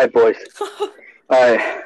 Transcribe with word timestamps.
Hi, 0.00 0.06
boys. 0.06 0.36
All 0.80 0.88
right. 1.30 1.82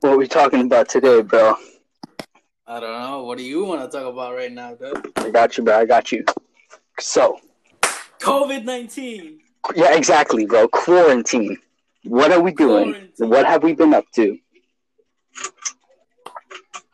What 0.00 0.12
are 0.12 0.18
we 0.18 0.28
talking 0.28 0.60
about 0.60 0.90
today, 0.90 1.22
bro? 1.22 1.54
I 2.66 2.80
don't 2.80 3.00
know. 3.00 3.24
What 3.24 3.38
do 3.38 3.44
you 3.44 3.64
want 3.64 3.80
to 3.80 3.98
talk 3.98 4.12
about 4.12 4.34
right 4.34 4.52
now, 4.52 4.74
dude? 4.74 5.10
I 5.16 5.30
got 5.30 5.56
you, 5.56 5.64
bro. 5.64 5.74
I 5.78 5.86
got 5.86 6.12
you. 6.12 6.22
So, 7.00 7.38
COVID 8.20 8.62
nineteen. 8.66 9.38
yeah, 9.74 9.96
exactly, 9.96 10.44
bro. 10.44 10.68
Quarantine. 10.68 11.56
What 12.04 12.30
are 12.30 12.42
we 12.42 12.52
doing? 12.52 12.92
Quarantine. 12.92 13.30
What 13.30 13.46
have 13.46 13.62
we 13.62 13.72
been 13.72 13.94
up 13.94 14.04
to? 14.16 14.36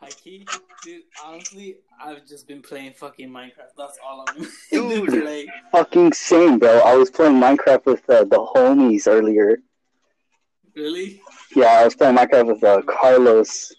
High 0.00 0.10
key, 0.10 0.46
dude. 0.88 1.02
Honestly, 1.24 1.76
I've 2.02 2.26
just 2.26 2.46
been 2.48 2.62
playing 2.62 2.92
fucking 2.94 3.28
Minecraft. 3.28 3.74
That's 3.76 3.98
all 4.04 4.24
I'm 4.28 4.46
Dude. 4.70 5.08
playing. 5.08 5.48
Fucking 5.72 6.12
same, 6.12 6.58
bro. 6.58 6.78
I 6.80 6.94
was 6.94 7.10
playing 7.10 7.34
Minecraft 7.34 7.84
with 7.86 8.08
uh, 8.08 8.24
the 8.24 8.38
homies 8.54 9.06
earlier. 9.06 9.58
Really? 10.74 11.20
Yeah, 11.54 11.66
I 11.80 11.84
was 11.84 11.94
playing 11.94 12.16
Minecraft 12.16 12.46
with 12.46 12.64
uh, 12.64 12.82
Carlos. 12.82 13.74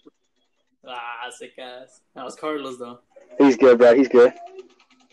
Ah, 0.86 1.28
sick 1.30 1.58
ass. 1.58 2.00
That 2.14 2.24
was 2.24 2.36
Carlos 2.36 2.78
though. 2.78 3.00
He's 3.38 3.56
good, 3.56 3.78
bro. 3.78 3.94
He's 3.94 4.08
good. 4.08 4.32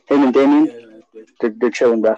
Him 0.07 0.23
and 0.23 0.33
Damien, 0.33 0.65
Yeah, 1.13 1.23
they're, 1.41 1.49
they're 1.51 1.69
chilling, 1.71 2.01
bro. 2.01 2.15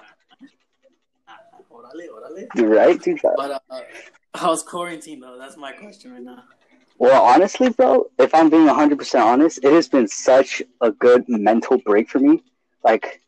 Ah, 1.28 1.36
Orale, 1.72 2.06
orale. 2.08 2.46
You 2.56 2.66
right, 2.66 3.00
dude? 3.00 3.20
But 3.22 3.62
uh, 3.70 3.80
how's 4.34 4.62
quarantine 4.62 5.20
though? 5.20 5.36
That's 5.38 5.56
my 5.56 5.72
question 5.72 6.12
right 6.12 6.22
now. 6.22 6.44
Well, 7.00 7.24
honestly, 7.24 7.70
bro, 7.70 8.10
if 8.18 8.34
I'm 8.34 8.50
being 8.50 8.66
100% 8.66 9.22
honest, 9.22 9.64
it 9.64 9.72
has 9.72 9.88
been 9.88 10.06
such 10.06 10.62
a 10.82 10.90
good 10.92 11.24
mental 11.28 11.78
break 11.78 12.10
for 12.10 12.18
me. 12.18 12.42
Like, 12.84 13.22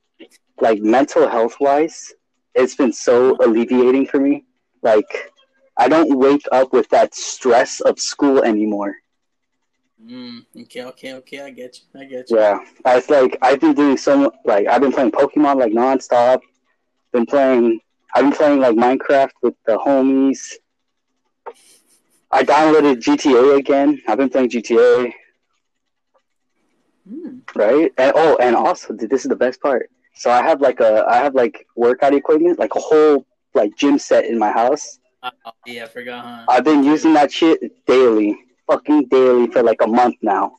like 0.60 0.82
mental 0.82 1.26
health 1.26 1.56
wise, 1.58 2.12
it's 2.54 2.74
been 2.74 2.92
so 2.92 3.34
alleviating 3.42 4.08
for 4.08 4.20
me. 4.20 4.44
Like, 4.82 5.32
I 5.78 5.88
don't 5.88 6.18
wake 6.18 6.46
up 6.52 6.74
with 6.74 6.86
that 6.90 7.14
stress 7.14 7.80
of 7.80 7.98
school 7.98 8.42
anymore. 8.44 8.94
Mm, 10.04 10.44
okay, 10.64 10.84
okay, 10.84 11.14
okay. 11.14 11.40
I 11.40 11.50
get 11.50 11.78
you. 11.78 12.00
I 12.00 12.04
get 12.04 12.28
you. 12.28 12.38
Yeah, 12.38 12.58
it's 12.84 13.08
like 13.08 13.38
I've 13.40 13.60
been 13.60 13.72
doing 13.72 13.96
so 13.96 14.34
like 14.44 14.66
I've 14.66 14.82
been 14.82 14.92
playing 14.92 15.12
Pokemon 15.12 15.60
like 15.60 15.72
nonstop. 15.72 16.40
Been 17.12 17.24
playing. 17.24 17.80
I've 18.14 18.24
been 18.24 18.32
playing 18.32 18.60
like 18.60 18.76
Minecraft 18.76 19.30
with 19.42 19.54
the 19.64 19.78
homies. 19.78 20.56
I 22.32 22.42
downloaded 22.42 22.96
GTA 22.96 23.58
again. 23.58 24.00
I've 24.08 24.18
been 24.18 24.30
playing 24.30 24.50
GTA. 24.50 25.12
Mm. 27.08 27.40
right? 27.56 27.92
And 27.98 28.12
oh, 28.14 28.36
and 28.40 28.54
also, 28.54 28.94
dude, 28.94 29.10
this 29.10 29.24
is 29.24 29.28
the 29.28 29.36
best 29.36 29.60
part. 29.60 29.90
So 30.14 30.30
I 30.30 30.42
have 30.42 30.60
like 30.60 30.80
a, 30.80 31.04
I 31.08 31.16
have 31.16 31.34
like 31.34 31.66
workout 31.74 32.14
equipment, 32.14 32.58
like 32.58 32.74
a 32.74 32.80
whole 32.80 33.26
like 33.54 33.76
gym 33.76 33.98
set 33.98 34.24
in 34.24 34.38
my 34.38 34.50
house. 34.52 34.98
Uh, 35.22 35.30
yeah, 35.66 35.84
I 35.84 35.86
forgot, 35.86 36.24
huh? 36.24 36.44
I've 36.48 36.64
been 36.64 36.84
using 36.84 37.12
that 37.14 37.32
shit 37.32 37.84
daily, 37.86 38.36
fucking 38.66 39.08
daily 39.08 39.48
for 39.48 39.62
like 39.62 39.82
a 39.82 39.86
month 39.86 40.16
now. 40.22 40.56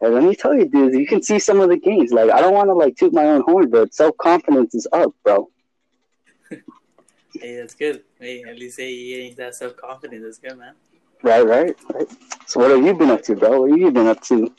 And 0.00 0.14
let 0.14 0.22
me 0.24 0.34
tell 0.34 0.54
you, 0.54 0.68
dude, 0.68 0.94
you 0.94 1.06
can 1.06 1.22
see 1.22 1.38
some 1.38 1.60
of 1.60 1.70
the 1.70 1.78
gains. 1.78 2.12
Like 2.12 2.30
I 2.30 2.40
don't 2.40 2.54
want 2.54 2.68
to 2.68 2.74
like 2.74 2.96
toot 2.96 3.12
my 3.12 3.24
own 3.24 3.42
horn, 3.42 3.70
but 3.70 3.94
self 3.94 4.16
confidence 4.18 4.74
is 4.74 4.86
up, 4.92 5.14
bro. 5.24 5.48
Hey, 7.40 7.56
that's 7.56 7.74
good. 7.74 8.02
Hey, 8.18 8.42
at 8.42 8.58
least 8.58 8.78
hey, 8.78 8.92
you 8.92 9.16
getting 9.16 9.36
that 9.36 9.54
self 9.54 9.76
confidence. 9.76 10.22
That's 10.24 10.38
good, 10.38 10.58
man. 10.58 10.74
Right, 11.22 11.46
right, 11.46 11.74
right. 11.92 12.08
So 12.46 12.60
what 12.60 12.70
have 12.70 12.84
you 12.84 12.94
been 12.94 13.10
up 13.10 13.22
to, 13.24 13.34
bro? 13.34 13.62
What 13.62 13.70
have 13.70 13.78
you 13.78 13.90
been 13.90 14.06
up 14.06 14.22
to? 14.24 14.52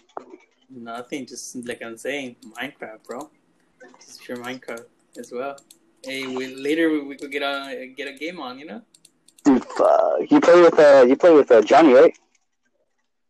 Nothing, 0.69 1.25
just 1.25 1.55
like 1.67 1.81
I'm 1.81 1.97
saying, 1.97 2.35
Minecraft, 2.59 3.03
bro. 3.05 3.29
Just 4.03 4.21
pure 4.21 4.37
Minecraft 4.37 4.85
as 5.17 5.31
well. 5.31 5.57
Hey, 6.03 6.27
we, 6.27 6.55
later 6.55 6.89
we, 6.89 7.01
we 7.01 7.15
could 7.15 7.31
get 7.31 7.41
a 7.41 7.93
get 7.95 8.07
a 8.07 8.13
game 8.13 8.39
on, 8.39 8.59
you 8.59 8.65
know. 8.65 8.81
Dude, 9.43 9.63
fuck. 9.63 10.29
You 10.29 10.41
play 10.41 10.61
with 10.61 10.77
uh, 10.77 11.05
you 11.07 11.15
play 11.15 11.33
with 11.33 11.51
uh, 11.51 11.61
Johnny, 11.61 11.93
right? 11.93 12.17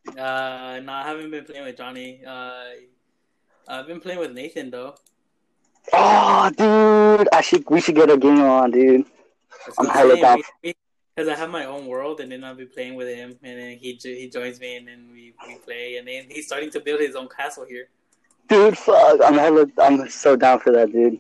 Uh, 0.10 0.80
no, 0.84 0.94
I 0.94 1.04
haven't 1.04 1.32
been 1.32 1.44
playing 1.44 1.66
with 1.66 1.78
Johnny. 1.78 2.22
Uh, 2.26 2.64
I've 3.68 3.88
been 3.88 4.00
playing 4.00 4.20
with 4.20 4.32
Nathan 4.32 4.70
though. 4.72 4.96
Oh, 5.94 6.50
dude, 6.58 7.28
I 7.32 7.42
should. 7.42 7.70
We 7.70 7.82
should 7.82 7.96
get 7.96 8.10
a 8.10 8.18
game 8.18 8.42
on, 8.42 8.72
dude. 8.72 9.06
That's 9.68 9.80
I'm 9.80 9.88
hella 9.88 10.18
down. 10.18 10.42
Because 10.64 11.30
I 11.30 11.36
have 11.36 11.50
my 11.50 11.66
own 11.66 11.88
world, 11.88 12.20
and 12.22 12.32
then 12.32 12.44
I'll 12.44 12.56
be 12.56 12.66
playing 12.66 12.96
with 12.96 13.08
him, 13.08 13.38
and 13.44 13.60
then 13.60 13.78
he 13.78 14.00
he 14.02 14.30
joins 14.30 14.60
me, 14.60 14.78
and 14.78 14.88
then 14.88 15.10
we, 15.12 15.34
we 15.46 15.56
play, 15.56 15.98
and 15.98 16.08
then 16.08 16.26
he's 16.30 16.46
starting 16.46 16.70
to 16.72 16.80
build 16.80 17.02
his 17.02 17.16
own 17.16 17.28
castle 17.28 17.66
here. 17.68 17.90
Dude, 18.48 18.78
fuck. 18.78 19.20
I'm 19.24 19.34
hella, 19.34 19.66
I'm 19.80 20.10
so 20.10 20.36
down 20.36 20.60
for 20.60 20.72
that, 20.74 20.92
dude. 20.92 21.20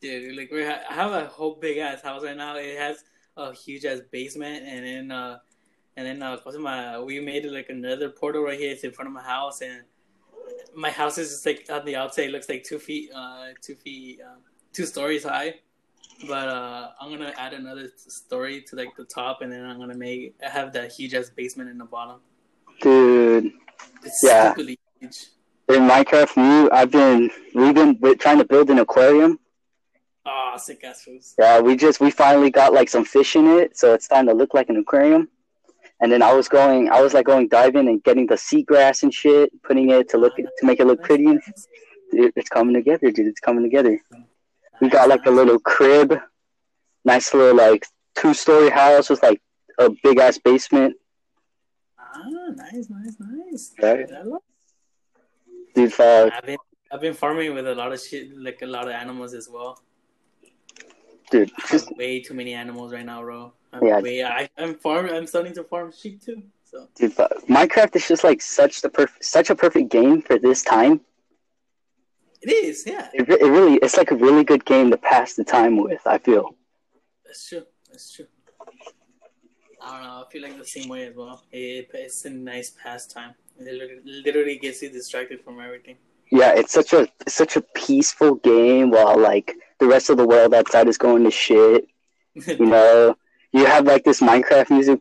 Dude, 0.00 0.36
like 0.36 0.50
we 0.50 0.64
ha- 0.64 0.82
I 0.90 0.94
have 0.94 1.12
a 1.12 1.26
whole 1.26 1.54
big 1.54 1.78
ass 1.78 2.02
house 2.02 2.22
right 2.24 2.36
now. 2.36 2.56
It 2.56 2.78
has 2.78 3.04
a 3.36 3.52
huge 3.52 3.84
ass 3.84 4.00
basement, 4.10 4.64
and 4.66 4.84
then 4.84 5.10
uh, 5.10 5.38
and 5.96 6.06
then 6.06 6.22
uh, 6.22 6.38
my 6.58 6.98
we 6.98 7.20
made 7.20 7.44
like 7.44 7.68
another 7.68 8.08
portal 8.08 8.42
right 8.42 8.58
here. 8.58 8.72
It's 8.72 8.84
in 8.84 8.92
front 8.92 9.08
of 9.08 9.14
my 9.14 9.22
house, 9.22 9.60
and 9.60 9.82
my 10.74 10.90
house 10.90 11.18
is 11.18 11.30
just 11.30 11.46
like 11.46 11.66
on 11.70 11.84
the 11.84 11.96
outside. 11.96 12.26
It 12.26 12.32
looks 12.32 12.48
like 12.48 12.64
two 12.64 12.78
feet, 12.78 13.10
uh, 13.14 13.48
two 13.60 13.74
feet, 13.74 14.20
uh, 14.20 14.38
two 14.72 14.86
stories 14.86 15.24
high. 15.24 15.56
But 16.26 16.48
uh, 16.48 16.90
I'm 17.00 17.10
gonna 17.10 17.34
add 17.36 17.52
another 17.52 17.88
story 17.96 18.62
to 18.68 18.76
like 18.76 18.96
the 18.96 19.04
top, 19.04 19.42
and 19.42 19.52
then 19.52 19.64
I'm 19.64 19.78
gonna 19.78 19.94
make 19.96 20.34
have 20.40 20.72
that 20.72 20.92
huge 20.92 21.14
ass 21.14 21.30
basement 21.30 21.68
in 21.70 21.78
the 21.78 21.84
bottom. 21.84 22.20
Dude, 22.80 23.52
It's 24.02 24.20
Yeah. 24.22 24.52
stupidly 24.52 24.78
huge. 25.00 25.26
in 25.68 25.82
Minecraft 25.88 26.36
New, 26.36 26.70
I've 26.72 26.90
been, 26.90 27.30
we've 27.54 27.74
been 27.74 27.98
trying 28.18 28.38
to 28.38 28.44
build 28.44 28.70
an 28.70 28.78
aquarium. 28.78 29.38
Oh, 30.24 30.54
sick 30.56 30.82
ass 30.84 31.02
foods. 31.02 31.34
Yeah, 31.38 31.60
we 31.60 31.76
just, 31.76 32.00
we 32.00 32.10
finally 32.10 32.50
got 32.50 32.72
like 32.72 32.88
some 32.88 33.04
fish 33.04 33.36
in 33.36 33.46
it, 33.46 33.76
so 33.76 33.94
it's 33.94 34.04
starting 34.06 34.28
to 34.28 34.34
look 34.34 34.54
like 34.54 34.68
an 34.70 34.76
aquarium. 34.76 35.28
And 36.00 36.12
then 36.12 36.22
I 36.22 36.32
was 36.34 36.48
going, 36.48 36.88
I 36.90 37.00
was 37.00 37.14
like 37.14 37.26
going 37.26 37.48
diving 37.48 37.88
and 37.88 38.02
getting 38.04 38.26
the 38.26 38.34
seagrass 38.34 39.02
and 39.02 39.12
shit, 39.12 39.50
putting 39.62 39.90
it 39.90 40.08
to 40.10 40.18
look, 40.18 40.36
to 40.36 40.66
make 40.66 40.78
it 40.80 40.86
look 40.86 41.02
pretty. 41.02 41.26
And 41.26 41.40
it's 42.12 42.48
coming 42.48 42.74
together, 42.74 43.10
dude. 43.10 43.26
It's 43.26 43.40
coming 43.40 43.62
together. 43.62 44.00
We 44.80 44.88
got 44.88 45.08
like 45.08 45.26
a 45.26 45.30
little 45.30 45.58
crib, 45.58 46.18
nice 47.04 47.32
little 47.32 47.56
like 47.56 47.86
two 48.14 48.34
story 48.34 48.70
house 48.70 49.08
with 49.08 49.22
like 49.22 49.40
a 49.78 49.90
big 50.02 50.18
ass 50.18 50.38
basement. 50.38 50.96
Ah, 51.98 52.22
nice, 52.54 52.88
nice, 52.90 53.16
nice. 53.18 53.74
Right. 53.82 54.10
I 54.12 54.22
love 54.22 54.40
Dude, 55.74 55.92
fuck. 55.92 56.32
I've 56.32 56.44
been 56.46 56.58
I've 56.90 57.00
been 57.00 57.14
farming 57.14 57.54
with 57.54 57.66
a 57.66 57.74
lot 57.74 57.92
of 57.92 58.00
shit, 58.00 58.36
like 58.38 58.62
a 58.62 58.66
lot 58.66 58.84
of 58.84 58.92
animals 58.92 59.34
as 59.34 59.48
well. 59.48 59.80
Dude, 61.30 61.50
just 61.68 61.94
way 61.96 62.20
too 62.20 62.34
many 62.34 62.54
animals 62.54 62.92
right 62.92 63.04
now, 63.04 63.20
bro. 63.22 63.52
I'm 63.72 63.84
Yeah. 63.84 64.00
way, 64.00 64.24
I, 64.24 64.48
I'm 64.56 64.74
farm. 64.76 65.06
I'm 65.06 65.26
starting 65.26 65.52
to 65.54 65.64
farm 65.64 65.92
sheep 65.92 66.22
too. 66.22 66.42
So 66.64 66.88
dude, 66.94 67.12
fuck. 67.12 67.32
Minecraft 67.48 67.96
is 67.96 68.08
just 68.08 68.24
like 68.24 68.40
such 68.40 68.80
the 68.80 68.88
perf- 68.88 69.22
such 69.22 69.50
a 69.50 69.54
perfect 69.54 69.90
game 69.90 70.22
for 70.22 70.38
this 70.38 70.62
time. 70.62 71.00
It 72.42 72.50
is, 72.50 72.84
yeah. 72.86 73.08
It, 73.12 73.28
it 73.28 73.46
really, 73.46 73.74
it's 73.76 73.96
like 73.96 74.10
a 74.10 74.16
really 74.16 74.44
good 74.44 74.64
game 74.64 74.90
to 74.90 74.96
pass 74.96 75.34
the 75.34 75.44
time 75.44 75.76
with. 75.76 76.06
I 76.06 76.18
feel. 76.18 76.54
That's 77.24 77.48
true. 77.48 77.64
That's 77.90 78.12
true. 78.12 78.26
I 79.82 79.92
don't 79.92 80.02
know. 80.02 80.24
I 80.26 80.30
feel 80.30 80.42
like 80.42 80.58
the 80.58 80.64
same 80.64 80.88
way 80.88 81.06
as 81.06 81.14
well. 81.14 81.42
It, 81.52 81.90
it's 81.94 82.24
a 82.24 82.30
nice 82.30 82.70
pastime. 82.82 83.34
It 83.58 84.02
literally, 84.04 84.58
gets 84.58 84.82
you 84.82 84.90
distracted 84.90 85.40
from 85.42 85.60
everything. 85.60 85.96
Yeah, 86.30 86.52
it's 86.56 86.72
such 86.72 86.92
a 86.92 87.08
it's 87.20 87.34
such 87.34 87.56
a 87.56 87.60
peaceful 87.60 88.34
game 88.34 88.90
while 88.90 89.18
like 89.18 89.54
the 89.78 89.86
rest 89.86 90.10
of 90.10 90.16
the 90.16 90.26
world 90.26 90.52
outside 90.54 90.88
is 90.88 90.98
going 90.98 91.24
to 91.24 91.30
shit. 91.30 91.88
You 92.46 92.66
know, 92.66 93.16
you 93.52 93.64
have 93.64 93.86
like 93.86 94.04
this 94.04 94.20
Minecraft 94.20 94.68
music. 94.68 95.00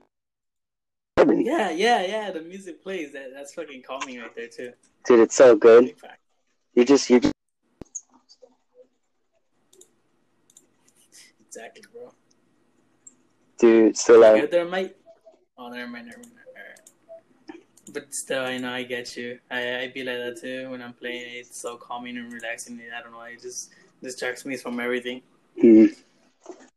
yeah, 1.17 1.69
yeah, 1.71 2.01
yeah. 2.05 2.31
The 2.31 2.41
music 2.41 2.81
plays. 2.81 3.11
That 3.11 3.33
that's 3.33 3.53
fucking 3.53 3.81
calming 3.81 4.21
right 4.21 4.33
there 4.35 4.47
too. 4.47 4.71
Dude, 5.05 5.19
it's 5.19 5.35
so 5.35 5.55
good. 5.55 5.93
You 6.75 6.83
just 6.85 7.09
you 7.09 7.21
Exactly, 11.47 11.83
bro. 11.93 12.11
dude 13.57 13.95
still 13.97 14.15
You 14.15 14.21
like 14.21 14.41
good 14.41 14.51
there? 14.51 14.91
Oh, 15.57 15.69
never 15.69 15.89
mind, 15.89 16.07
never 16.07 16.19
mind. 16.19 16.31
But 17.93 18.13
still, 18.13 18.43
I 18.43 18.57
know 18.57 18.71
I 18.73 18.83
get 18.83 19.15
you. 19.15 19.39
I 19.49 19.83
I 19.83 19.87
be 19.87 20.03
like 20.03 20.17
that 20.17 20.41
too 20.41 20.69
when 20.69 20.81
I'm 20.81 20.93
playing. 20.93 21.23
It's 21.39 21.57
so 21.57 21.77
calming 21.77 22.17
and 22.17 22.33
relaxing. 22.33 22.81
I 22.95 23.01
don't 23.01 23.13
know. 23.13 23.21
It 23.21 23.41
just 23.41 23.71
distracts 24.03 24.45
me 24.45 24.57
from 24.57 24.79
everything. 24.79 25.21
hmm. 25.61 25.85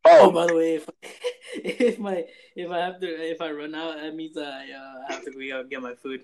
Oh, 0.04 0.28
Oh, 0.28 0.30
by 0.30 0.46
the 0.46 0.54
way, 0.54 0.74
if 0.76 0.88
if 1.64 1.98
my 1.98 2.24
if 2.54 2.70
I 2.70 2.78
have 2.78 3.00
to 3.00 3.06
if 3.06 3.40
I 3.40 3.50
run 3.50 3.74
out, 3.74 3.96
that 3.96 4.14
means 4.14 4.36
I 4.36 4.66
uh, 4.70 5.12
have 5.12 5.24
to 5.24 5.30
go 5.32 5.64
get 5.64 5.82
my 5.82 5.94
food. 5.94 6.20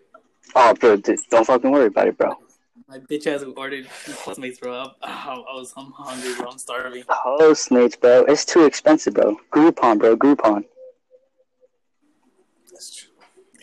oh, 0.55 0.75
bro, 0.75 0.97
dude, 0.97 1.19
don't 1.31 1.45
fucking 1.47 1.71
worry 1.71 1.87
about 1.87 2.09
it, 2.09 2.17
bro. 2.17 2.37
My 2.89 2.99
bitch 2.99 3.25
has 3.25 3.43
ordered 3.57 3.87
Postmates, 4.07 4.61
bro. 4.61 4.91
I, 5.03 5.35
I 5.35 5.55
was 5.55 5.73
I'm 5.77 5.93
hungry, 5.93 6.35
bro. 6.35 6.49
I'm 6.51 6.59
starving. 6.59 7.05
Postmates, 7.05 7.99
bro, 8.01 8.25
it's 8.25 8.45
too 8.45 8.65
expensive, 8.65 9.15
bro. 9.15 9.37
Groupon, 9.53 9.99
bro, 9.99 10.17
Groupon. 10.17 10.65
That's 12.73 12.95
true. 12.95 13.11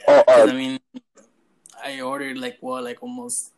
Oh, 0.07 0.23
uh, 0.27 0.47
I 0.49 0.53
mean, 0.53 0.79
I 1.83 2.01
ordered 2.01 2.37
like 2.37 2.57
what, 2.61 2.83
like 2.83 3.03
almost, 3.03 3.51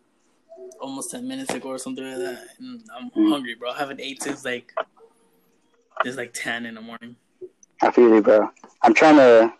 almost 0.82 1.12
ten 1.12 1.28
minutes 1.28 1.54
ago 1.54 1.70
or 1.70 1.78
something 1.78 2.04
like 2.04 2.18
that, 2.18 2.48
and 2.60 2.82
I'm 2.96 3.10
Mm. 3.12 3.30
hungry, 3.30 3.56
bro. 3.56 3.72
I 3.72 3.78
haven't 3.78 4.02
ate 4.02 4.22
since 4.24 4.44
like, 4.44 4.74
it's 6.04 6.18
like 6.18 6.34
ten 6.34 6.66
in 6.66 6.76
the 6.76 6.82
morning. 6.82 7.16
I 7.82 7.92
feel 7.92 8.10
you, 8.10 8.22
bro. 8.22 8.50
I'm 8.82 8.94
trying 8.94 9.18
to, 9.18 9.54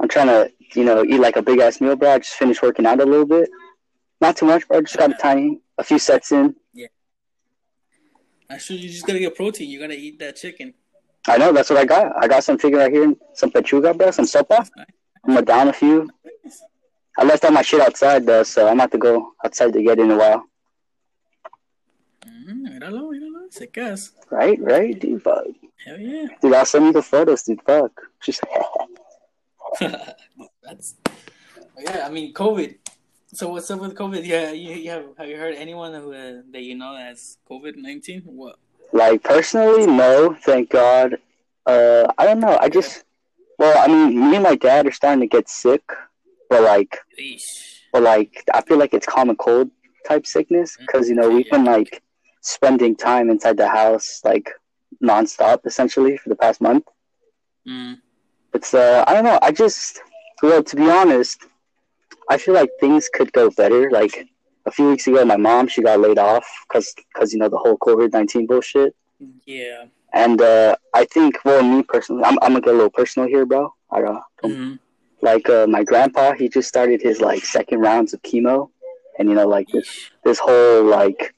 I'm 0.00 0.08
trying 0.08 0.26
to, 0.26 0.52
you 0.74 0.84
know, 0.84 1.04
eat 1.04 1.18
like 1.20 1.36
a 1.36 1.42
big 1.42 1.60
ass 1.60 1.80
meal, 1.80 1.96
bro. 1.96 2.12
I 2.12 2.18
just 2.18 2.34
finished 2.34 2.62
working 2.62 2.86
out 2.86 3.00
a 3.00 3.04
little 3.06 3.26
bit. 3.26 3.48
Not 4.20 4.36
too 4.36 4.46
much, 4.46 4.68
bro. 4.68 4.78
I 4.78 4.80
just 4.82 4.96
got 4.96 5.10
a 5.10 5.14
tiny, 5.14 5.60
a 5.78 5.84
few 5.84 5.98
sets 5.98 6.32
in. 6.32 6.54
Yeah. 6.74 6.88
Actually, 8.50 8.80
you 8.80 8.90
just 8.90 9.06
gotta 9.06 9.18
get 9.18 9.34
protein. 9.34 9.70
You 9.70 9.80
gotta 9.80 9.94
eat 9.96 10.18
that 10.18 10.36
chicken. 10.36 10.74
I 11.26 11.38
know, 11.38 11.52
that's 11.52 11.70
what 11.70 11.78
I 11.78 11.84
got. 11.84 12.12
I 12.22 12.28
got 12.28 12.44
some 12.44 12.58
chicken 12.58 12.78
right 12.78 12.92
here, 12.92 13.14
some 13.34 13.50
pechuga, 13.50 13.96
bro, 13.96 14.10
some 14.10 14.24
sopa. 14.24 14.68
I'm 15.24 15.34
gonna 15.34 15.42
down 15.42 15.68
a 15.68 15.72
few. 15.72 16.08
I 17.18 17.24
left 17.24 17.44
all 17.44 17.50
my 17.50 17.62
shit 17.62 17.80
outside 17.80 18.26
though, 18.26 18.42
so 18.42 18.66
I'm 18.68 18.78
about 18.78 18.92
to 18.92 18.98
go 18.98 19.32
outside 19.44 19.72
to 19.72 19.82
get 19.82 19.98
in 19.98 20.10
a 20.10 20.16
while. 20.16 20.44
Mm, 22.26 22.66
míralo, 22.66 23.10
míralo. 23.10 23.50
Se 23.50 23.66
cas. 23.66 24.12
Right, 24.30 24.58
right, 24.60 24.98
dude. 24.98 25.22
Fuck. 25.22 25.46
Hell 25.84 25.98
yeah. 25.98 26.26
Dude, 26.40 26.54
I'll 26.54 26.64
send 26.66 26.86
you 26.86 26.92
the 26.92 27.02
photos, 27.02 27.42
dude. 27.42 27.60
Fuck. 27.62 27.92
Just 28.22 28.40
That's. 30.62 30.96
Yeah, 31.78 32.06
I 32.06 32.10
mean, 32.10 32.32
COVID. 32.32 32.76
So 33.32 33.48
what's 33.50 33.70
up 33.70 33.80
with 33.80 33.94
COVID? 33.94 34.26
Yeah, 34.26 34.50
you, 34.50 34.74
you 34.74 34.90
have 34.90 35.04
have 35.18 35.28
you 35.28 35.36
heard 35.36 35.54
anyone 35.54 35.94
who 35.94 36.12
uh, 36.12 36.42
that 36.50 36.62
you 36.62 36.74
know 36.74 36.96
has 36.96 37.38
COVID 37.48 37.76
nineteen? 37.76 38.22
What? 38.22 38.56
like 38.92 39.22
personally, 39.22 39.86
no, 39.86 40.34
thank 40.42 40.70
God. 40.70 41.16
Uh, 41.66 42.06
I 42.18 42.26
don't 42.26 42.40
know. 42.40 42.58
I 42.60 42.68
just, 42.68 43.04
well, 43.58 43.76
I 43.78 43.86
mean, 43.86 44.30
me 44.30 44.36
and 44.36 44.42
my 44.42 44.56
dad 44.56 44.86
are 44.86 44.92
starting 44.92 45.20
to 45.20 45.26
get 45.26 45.48
sick, 45.48 45.82
but 46.48 46.62
like, 46.62 46.98
Eesh. 47.20 47.80
but 47.92 48.02
like, 48.02 48.44
I 48.52 48.62
feel 48.62 48.78
like 48.78 48.94
it's 48.94 49.06
common 49.06 49.36
cold 49.36 49.70
type 50.08 50.26
sickness 50.26 50.76
because 50.78 51.08
you 51.08 51.14
know 51.14 51.28
we've 51.28 51.50
been 51.50 51.64
like 51.64 52.02
spending 52.40 52.96
time 52.96 53.28
inside 53.28 53.56
the 53.58 53.68
house 53.68 54.22
like 54.24 54.50
nonstop 55.02 55.66
essentially 55.66 56.16
for 56.16 56.30
the 56.30 56.36
past 56.36 56.60
month. 56.60 56.84
Mm. 57.68 57.98
It's 58.54 58.74
uh, 58.74 59.04
I 59.06 59.14
don't 59.14 59.24
know. 59.24 59.38
I 59.42 59.52
just, 59.52 60.00
well, 60.42 60.62
to 60.62 60.76
be 60.76 60.90
honest, 60.90 61.46
I 62.30 62.38
feel 62.38 62.54
like 62.54 62.70
things 62.80 63.10
could 63.12 63.32
go 63.32 63.50
better. 63.50 63.90
Like 63.90 64.26
a 64.64 64.70
few 64.70 64.88
weeks 64.88 65.06
ago, 65.06 65.24
my 65.24 65.36
mom 65.36 65.68
she 65.68 65.82
got 65.82 66.00
laid 66.00 66.18
off 66.18 66.46
because 66.66 66.94
because 67.12 67.32
you 67.32 67.38
know 67.38 67.48
the 67.48 67.58
whole 67.58 67.76
COVID 67.76 68.12
nineteen 68.12 68.46
bullshit. 68.46 68.94
Yeah. 69.44 69.84
And 70.12 70.40
uh, 70.40 70.74
I 70.92 71.04
think, 71.04 71.36
well, 71.44 71.62
me 71.62 71.84
personally, 71.84 72.24
I'm, 72.24 72.36
I'm 72.42 72.52
gonna 72.52 72.62
get 72.62 72.74
a 72.74 72.76
little 72.76 72.90
personal 72.90 73.28
here, 73.28 73.46
bro. 73.46 73.72
I 73.90 74.02
uh, 74.02 74.20
hmm 74.42 74.74
like 75.22 75.48
uh, 75.48 75.66
my 75.66 75.84
grandpa, 75.84 76.32
he 76.32 76.48
just 76.48 76.68
started 76.68 77.02
his 77.02 77.20
like 77.20 77.44
second 77.44 77.80
rounds 77.80 78.14
of 78.14 78.22
chemo, 78.22 78.70
and 79.18 79.28
you 79.28 79.34
know, 79.34 79.46
like 79.46 79.68
this 79.68 80.10
this 80.24 80.38
whole 80.38 80.84
like 80.84 81.34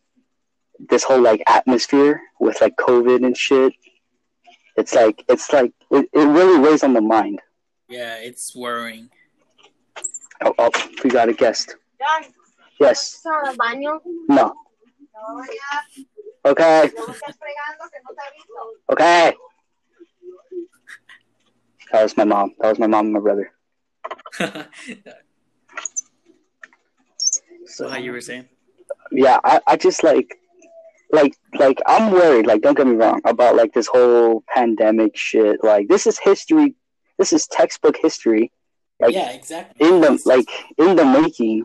this 0.79 1.05
whole 1.05 1.21
like 1.21 1.43
atmosphere 1.47 2.21
with 2.41 2.61
like 2.61 2.77
COVID 2.77 3.25
and 3.25 3.37
shit. 3.37 3.73
It's 4.77 4.95
like 4.95 5.25
it's 5.29 5.53
like 5.53 5.73
it, 5.91 6.09
it 6.13 6.27
really 6.27 6.61
weighs 6.61 6.83
on 6.83 6.93
the 6.93 7.01
mind. 7.01 7.41
Yeah, 7.89 8.17
it's 8.17 8.55
worrying. 8.55 9.11
Oh, 10.45 10.55
oh, 10.59 10.71
we 11.05 11.11
got 11.11 11.29
a 11.29 11.33
guest. 11.33 11.77
John, 11.99 12.25
Yes. 12.81 13.25
al 13.27 13.57
baño? 13.57 14.01
No. 14.29 14.55
Okay. 16.45 16.91
no 16.97 17.07
estás 17.07 17.39
fregando 17.39 17.89
que 17.91 18.01
no 18.03 18.11
te 18.15 18.21
ha 18.21 18.31
visto. 18.35 18.61
Okay. 18.91 19.35
That 21.93 22.03
was 22.03 22.17
my 22.17 22.25
mom. 22.25 22.55
That 22.59 22.71
was 22.71 22.79
my 22.79 22.87
mom 22.89 23.07
and 23.07 23.15
my 23.15 23.21
brother. 23.21 23.53
so 27.67 27.89
how 27.89 27.99
you 27.99 28.11
were 28.13 28.21
saying? 28.21 28.49
yeah, 29.13 29.39
I, 29.45 29.61
I 29.67 29.77
just 29.77 30.03
like 30.03 30.39
like 31.13 31.37
like 31.55 31.81
I'm 31.87 32.11
worried, 32.11 32.47
like 32.47 32.63
don't 32.63 32.77
get 32.77 32.87
me 32.87 32.97
wrong, 32.97 33.21
about 33.25 33.55
like 33.55 33.73
this 33.75 33.87
whole 33.87 34.43
pandemic 34.53 35.17
shit. 35.17 35.63
Like 35.63 35.87
this 35.89 36.07
is 36.07 36.19
history 36.19 36.75
this 37.19 37.33
is 37.33 37.47
textbook 37.47 37.97
history. 38.01 38.51
Like 39.03 39.15
yeah, 39.15 39.31
exactly. 39.33 39.87
in 39.89 40.01
the 40.01 40.23
like 40.25 40.49
in 40.79 40.97
the 40.97 41.05
making. 41.05 41.65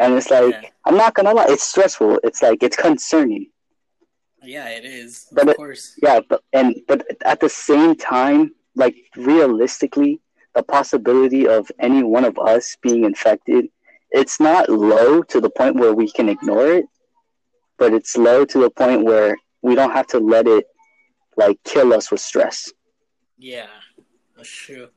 And 0.00 0.14
it's 0.14 0.30
like 0.30 0.54
Yeah. 0.54 0.68
I'm 0.86 0.96
not 0.96 1.14
gonna 1.14 1.34
lie, 1.34 1.46
it's 1.48 1.64
stressful. 1.64 2.20
It's 2.24 2.40
like 2.42 2.62
it's 2.62 2.76
concerning. 2.76 3.50
Yeah, 4.42 4.68
it 4.68 4.84
is. 4.84 5.26
But 5.32 5.42
of 5.44 5.48
it- 5.50 5.56
course. 5.56 5.84
Yeah, 6.02 6.20
but 6.28 6.42
and 6.52 6.74
but 6.88 7.00
at 7.24 7.40
the 7.40 7.48
same 7.48 7.94
time, 7.94 8.54
like 8.74 8.96
realistically, 9.16 10.20
the 10.54 10.62
possibility 10.62 11.46
of 11.46 11.70
any 11.78 12.02
one 12.02 12.24
of 12.24 12.38
us 12.38 12.76
being 12.80 13.04
infected, 13.04 13.68
it's 14.10 14.40
not 14.40 14.68
low 14.68 15.22
to 15.24 15.40
the 15.40 15.50
point 15.50 15.76
where 15.76 15.94
we 15.94 16.10
can 16.10 16.28
ignore 16.28 16.66
it, 16.78 16.86
but 17.76 17.92
it's 17.92 18.16
low 18.16 18.44
to 18.46 18.58
the 18.64 18.70
point 18.70 19.04
where 19.04 19.36
we 19.62 19.74
don't 19.74 19.92
have 19.92 20.06
to 20.08 20.18
let 20.18 20.46
it 20.46 20.64
like 21.36 21.58
kill 21.64 21.92
us 21.92 22.10
with 22.10 22.20
stress. 22.20 22.72
Yeah, 23.36 23.66
that's 24.36 24.48
true. 24.48 24.88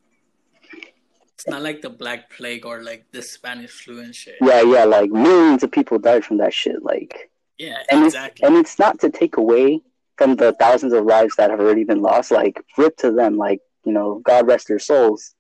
It's 1.41 1.49
not 1.49 1.63
like 1.63 1.81
the 1.81 1.89
Black 1.89 2.29
Plague 2.29 2.67
or 2.67 2.83
like 2.83 3.05
the 3.11 3.23
Spanish 3.23 3.71
flu 3.71 3.99
and 3.99 4.13
shit. 4.13 4.35
Yeah, 4.41 4.61
yeah, 4.61 4.83
like 4.85 5.09
millions 5.09 5.63
of 5.63 5.71
people 5.71 5.97
died 5.97 6.23
from 6.23 6.38
that 6.38 6.53
shit. 6.53 6.83
Like, 6.83 7.31
Yeah, 7.57 7.77
and 7.89 8.05
exactly. 8.05 8.41
it's 8.43 8.47
and 8.47 8.55
it's 8.57 8.77
not 8.77 8.99
to 8.99 9.09
take 9.09 9.38
away 9.38 9.81
from 10.17 10.35
the 10.35 10.53
thousands 10.53 10.93
of 10.93 11.03
lives 11.05 11.35
that 11.38 11.49
have 11.49 11.59
already 11.59 11.83
been 11.83 12.03
lost. 12.03 12.29
Like, 12.29 12.63
rip 12.77 12.95
to 12.97 13.11
them. 13.11 13.38
Like, 13.38 13.59
you 13.85 13.91
know, 13.91 14.19
God 14.23 14.45
rest 14.45 14.67
their 14.67 14.77
souls. 14.77 15.33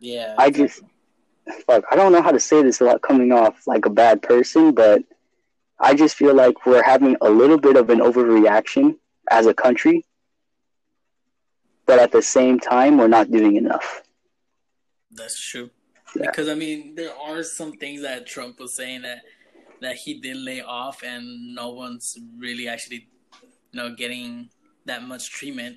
yeah. 0.00 0.34
I 0.36 0.50
just 0.50 0.82
fuck, 1.66 1.84
I 1.90 1.96
don't 1.96 2.12
know 2.12 2.20
how 2.22 2.32
to 2.32 2.40
say 2.40 2.62
this 2.62 2.78
without 2.78 3.00
coming 3.00 3.32
off 3.32 3.66
like 3.66 3.86
a 3.86 3.90
bad 3.90 4.20
person, 4.20 4.74
but 4.74 5.02
I 5.78 5.94
just 5.94 6.14
feel 6.14 6.34
like 6.34 6.66
we're 6.66 6.82
having 6.82 7.16
a 7.22 7.30
little 7.30 7.58
bit 7.58 7.76
of 7.76 7.88
an 7.88 8.00
overreaction 8.00 8.96
as 9.30 9.46
a 9.46 9.54
country, 9.54 10.04
but 11.86 11.98
at 11.98 12.12
the 12.12 12.20
same 12.22 12.60
time, 12.60 12.98
we're 12.98 13.08
not 13.08 13.30
doing 13.30 13.56
enough. 13.56 14.02
That's 15.14 15.40
true. 15.40 15.70
Yeah. 16.16 16.26
Because 16.26 16.48
I 16.48 16.54
mean, 16.54 16.94
there 16.94 17.14
are 17.16 17.42
some 17.42 17.72
things 17.72 18.02
that 18.02 18.26
Trump 18.26 18.60
was 18.60 18.74
saying 18.74 19.02
that 19.02 19.22
that 19.80 19.96
he 19.96 20.20
did 20.20 20.36
lay 20.36 20.62
off, 20.62 21.02
and 21.02 21.54
no 21.54 21.70
one's 21.70 22.18
really 22.38 22.68
actually, 22.68 23.08
you 23.72 23.80
know, 23.80 23.94
getting 23.94 24.48
that 24.86 25.02
much 25.02 25.30
treatment. 25.30 25.76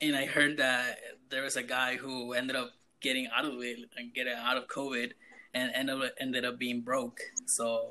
And 0.00 0.14
I 0.14 0.26
heard 0.26 0.58
that 0.58 0.98
there 1.30 1.42
was 1.42 1.56
a 1.56 1.62
guy 1.62 1.96
who 1.96 2.32
ended 2.34 2.56
up 2.56 2.70
getting 3.00 3.28
out 3.34 3.44
of 3.44 3.54
it 3.62 3.78
and 3.96 4.12
getting 4.14 4.34
out 4.34 4.56
of 4.56 4.66
COVID, 4.68 5.12
and 5.54 5.72
ended 5.74 6.02
up 6.02 6.12
ended 6.20 6.44
up 6.44 6.58
being 6.58 6.82
broke. 6.82 7.20
So 7.46 7.88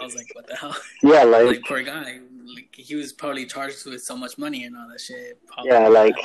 I 0.00 0.04
was 0.04 0.16
like, 0.16 0.26
what 0.34 0.46
the 0.46 0.56
hell? 0.56 0.76
Yeah, 1.02 1.22
like, 1.24 1.46
like 1.46 1.62
poor 1.66 1.82
guy. 1.82 2.20
Like 2.44 2.74
he 2.74 2.94
was 2.96 3.12
probably 3.12 3.46
charged 3.46 3.86
with 3.86 4.02
so 4.02 4.16
much 4.16 4.36
money 4.36 4.64
and 4.64 4.76
all 4.76 4.88
that 4.88 5.00
shit. 5.00 5.38
Yeah, 5.64 5.86
like, 5.88 6.16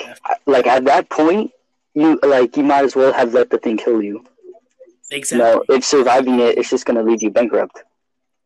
like 0.47 0.65
at 0.65 0.83
that 0.85 1.09
point, 1.09 1.51
you 1.97 2.19
like 2.23 2.55
you 2.55 2.63
might 2.63 2.85
as 2.85 2.95
well 2.95 3.11
have 3.11 3.33
let 3.33 3.49
the 3.49 3.57
thing 3.57 3.77
kill 3.77 4.01
you. 4.01 4.23
You 5.09 5.17
exactly. 5.17 5.37
know, 5.39 5.63
if 5.69 5.83
surviving 5.83 6.39
it, 6.39 6.57
it's 6.57 6.69
just 6.69 6.85
gonna 6.85 7.01
leave 7.01 7.23
you 7.23 7.31
bankrupt. 7.31 7.83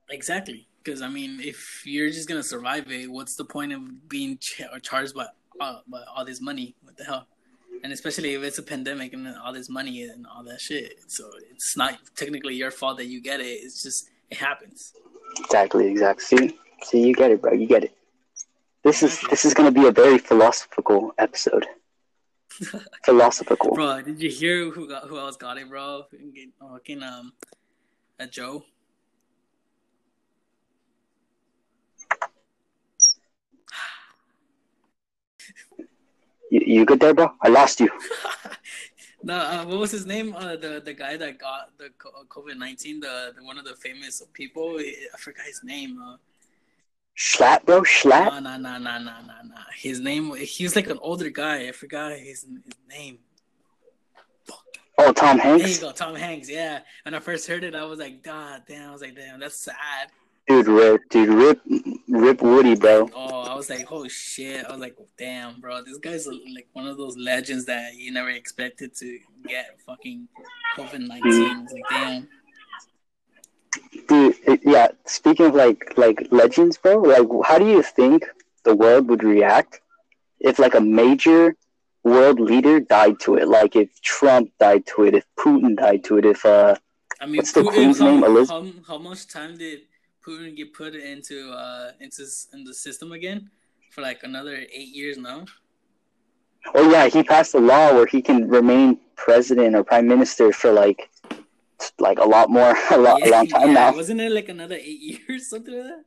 Exactly, 0.09 0.67
because 0.83 1.01
I 1.01 1.09
mean, 1.09 1.41
if 1.41 1.83
you're 1.85 2.09
just 2.09 2.29
gonna 2.29 2.43
survive 2.43 2.89
it, 2.91 3.11
what's 3.11 3.35
the 3.35 3.45
point 3.45 3.73
of 3.73 4.07
being 4.07 4.37
ch- 4.37 4.61
charged 4.81 5.15
by, 5.15 5.27
uh, 5.59 5.79
by 5.87 6.01
all 6.15 6.23
this 6.23 6.39
money? 6.39 6.75
What 6.81 6.95
the 6.97 7.03
hell? 7.03 7.27
And 7.83 7.91
especially 7.91 8.35
if 8.35 8.43
it's 8.43 8.59
a 8.59 8.63
pandemic 8.63 9.11
and 9.13 9.27
all 9.43 9.51
this 9.51 9.69
money 9.69 10.03
and 10.03 10.25
all 10.27 10.43
that 10.43 10.61
shit, 10.61 10.99
so 11.07 11.29
it's 11.49 11.75
not 11.75 11.97
technically 12.15 12.55
your 12.55 12.71
fault 12.71 12.97
that 12.97 13.07
you 13.07 13.21
get 13.21 13.41
it. 13.41 13.59
It's 13.65 13.83
just 13.83 14.09
it 14.29 14.37
happens. 14.37 14.93
Exactly, 15.39 15.87
exactly. 15.87 16.23
See, 16.23 16.59
see, 16.83 17.07
you 17.07 17.13
get 17.13 17.31
it, 17.31 17.41
bro. 17.41 17.53
You 17.53 17.67
get 17.67 17.83
it. 17.83 17.97
This 18.83 19.03
is 19.03 19.19
this 19.29 19.43
is 19.43 19.53
gonna 19.53 19.71
be 19.71 19.87
a 19.87 19.91
very 19.91 20.19
philosophical 20.19 21.13
episode. 21.17 21.65
philosophical. 23.05 23.73
Bro, 23.73 24.01
did 24.03 24.21
you 24.21 24.29
hear 24.29 24.69
who 24.69 24.87
got 24.87 25.07
who 25.07 25.17
else 25.17 25.37
got 25.37 25.57
it, 25.57 25.69
bro? 25.69 26.05
Fucking 26.59 27.03
um, 27.03 27.33
a 28.19 28.27
Joe. 28.27 28.63
You, 36.49 36.61
you 36.65 36.85
good 36.85 36.99
there, 36.99 37.13
bro? 37.13 37.31
I 37.41 37.47
lost 37.47 37.79
you. 37.79 37.89
no, 39.23 39.35
uh, 39.35 39.65
what 39.65 39.79
was 39.79 39.91
his 39.91 40.05
name? 40.05 40.35
Uh, 40.35 40.57
the 40.57 40.81
the 40.83 40.93
guy 40.93 41.15
that 41.17 41.39
got 41.39 41.77
the 41.77 41.89
COVID 42.27 42.57
nineteen, 42.57 42.99
the, 42.99 43.33
the 43.35 43.43
one 43.43 43.57
of 43.57 43.65
the 43.65 43.75
famous 43.75 44.21
people. 44.33 44.77
I 44.79 45.17
forgot 45.17 45.45
his 45.45 45.63
name. 45.63 45.99
Uh, 46.01 46.17
Schlatt, 47.17 47.65
bro. 47.65 47.81
Schlatt. 47.81 48.25
no, 48.25 48.39
no, 48.39 48.57
no, 48.57 48.77
no, 48.77 48.97
no, 48.97 49.21
no, 49.21 49.35
no. 49.43 49.55
His 49.75 49.99
name. 49.99 50.33
He 50.35 50.63
was 50.63 50.75
like 50.75 50.89
an 50.89 50.99
older 51.01 51.29
guy. 51.29 51.67
I 51.67 51.71
forgot 51.71 52.13
his 52.13 52.43
his 52.43 52.45
name. 52.89 53.19
Oh, 54.97 55.11
Tom 55.11 55.39
Hanks. 55.39 55.63
There 55.63 55.73
you 55.73 55.79
go, 55.79 55.91
Tom 55.91 56.15
Hanks. 56.15 56.49
Yeah. 56.49 56.79
When 57.03 57.13
I 57.13 57.19
first 57.19 57.47
heard 57.47 57.63
it, 57.63 57.75
I 57.75 57.83
was 57.85 57.99
like, 57.99 58.21
God 58.21 58.63
damn. 58.67 58.89
I 58.89 58.91
was 58.91 59.01
like, 59.01 59.15
damn, 59.15 59.39
that's 59.39 59.55
sad. 59.55 59.75
Dude, 60.47 60.67
rip, 60.67 61.01
dude, 61.09 61.29
rip, 61.29 61.61
rip 62.07 62.41
Woody, 62.41 62.75
bro. 62.75 63.09
Oh, 63.15 63.41
I 63.41 63.55
was 63.55 63.69
like, 63.69 63.91
oh 63.91 64.07
shit. 64.07 64.65
I 64.65 64.71
was 64.71 64.81
like, 64.81 64.97
damn, 65.17 65.59
bro. 65.59 65.83
This 65.83 65.97
guy's 65.97 66.27
like 66.27 66.67
one 66.73 66.87
of 66.87 66.97
those 66.97 67.17
legends 67.17 67.65
that 67.65 67.95
you 67.95 68.11
never 68.11 68.29
expected 68.29 68.95
to 68.97 69.19
get 69.47 69.79
fucking 69.85 70.27
COVID 70.77 71.07
nineteen. 71.07 71.65
Like, 71.71 71.83
damn. 71.89 72.27
Dude, 74.07 74.35
it- 74.45 74.61
yeah. 74.63 74.87
Speaking 75.05 75.47
of 75.47 75.55
like 75.55 75.97
like 75.97 76.27
legends, 76.31 76.77
bro. 76.77 76.97
Like, 76.97 77.27
how 77.45 77.57
do 77.59 77.67
you 77.67 77.81
think 77.83 78.25
the 78.63 78.75
world 78.75 79.09
would 79.09 79.23
react 79.23 79.81
if 80.39 80.59
like 80.59 80.75
a 80.75 80.81
major 80.81 81.55
world 82.03 82.39
leader 82.39 82.79
died 82.79 83.19
to 83.21 83.35
it. 83.35 83.47
Like 83.47 83.75
if 83.75 83.89
Trump 84.01 84.51
died 84.59 84.85
to 84.87 85.03
it, 85.05 85.13
if 85.13 85.25
Putin 85.37 85.77
died 85.77 86.03
to 86.05 86.17
it, 86.17 86.25
if 86.25 86.45
uh, 86.45 86.75
I 87.19 87.25
mean, 87.25 87.37
What's 87.37 87.51
the 87.51 87.61
Putin, 87.61 87.73
queen's 87.73 87.99
how, 87.99 88.05
name? 88.11 88.23
Elizabeth. 88.23 88.75
how, 88.87 88.95
how 88.95 88.97
much 88.97 89.27
time 89.27 89.57
did 89.57 89.81
Putin 90.25 90.55
get 90.55 90.73
put 90.73 90.95
into 90.95 91.51
uh 91.51 91.91
into 91.99 92.23
in 92.53 92.63
the 92.63 92.73
system 92.73 93.11
again 93.11 93.49
for 93.91 94.01
like 94.01 94.23
another 94.23 94.55
eight 94.55 94.89
years 94.89 95.17
now? 95.17 95.45
oh 96.75 96.89
yeah, 96.91 97.07
he 97.07 97.23
passed 97.23 97.53
a 97.55 97.59
law 97.59 97.93
where 97.93 98.05
he 98.05 98.21
can 98.21 98.47
remain 98.47 98.99
president 99.15 99.75
or 99.75 99.83
prime 99.83 100.07
minister 100.07 100.51
for 100.51 100.71
like 100.71 101.09
like 101.99 102.19
a 102.19 102.25
lot 102.25 102.49
more, 102.49 102.75
a 102.91 102.97
lot, 102.97 103.25
a 103.25 103.29
long 103.29 103.47
time 103.47 103.67
yeah, 103.67 103.73
now. 103.73 103.95
Wasn't 103.95 104.19
it 104.19 104.31
like 104.31 104.49
another 104.49 104.75
eight 104.75 105.19
years, 105.27 105.49
something 105.49 105.73
like 105.73 105.83
that? 105.83 106.05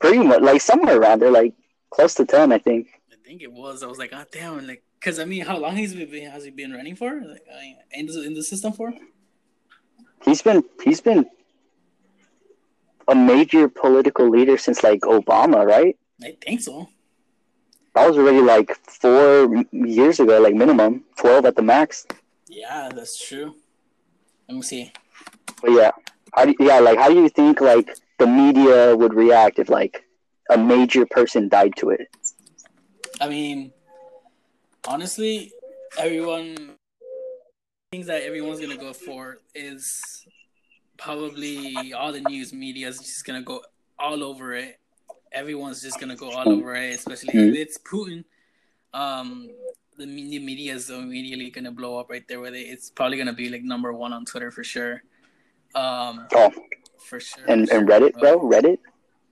Pretty 0.00 0.18
much, 0.18 0.40
like 0.40 0.60
somewhere 0.60 0.98
around 0.98 1.20
there, 1.20 1.30
like 1.30 1.54
close 1.90 2.14
to 2.14 2.24
ten, 2.24 2.52
I 2.52 2.58
think. 2.58 2.88
I 3.12 3.16
think 3.24 3.42
it 3.42 3.52
was. 3.52 3.82
I 3.82 3.86
was 3.86 3.98
like, 3.98 4.10
oh 4.12 4.24
damn, 4.32 4.66
like, 4.66 4.82
cause 5.00 5.18
I 5.18 5.24
mean, 5.24 5.44
how 5.44 5.58
long 5.58 5.76
he's 5.76 5.94
been 5.94 6.30
has 6.30 6.44
he 6.44 6.50
been 6.50 6.72
running 6.72 6.96
for? 6.96 7.12
Like, 7.14 7.44
in 7.92 8.06
the, 8.06 8.22
in 8.22 8.34
the 8.34 8.42
system 8.42 8.72
for? 8.72 8.92
He's 10.24 10.42
been 10.42 10.64
he's 10.82 11.00
been 11.00 11.26
a 13.08 13.14
major 13.14 13.68
political 13.68 14.28
leader 14.28 14.56
since 14.56 14.82
like 14.82 15.00
Obama, 15.00 15.66
right? 15.66 15.96
I 16.22 16.36
think 16.40 16.60
so. 16.60 16.88
That 17.94 18.06
was 18.08 18.16
already 18.16 18.40
like 18.40 18.76
four 18.86 19.64
years 19.72 20.20
ago, 20.20 20.40
like 20.40 20.54
minimum 20.54 21.04
twelve 21.16 21.44
at 21.44 21.56
the 21.56 21.62
max. 21.62 22.06
Yeah, 22.48 22.90
that's 22.94 23.18
true. 23.18 23.54
Let 24.50 24.56
me 24.56 24.62
see. 24.62 24.92
But 25.62 25.70
yeah, 25.70 25.92
how 26.34 26.44
do 26.44 26.56
you, 26.58 26.66
yeah, 26.66 26.80
like 26.80 26.98
how 26.98 27.08
do 27.08 27.14
you 27.14 27.28
think 27.28 27.60
like 27.60 27.88
the 28.18 28.26
media 28.26 28.96
would 28.96 29.14
react 29.14 29.60
if 29.60 29.68
like 29.68 30.04
a 30.50 30.58
major 30.58 31.06
person 31.06 31.48
died 31.48 31.76
to 31.76 31.90
it? 31.90 32.08
I 33.20 33.28
mean, 33.28 33.72
honestly, 34.88 35.52
everyone 35.96 36.56
things 37.92 38.08
that 38.08 38.24
everyone's 38.24 38.60
gonna 38.60 38.76
go 38.76 38.92
for 38.92 39.38
is 39.54 40.26
probably 40.98 41.92
all 41.92 42.12
the 42.12 42.20
news 42.20 42.52
media 42.52 42.88
is 42.88 42.98
just 42.98 43.24
gonna 43.24 43.42
go 43.42 43.62
all 44.00 44.24
over 44.24 44.54
it. 44.54 44.80
Everyone's 45.30 45.80
just 45.80 46.00
gonna 46.00 46.16
go 46.16 46.32
all 46.32 46.48
over 46.48 46.74
it, 46.74 46.96
especially 46.96 47.38
if 47.38 47.54
it's 47.54 47.78
Putin. 47.78 48.24
Um, 48.92 49.48
the 50.00 50.06
me- 50.06 50.38
media 50.38 50.74
is 50.74 50.90
immediately 50.90 51.50
gonna 51.50 51.70
blow 51.70 51.98
up 52.00 52.10
right 52.10 52.26
there 52.28 52.40
with 52.40 52.54
it. 52.54 52.66
It's 52.74 52.90
probably 52.90 53.18
gonna 53.18 53.32
be 53.32 53.48
like 53.48 53.62
number 53.62 53.92
one 53.92 54.12
on 54.12 54.24
Twitter 54.24 54.50
for 54.50 54.64
sure. 54.64 55.02
Um, 55.74 56.26
Oh, 56.34 56.50
for 57.08 57.20
sure. 57.20 57.44
and 57.46 57.68
and. 57.70 57.88
Reddit, 57.88 58.18
bro, 58.18 58.40
Reddit. 58.40 58.78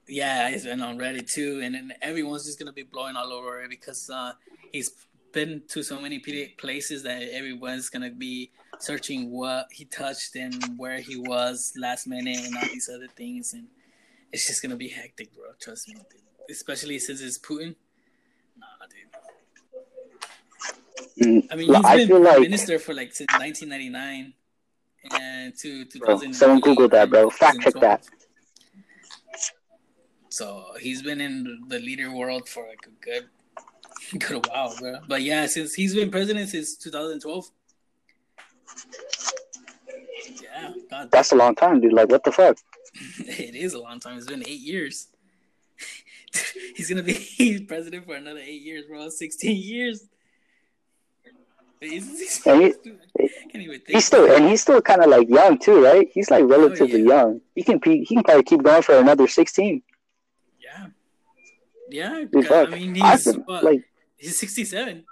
Yeah, 0.06 0.48
he's 0.50 0.64
been 0.64 0.80
on 0.80 0.98
Reddit 0.98 1.30
too, 1.30 1.60
and 1.62 1.74
then 1.74 1.92
everyone's 2.00 2.44
just 2.46 2.58
gonna 2.58 2.72
be 2.72 2.82
blowing 2.84 3.16
all 3.16 3.32
over 3.32 3.62
it 3.62 3.70
because 3.70 4.08
uh, 4.10 4.32
he's 4.72 4.90
been 5.32 5.62
to 5.68 5.82
so 5.82 6.00
many 6.00 6.18
places 6.56 7.02
that 7.02 7.22
everyone's 7.32 7.88
gonna 7.90 8.10
be 8.10 8.50
searching 8.78 9.30
what 9.30 9.66
he 9.72 9.84
touched 9.86 10.34
and 10.36 10.54
where 10.78 10.98
he 11.00 11.16
was 11.16 11.72
last 11.76 12.06
minute 12.06 12.38
and 12.44 12.56
all 12.56 12.68
these 12.72 12.88
other 12.88 13.08
things, 13.16 13.52
and 13.54 13.66
it's 14.32 14.46
just 14.46 14.62
gonna 14.62 14.76
be 14.76 14.88
hectic, 14.88 15.34
bro. 15.34 15.46
Trust 15.60 15.88
me, 15.88 15.96
especially 16.50 16.98
since 16.98 17.20
it's 17.20 17.38
Putin. 17.38 17.74
Nah, 18.56 18.86
dude. 18.88 19.12
Mm, 20.72 20.87
Mm, 21.20 21.48
I 21.50 21.56
mean, 21.56 21.74
he's 21.74 21.84
I 21.84 22.06
been 22.06 22.22
like 22.22 22.40
minister 22.40 22.78
for 22.78 22.94
like 22.94 23.14
since 23.14 23.30
1999 23.32 24.32
and 25.12 25.56
to 25.58 25.84
2000. 25.84 26.34
someone 26.34 26.60
Google 26.60 26.88
that, 26.88 27.10
bro. 27.10 27.30
Fact 27.30 27.60
check 27.60 27.74
that. 27.74 28.04
So 30.28 30.64
he's 30.80 31.02
been 31.02 31.20
in 31.20 31.64
the 31.68 31.78
leader 31.78 32.12
world 32.12 32.48
for 32.48 32.66
like 32.68 32.86
a 32.86 33.04
good, 33.04 33.28
good 34.28 34.46
while, 34.46 34.74
bro. 34.78 34.98
But 35.08 35.22
yeah, 35.22 35.46
since 35.46 35.74
he's 35.74 35.94
been 35.94 36.10
president 36.10 36.50
since 36.50 36.76
2012. 36.76 37.50
Yeah, 40.42 40.72
God, 40.90 41.10
that's 41.10 41.32
a 41.32 41.36
long 41.36 41.54
time, 41.54 41.80
dude. 41.80 41.92
Like 41.92 42.10
what 42.10 42.24
the 42.24 42.32
fuck? 42.32 42.58
it 43.18 43.54
is 43.54 43.74
a 43.74 43.80
long 43.80 44.00
time. 44.00 44.18
It's 44.18 44.26
been 44.26 44.46
eight 44.46 44.60
years. 44.60 45.08
he's 46.76 46.88
gonna 46.88 47.02
be 47.02 47.64
president 47.68 48.04
for 48.04 48.14
another 48.14 48.40
eight 48.40 48.62
years, 48.62 48.84
bro. 48.86 49.08
16 49.08 49.56
years. 49.56 50.06
He's, 51.80 52.18
he's, 52.18 52.46
And 52.46 52.62
he- 52.62 52.74
even. 53.54 53.80
He's 53.86 54.04
still 54.04 54.30
and 54.34 54.48
he's 54.48 54.62
still 54.62 54.80
kind 54.80 55.02
of 55.02 55.10
like 55.10 55.28
young 55.28 55.58
too, 55.58 55.82
right? 55.84 56.08
He's 56.12 56.30
like 56.30 56.42
oh, 56.42 56.46
relatively 56.46 57.02
yeah. 57.02 57.22
young. 57.22 57.40
He 57.54 57.62
can 57.62 57.80
he 57.82 58.04
can 58.04 58.22
probably 58.22 58.42
keep 58.42 58.62
going 58.62 58.82
for 58.82 58.98
another 58.98 59.26
sixteen. 59.26 59.82
Yeah. 60.60 60.86
Yeah, 61.90 62.24
Dude, 62.30 62.52
I 62.52 62.66
mean 62.66 62.94
he's 62.94 63.26
what, 63.46 63.64
like 63.64 63.82
he's 64.16 64.38
67. 64.38 65.04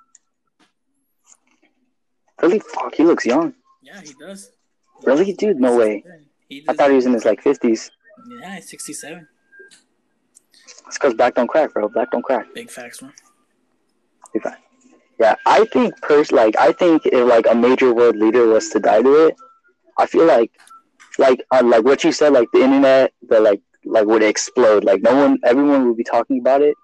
really 2.42 2.58
fuck. 2.58 2.94
He 2.94 3.02
looks 3.04 3.24
young. 3.24 3.54
Yeah, 3.82 4.00
he 4.02 4.12
does. 4.20 4.50
Really, 5.04 5.32
dude? 5.32 5.58
No 5.58 5.76
way. 5.76 6.04
I 6.68 6.74
thought 6.74 6.90
he 6.90 6.96
was 6.96 7.06
in 7.06 7.14
his 7.14 7.24
like 7.24 7.42
fifties. 7.42 7.90
Yeah, 8.40 8.56
he's 8.56 8.68
67. 8.68 9.26
It's 10.86 10.98
because 10.98 11.14
black 11.14 11.34
don't 11.34 11.48
crack, 11.48 11.72
bro. 11.72 11.88
Black 11.88 12.10
don't 12.10 12.22
crack. 12.22 12.46
Big 12.54 12.70
facts, 12.70 13.02
man. 13.02 13.12
Be 14.32 14.40
fine. 14.40 14.56
Yeah, 15.18 15.34
I 15.46 15.64
think 15.66 16.00
pers 16.02 16.30
like 16.32 16.56
I 16.58 16.72
think 16.72 17.06
if 17.06 17.26
like 17.26 17.46
a 17.48 17.54
major 17.54 17.94
world 17.94 18.16
leader 18.16 18.46
was 18.46 18.68
to 18.70 18.80
die 18.80 19.02
to 19.02 19.26
it, 19.28 19.34
I 19.98 20.06
feel 20.06 20.26
like 20.26 20.50
like 21.18 21.42
uh, 21.50 21.62
like 21.64 21.84
what 21.84 22.04
you 22.04 22.12
said, 22.12 22.32
like 22.32 22.48
the 22.52 22.62
internet, 22.62 23.12
the 23.28 23.40
like 23.40 23.62
like 23.84 24.06
would 24.06 24.22
explode. 24.22 24.84
Like 24.84 25.02
no 25.02 25.14
one, 25.14 25.38
everyone 25.44 25.88
would 25.88 25.96
be 25.96 26.04
talking 26.04 26.40
about 26.40 26.60
it, 26.62 26.74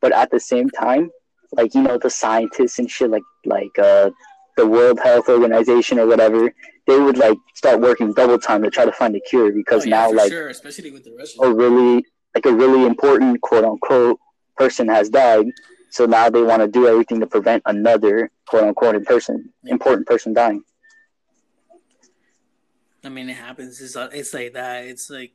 but 0.00 0.12
at 0.12 0.30
the 0.30 0.40
same 0.40 0.70
time, 0.70 1.10
like 1.52 1.74
you 1.74 1.82
know 1.82 1.98
the 1.98 2.10
scientists 2.10 2.78
and 2.78 2.90
shit, 2.90 3.10
like 3.10 3.22
like 3.44 3.78
uh 3.78 4.10
the 4.56 4.66
World 4.66 4.98
Health 5.00 5.28
Organization 5.28 5.98
or 5.98 6.06
whatever, 6.06 6.54
they 6.86 6.98
would 6.98 7.18
like 7.18 7.36
start 7.54 7.80
working 7.80 8.12
double 8.14 8.38
time 8.38 8.62
to 8.62 8.70
try 8.70 8.84
to 8.86 8.92
find 8.92 9.14
a 9.16 9.20
cure 9.20 9.52
because 9.52 9.82
Oh, 9.82 9.88
yeah, 9.88 9.96
now 9.96 10.12
like 10.12 10.30
sure, 10.30 10.48
especially 10.48 10.90
with 10.90 11.04
the 11.04 11.10
Russians. 11.12 11.40
a 11.42 11.52
really 11.52 12.06
like 12.34 12.46
a 12.46 12.52
really 12.52 12.86
important 12.86 13.40
quote 13.42 13.64
unquote 13.64 14.18
person 14.56 14.88
has 14.88 15.10
died. 15.10 15.46
So 15.94 16.06
now 16.06 16.28
they 16.28 16.42
want 16.42 16.60
to 16.60 16.66
do 16.66 16.88
everything 16.88 17.20
to 17.20 17.26
prevent 17.28 17.62
another 17.66 18.32
quote 18.48 18.64
unquote 18.64 19.04
person 19.04 19.52
important 19.64 20.08
person 20.08 20.32
dying. 20.34 20.64
I 23.04 23.08
mean, 23.10 23.30
it 23.30 23.36
happens. 23.36 23.80
It's, 23.80 23.94
uh, 23.94 24.08
it's 24.12 24.34
like 24.34 24.54
that. 24.54 24.86
It's 24.86 25.08
like 25.08 25.34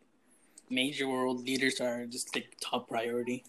major 0.69 1.07
world 1.07 1.45
leaders 1.45 1.79
are 1.79 2.05
just 2.07 2.35
like 2.35 2.57
top 2.59 2.89
priority. 2.89 3.45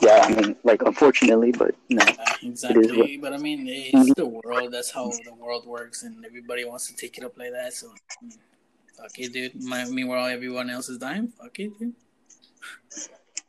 Yeah, 0.00 0.20
I 0.22 0.34
mean, 0.34 0.56
like 0.64 0.80
unfortunately, 0.80 1.52
but 1.52 1.74
you 1.88 1.98
know, 1.98 2.06
Uh, 2.06 2.24
exactly. 2.42 3.18
But 3.18 3.34
I 3.34 3.36
mean, 3.36 3.66
it's 3.68 4.14
the 4.14 4.24
world. 4.24 4.72
That's 4.72 4.92
how 4.92 5.10
the 5.26 5.34
world 5.34 5.66
works, 5.66 6.04
and 6.04 6.24
everybody 6.24 6.64
wants 6.64 6.86
to 6.88 6.96
take 6.96 7.18
it 7.18 7.24
up 7.24 7.36
like 7.36 7.52
that. 7.52 7.74
So, 7.74 7.88
I 7.88 8.24
mean, 8.24 8.38
fuck 8.96 9.18
it, 9.18 9.30
dude. 9.30 9.62
My, 9.62 9.84
meanwhile, 9.84 10.24
everyone 10.26 10.70
else 10.70 10.88
is 10.88 10.96
dying. 10.96 11.28
Fuck 11.28 11.60
it, 11.60 11.78
dude. 11.78 11.92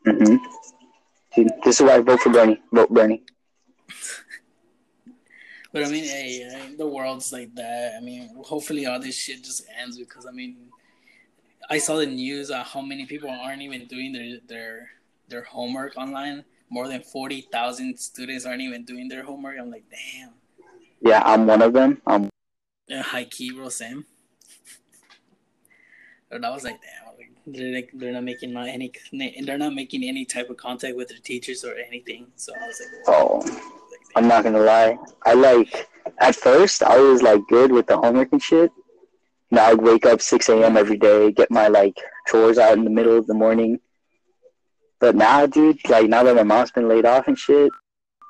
hmm 0.04 0.36
This 1.36 1.80
is 1.80 1.82
why 1.82 1.96
I 1.96 2.00
vote 2.00 2.20
for 2.22 2.32
Bernie. 2.32 2.62
Vote 2.72 2.90
Bernie. 2.90 3.24
But 5.74 5.84
I 5.84 5.90
mean, 5.90 6.06
hey, 6.06 6.74
the 6.78 6.88
world's 6.88 7.34
like 7.34 7.54
that. 7.56 7.96
I 7.98 8.02
mean, 8.02 8.34
hopefully 8.46 8.86
all 8.86 8.98
this 8.98 9.18
shit 9.18 9.44
just 9.44 9.68
ends 9.78 9.98
because 9.98 10.26
I 10.26 10.32
mean, 10.32 10.70
I 11.70 11.80
saw 11.80 11.98
the 11.98 12.06
news 12.06 12.50
uh, 12.50 12.64
how 12.64 12.82
many 12.82 13.06
people 13.06 13.30
aren't 13.30 13.62
even 13.62 13.86
doing 13.88 14.14
their 14.14 14.40
their 14.48 14.90
their 15.28 15.44
homework 15.44 15.98
online. 15.98 16.46
More 16.70 16.88
than 16.88 17.02
forty 17.02 17.42
thousand 17.42 18.00
students 18.00 18.46
aren't 18.46 18.62
even 18.62 18.86
doing 18.86 19.10
their 19.10 19.24
homework. 19.24 19.58
I'm 19.60 19.70
like, 19.70 19.84
damn. 19.90 20.32
Yeah, 21.02 21.22
I'm 21.26 21.46
one 21.46 21.62
of 21.62 21.74
them. 21.74 22.02
Yeah, 22.88 23.02
high 23.02 23.26
key, 23.26 23.52
bro, 23.52 23.70
Sam. 23.70 24.06
And 26.32 26.46
I 26.46 26.52
was 26.52 26.64
like, 26.64 26.80
damn, 26.82 27.05
they're 27.48 27.74
like, 27.74 27.92
they're 27.94 28.14
not 28.14 28.24
making 28.24 28.54
not 28.54 28.68
any, 28.68 28.92
they're 29.44 29.58
not 29.58 29.74
making 29.74 30.04
any 30.04 30.26
type 30.26 30.50
of 30.50 30.58
contact 30.58 30.96
with 30.96 31.10
their 31.10 31.20
teachers 31.20 31.64
or 31.64 31.76
anything. 31.76 32.28
So 32.36 32.54
I 32.54 32.68
was 32.68 32.82
like, 32.82 33.16
oh, 33.16 33.38
like, 33.46 33.62
I'm 34.16 34.28
not 34.28 34.44
gonna 34.44 34.60
lie. 34.60 34.98
I 35.26 35.34
like 35.34 35.88
at 36.20 36.36
first 36.36 36.84
I 36.84 36.98
was 36.98 37.22
like 37.22 37.42
good 37.50 37.72
with 37.72 37.88
the 37.88 37.98
homework 37.98 38.32
and 38.32 38.42
shit. 38.42 38.72
Now 39.52 39.68
I'd 39.68 39.82
wake 39.82 40.06
up 40.06 40.22
6 40.22 40.50
a.m. 40.50 40.78
every 40.78 40.98
day, 40.98 41.32
get 41.32 41.52
my 41.52 41.68
like 41.68 41.98
chores 42.28 42.58
out 42.58 42.78
in 42.78 42.84
the 42.84 42.90
middle 42.90 43.18
of 43.18 43.28
the 43.28 43.34
morning. 43.34 43.80
But 45.00 45.16
now, 45.16 45.46
dude, 45.46 45.88
like 45.88 46.10
now 46.10 46.24
that 46.24 46.36
my 46.36 46.44
mom's 46.44 46.72
been 46.72 46.88
laid 46.88 47.06
off 47.06 47.28
and 47.28 47.38
shit, 47.38 47.72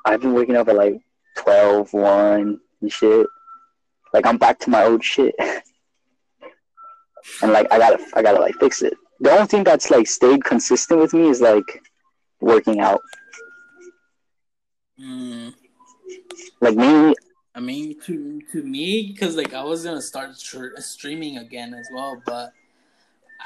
I've 0.04 0.22
been 0.22 0.34
waking 0.34 0.58
up 0.58 0.68
at 0.68 0.76
like 0.76 1.00
12, 1.38 1.94
1 1.94 2.60
and 2.82 2.92
shit. 2.92 3.28
Like 4.14 4.26
I'm 4.26 4.38
back 4.38 4.60
to 4.60 4.70
my 4.70 4.84
old 4.84 5.04
shit. 5.04 5.36
and 5.40 5.62
like 7.52 7.72
I 7.72 7.78
gotta, 7.78 8.04
I 8.14 8.22
gotta 8.22 8.40
like 8.40 8.56
fix 8.56 8.82
it. 8.82 8.94
The 9.20 9.32
only 9.32 9.48
thing 9.48 9.64
that's 9.64 9.90
like 9.90 10.08
stayed 10.08 10.44
consistent 10.44 11.00
with 11.00 11.14
me 11.14 11.30
is 11.30 11.42
like 11.42 11.84
working 12.42 12.80
out. 12.80 13.02
mm. 15.00 15.54
Like 16.62 16.76
me, 16.76 17.14
I 17.56 17.60
mean, 17.62 18.00
to 18.02 18.42
to 18.52 18.64
me, 18.64 19.12
because 19.14 19.36
like 19.38 19.54
I 19.54 19.64
was 19.64 19.86
gonna 19.86 20.02
start 20.02 20.38
tr- 20.38 20.76
streaming 20.78 21.38
again 21.38 21.74
as 21.74 21.88
well, 21.94 22.22
but 22.26 22.52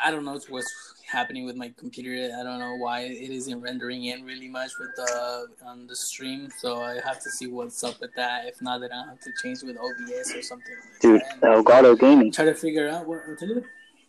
I 0.03 0.09
don't 0.09 0.25
know 0.25 0.39
what's 0.49 0.73
happening 1.11 1.45
with 1.45 1.55
my 1.55 1.71
computer. 1.77 2.33
I 2.35 2.43
don't 2.43 2.59
know 2.59 2.75
why 2.75 3.01
it 3.01 3.29
isn't 3.29 3.61
rendering 3.61 4.05
in 4.05 4.23
really 4.23 4.47
much 4.47 4.71
with 4.79 4.95
the 4.95 5.47
on 5.65 5.85
the 5.85 5.95
stream. 5.95 6.49
So 6.57 6.81
I 6.81 6.99
have 7.01 7.19
to 7.21 7.29
see 7.29 7.47
what's 7.47 7.83
up 7.83 7.99
with 8.01 8.13
that. 8.15 8.47
If 8.47 8.61
not, 8.61 8.81
then 8.81 8.91
I 8.91 9.05
have 9.09 9.19
to 9.19 9.31
change 9.43 9.61
with 9.61 9.77
OBS 9.77 10.35
or 10.35 10.41
something. 10.41 10.75
Dude, 11.01 11.21
Elgato 11.41 11.97
Gaming. 11.99 12.31
try 12.31 12.45
to 12.45 12.55
figure 12.55 12.89
out 12.89 13.07
what, 13.07 13.27
what 13.27 13.37
to 13.39 13.47
do. 13.47 13.63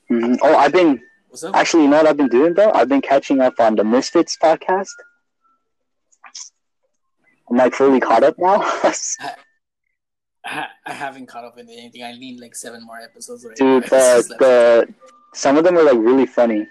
hmm 0.08 0.34
Oh, 0.42 0.56
I've 0.56 0.72
been 0.72 1.02
What's 1.30 1.44
up? 1.44 1.54
actually, 1.54 1.84
you 1.84 1.88
know 1.90 1.98
what 1.98 2.08
I've 2.08 2.16
been 2.16 2.28
doing 2.28 2.54
though? 2.54 2.72
I've 2.72 2.88
been 2.88 3.00
catching 3.00 3.40
up 3.40 3.60
on 3.60 3.76
the 3.76 3.84
Misfits 3.84 4.36
podcast. 4.42 4.90
I'm 7.48 7.56
like 7.56 7.72
fully 7.72 8.00
caught 8.00 8.24
up 8.24 8.34
now. 8.36 8.60
I, 10.44 10.66
I 10.86 10.92
haven't 10.92 11.26
caught 11.26 11.44
up 11.44 11.54
with 11.54 11.68
anything. 11.68 12.02
I 12.02 12.12
need 12.18 12.40
like 12.40 12.56
seven 12.56 12.84
more 12.84 12.98
episodes. 12.98 13.44
Right 13.44 13.56
Dude, 13.56 13.84
the, 13.90 14.34
the 14.40 14.94
some 15.32 15.56
of 15.56 15.62
them 15.62 15.78
are 15.78 15.84
like 15.84 15.98
really 15.98 16.26
funny. 16.26 16.66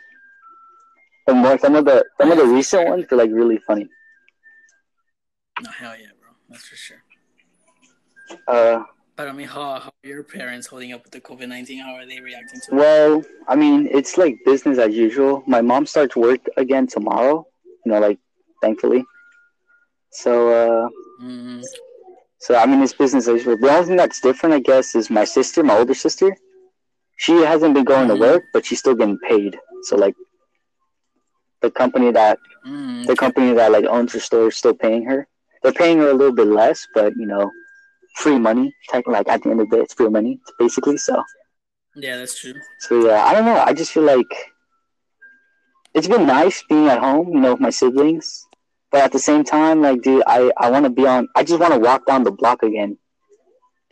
The 1.26 1.36
more 1.36 1.58
some 1.58 1.76
of 1.76 1.86
the 1.86 2.04
some 2.20 2.30
of 2.30 2.38
the 2.38 2.46
recent 2.46 2.90
ones 2.90 3.06
are 3.10 3.16
like 3.16 3.32
really 3.32 3.60
funny. 3.66 3.88
no, 5.62 5.72
hell 5.72 5.94
yeah, 5.98 6.08
bro. 6.20 6.32
That's 6.50 6.66
for 6.66 6.76
sure. 6.76 7.04
Uh, 8.46 8.84
But 9.20 9.28
I 9.28 9.34
mean, 9.34 9.48
how, 9.48 9.82
how 9.82 9.90
are 9.90 10.08
your 10.08 10.24
parents 10.24 10.66
holding 10.68 10.94
up 10.94 11.04
with 11.04 11.12
the 11.12 11.20
COVID 11.20 11.50
nineteen? 11.50 11.80
How 11.80 11.94
are 11.94 12.06
they 12.06 12.22
reacting 12.22 12.62
to 12.62 12.72
it? 12.72 12.76
well, 12.78 13.22
I 13.50 13.56
mean, 13.58 13.90
it's 13.92 14.18
like 14.18 14.38
business 14.46 14.78
as 14.78 14.96
usual. 14.96 15.44
My 15.46 15.60
mom 15.60 15.86
starts 15.88 16.16
work 16.16 16.40
again 16.56 16.88
tomorrow. 16.88 17.46
You 17.86 17.92
know, 17.92 18.00
like 18.00 18.18
thankfully. 18.62 19.04
So, 20.12 20.32
uh, 20.60 20.90
Mm, 21.22 21.66
so 22.40 22.56
I 22.56 22.66
mean, 22.66 22.82
it's 22.82 22.94
business 22.94 23.28
as 23.28 23.34
usual. 23.40 23.58
The 23.58 23.70
only 23.70 23.88
thing 23.88 23.98
that's 23.98 24.22
different, 24.22 24.56
I 24.56 24.62
guess, 24.62 24.96
is 24.96 25.10
my 25.10 25.26
sister, 25.26 25.64
my 25.64 25.78
older 25.78 25.94
sister. 25.94 26.34
She 27.18 27.34
hasn't 27.52 27.74
been 27.74 27.84
going 27.84 28.08
Mhm. 28.08 28.14
to 28.14 28.16
work, 28.16 28.44
but 28.54 28.66
she's 28.66 28.80
still 28.80 28.96
getting 28.96 29.20
paid. 29.28 29.60
So, 29.84 29.98
like, 29.98 30.16
the 31.62 31.72
company 31.72 32.10
that 32.14 32.40
mm, 32.66 33.06
the 33.06 33.18
company 33.18 33.52
that 33.52 33.70
like 33.74 33.84
owns 33.84 34.14
the 34.14 34.22
store 34.22 34.48
is 34.48 34.56
still 34.56 34.74
paying 34.74 35.04
her. 35.12 35.28
They're 35.62 35.74
paying 35.84 35.98
her 35.98 36.10
a 36.10 36.14
little 36.14 36.38
bit 36.42 36.48
less, 36.48 36.88
but 36.94 37.12
you 37.18 37.26
know, 37.26 37.52
free 38.20 38.38
money. 38.40 38.74
Tech, 38.90 39.08
like 39.08 39.28
at 39.28 39.44
the 39.44 39.50
end 39.50 39.62
of 39.62 39.70
the 39.70 39.78
day, 39.78 39.82
it's 39.84 39.94
free 39.94 40.10
money 40.10 40.40
basically. 40.58 40.98
So, 40.98 41.24
yeah, 41.96 42.18
that's 42.18 42.40
true. 42.40 42.54
so 42.80 43.08
yeah, 43.08 43.26
I 43.26 43.34
don't 43.34 43.46
know. 43.46 43.58
I 43.58 43.74
just 43.74 43.92
feel 43.92 44.04
like 44.04 44.32
it's 45.94 46.08
been 46.08 46.28
nice 46.28 46.64
being 46.70 46.88
at 46.88 47.00
home, 47.00 47.30
you 47.34 47.40
know, 47.40 47.54
with 47.54 47.62
my 47.62 47.70
siblings. 47.70 48.46
But 48.92 49.02
at 49.04 49.12
the 49.12 49.20
same 49.20 49.44
time, 49.44 49.82
like, 49.82 50.02
dude, 50.02 50.24
I 50.26 50.52
I 50.58 50.70
want 50.72 50.86
to 50.86 50.90
be 50.90 51.06
on. 51.06 51.28
I 51.36 51.44
just 51.44 51.60
want 51.60 51.74
to 51.74 51.80
walk 51.80 52.06
down 52.06 52.24
the 52.24 52.32
block 52.32 52.64
again, 52.64 52.98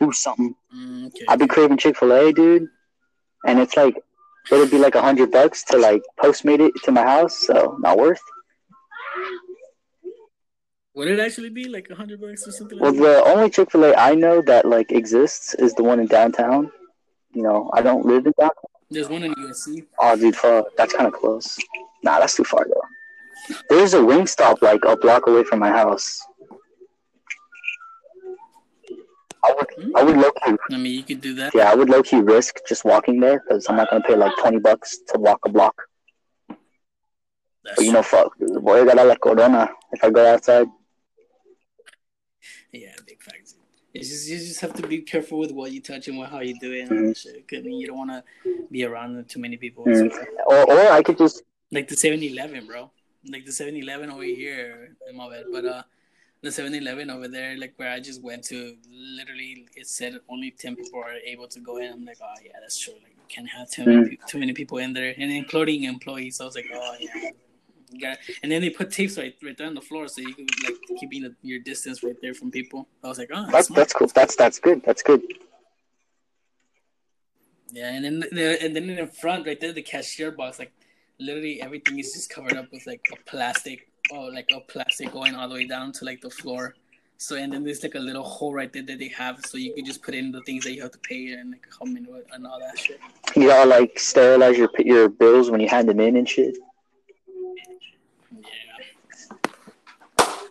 do 0.00 0.12
something. 0.12 0.54
Mm, 0.74 1.06
okay. 1.08 1.24
I've 1.28 1.38
been 1.38 1.48
craving 1.48 1.78
Chick 1.78 1.96
Fil 1.96 2.12
A, 2.12 2.32
dude, 2.32 2.66
and 3.46 3.60
it's 3.60 3.76
like 3.76 3.94
it'll 4.50 4.66
be 4.66 4.78
like 4.78 4.96
a 4.96 5.02
hundred 5.02 5.30
bucks 5.30 5.62
to 5.64 5.78
like 5.78 6.02
Postmate 6.20 6.60
it 6.60 6.72
to 6.84 6.92
my 6.92 7.02
house. 7.02 7.46
So 7.46 7.76
not 7.80 7.96
worth. 7.96 8.20
Would 10.98 11.06
it 11.08 11.20
actually 11.20 11.50
be 11.50 11.68
like 11.68 11.86
a 11.90 11.94
hundred 11.94 12.20
bucks 12.20 12.46
or 12.48 12.50
something 12.50 12.76
Well, 12.80 12.90
like 12.90 13.00
that? 13.00 13.24
the 13.24 13.30
only 13.32 13.50
Chick 13.50 13.70
Fil 13.70 13.84
A 13.84 13.94
I 13.94 14.14
know 14.16 14.42
that 14.42 14.64
like 14.66 14.90
exists 14.90 15.54
is 15.54 15.72
the 15.74 15.84
one 15.84 16.00
in 16.00 16.06
downtown. 16.06 16.72
You 17.32 17.44
know, 17.44 17.70
I 17.72 17.82
don't 17.82 18.04
live 18.04 18.26
in 18.26 18.32
downtown. 18.38 18.72
There's 18.90 19.08
one 19.08 19.22
in 19.22 19.32
USC. 19.34 19.84
Oh, 20.00 20.16
dude, 20.16 20.34
fuck, 20.34 20.66
that's 20.76 20.92
kind 20.94 21.06
of 21.06 21.12
close. 21.12 21.56
Nah, 22.02 22.18
that's 22.18 22.34
too 22.34 22.42
far 22.42 22.66
though. 22.72 23.56
There's 23.70 23.94
a 23.94 24.04
wing 24.04 24.26
stop 24.26 24.60
like 24.60 24.80
a 24.84 24.96
block 24.96 25.28
away 25.28 25.44
from 25.44 25.60
my 25.60 25.68
house. 25.70 26.20
I 29.44 29.54
would, 29.56 29.66
hmm? 29.78 29.96
I 29.96 30.02
would 30.02 30.16
low 30.16 30.30
key, 30.44 30.56
I 30.72 30.76
mean, 30.78 30.94
you 30.94 31.02
could 31.04 31.20
do 31.20 31.32
that. 31.34 31.54
yeah, 31.54 31.70
I 31.70 31.76
would 31.76 31.88
low 31.88 32.02
key 32.02 32.20
risk 32.20 32.56
just 32.68 32.84
walking 32.84 33.20
there 33.20 33.38
because 33.40 33.66
I'm 33.68 33.76
not 33.76 33.88
gonna 33.90 34.02
pay 34.02 34.16
like 34.16 34.36
twenty 34.38 34.58
bucks 34.58 34.98
to 35.12 35.18
walk 35.20 35.38
a 35.46 35.48
block. 35.48 35.76
That's 37.62 37.76
But 37.76 37.84
you 37.84 37.92
know, 37.92 38.02
fuck, 38.02 38.36
dude, 38.38 38.60
boy, 38.64 38.82
I 38.82 38.84
gotta 38.84 39.04
let 39.04 39.20
corona 39.20 39.70
if 39.92 40.02
I 40.02 40.10
go 40.10 40.26
outside. 40.34 40.66
Yeah, 42.72 42.94
big 43.06 43.22
facts. 43.22 43.54
It's 43.94 44.08
just 44.10 44.28
you 44.28 44.36
just 44.36 44.60
have 44.60 44.74
to 44.74 44.86
be 44.86 45.00
careful 45.00 45.38
with 45.38 45.52
what 45.52 45.72
you 45.72 45.80
touch 45.80 46.08
and 46.08 46.18
what, 46.18 46.30
how 46.30 46.40
you 46.40 46.58
do 46.60 46.72
it 46.72 46.88
and 46.88 46.92
all 46.92 47.06
that 47.08 47.16
shit. 47.16 47.44
I 47.52 47.60
mean, 47.60 47.80
you 47.80 47.86
don't 47.86 47.96
want 47.96 48.10
to 48.10 48.22
be 48.70 48.84
around 48.84 49.28
too 49.28 49.40
many 49.40 49.56
people. 49.56 49.84
Mm. 49.84 50.12
So, 50.12 50.24
Or, 50.46 50.70
or 50.70 50.92
I 50.92 51.02
could 51.02 51.16
just, 51.16 51.42
like 51.72 51.88
the 51.88 51.94
7-Eleven, 51.94 52.66
bro. 52.66 52.90
Like 53.28 53.46
the 53.46 53.50
7-Eleven 53.50 54.10
over 54.10 54.22
here, 54.22 54.94
in 55.08 55.16
my 55.16 55.28
bad. 55.30 55.46
But 55.50 55.64
uh, 55.64 55.82
the 56.42 56.50
7-Eleven 56.50 57.10
over 57.10 57.28
there, 57.28 57.56
like 57.56 57.74
where 57.76 57.90
I 57.90 58.00
just 58.00 58.22
went 58.22 58.44
to, 58.44 58.76
literally 58.90 59.66
it 59.74 59.86
said 59.88 60.18
only 60.28 60.50
10 60.50 60.76
people 60.76 61.00
are 61.00 61.14
able 61.26 61.48
to 61.48 61.60
go 61.60 61.78
in. 61.78 61.90
I'm 61.90 62.04
like, 62.04 62.18
oh 62.22 62.34
yeah, 62.44 62.52
that's 62.60 62.78
true. 62.78 62.94
Like 63.02 63.16
you 63.16 63.24
can't 63.28 63.48
have 63.48 63.70
too 63.70 63.86
many, 63.86 64.18
too 64.26 64.38
many 64.38 64.52
people 64.52 64.78
in 64.78 64.92
there, 64.92 65.14
and 65.16 65.32
including 65.32 65.84
employees. 65.84 66.40
I 66.40 66.44
was 66.44 66.54
like, 66.54 66.66
oh 66.72 66.94
yeah. 67.00 67.30
Gotta, 68.00 68.18
and 68.42 68.52
then 68.52 68.60
they 68.60 68.70
put 68.70 68.90
tapes 68.90 69.16
right, 69.16 69.34
right 69.42 69.56
there 69.56 69.66
on 69.66 69.74
the 69.74 69.80
floor, 69.80 70.08
so 70.08 70.20
you 70.20 70.34
can 70.34 70.46
like 70.64 70.76
keeping 71.00 71.22
the, 71.22 71.34
your 71.42 71.60
distance 71.60 72.02
right 72.02 72.16
there 72.20 72.34
from 72.34 72.50
people. 72.50 72.86
I 73.02 73.08
was 73.08 73.18
like, 73.18 73.30
oh, 73.32 73.48
that's 73.50 73.68
smart. 73.68 73.76
that's 73.76 73.92
cool. 73.92 74.08
That's 74.08 74.36
that's 74.36 74.58
good. 74.58 74.82
That's 74.84 75.02
good. 75.02 75.22
Yeah, 77.70 77.92
and 77.92 78.04
then 78.04 78.20
the, 78.20 78.62
and 78.62 78.74
then 78.74 78.90
in 78.90 78.96
the 78.96 79.06
front, 79.06 79.46
right 79.46 79.58
there, 79.60 79.72
the 79.72 79.82
cashier 79.82 80.30
box, 80.30 80.58
like 80.58 80.72
literally 81.18 81.62
everything 81.62 81.98
is 81.98 82.12
just 82.12 82.30
covered 82.30 82.56
up 82.56 82.66
with 82.72 82.86
like 82.86 83.02
a 83.12 83.16
plastic, 83.28 83.88
or 84.10 84.32
like 84.32 84.50
a 84.54 84.60
plastic 84.60 85.12
going 85.12 85.34
all 85.34 85.48
the 85.48 85.54
way 85.54 85.66
down 85.66 85.92
to 85.92 86.04
like 86.04 86.20
the 86.20 86.30
floor. 86.30 86.74
So 87.20 87.34
and 87.36 87.52
then 87.52 87.64
there's 87.64 87.82
like 87.82 87.96
a 87.96 88.00
little 88.00 88.22
hole 88.22 88.54
right 88.54 88.72
there 88.72 88.84
that 88.84 88.98
they 88.98 89.08
have, 89.08 89.44
so 89.44 89.58
you 89.58 89.74
can 89.74 89.84
just 89.84 90.02
put 90.02 90.14
in 90.14 90.30
the 90.30 90.40
things 90.42 90.64
that 90.64 90.74
you 90.74 90.82
have 90.82 90.92
to 90.92 90.98
pay 91.00 91.32
and 91.32 91.50
like 91.50 91.66
how 91.78 91.84
many 91.84 92.06
and 92.32 92.46
all 92.46 92.60
that 92.60 92.78
shit. 92.78 93.00
You 93.34 93.48
gotta 93.48 93.68
like 93.68 93.98
sterilize 93.98 94.56
your 94.56 94.70
your 94.78 95.08
bills 95.08 95.50
when 95.50 95.60
you 95.60 95.68
hand 95.68 95.88
them 95.88 96.00
in 96.00 96.16
and 96.16 96.28
shit. 96.28 96.56
Yeah. 98.30 98.42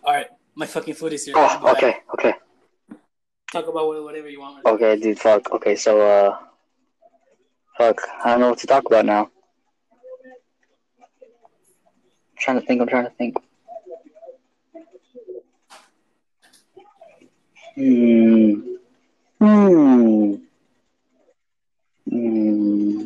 All 0.04 0.14
right, 0.14 0.26
my 0.54 0.66
fucking 0.66 0.94
food 0.94 1.12
is 1.12 1.24
here. 1.26 1.34
Oh, 1.36 1.72
okay, 1.76 1.98
okay. 2.14 2.34
Talk 3.52 3.68
about 3.68 3.86
whatever 3.88 4.28
you 4.28 4.40
want. 4.40 4.64
Okay, 4.64 4.96
dude, 4.96 5.18
fuck. 5.18 5.50
Okay, 5.52 5.76
so, 5.76 6.00
uh, 6.00 6.38
fuck. 7.76 8.00
I 8.24 8.30
don't 8.30 8.40
know 8.40 8.50
what 8.50 8.58
to 8.58 8.66
talk 8.66 8.84
about 8.86 9.06
now. 9.06 9.30
I'm 12.30 12.38
trying 12.38 12.60
to 12.60 12.66
think, 12.66 12.80
I'm 12.80 12.88
trying 12.88 13.04
to 13.04 13.10
think. 13.10 13.36
Hmm. 17.74 18.76
Hmm. 19.40 20.34
Hmm. 22.10 23.04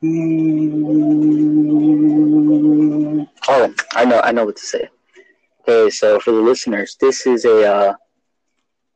Hmm. 0.00 1.61
Oh, 3.54 3.70
I 3.92 4.06
know, 4.06 4.18
I 4.20 4.32
know 4.32 4.46
what 4.46 4.56
to 4.56 4.64
say. 4.64 4.88
Okay, 5.60 5.90
so 5.90 6.18
for 6.18 6.30
the 6.30 6.40
listeners, 6.40 6.96
this 6.98 7.26
is 7.26 7.44
a, 7.44 7.70
uh, 7.70 7.94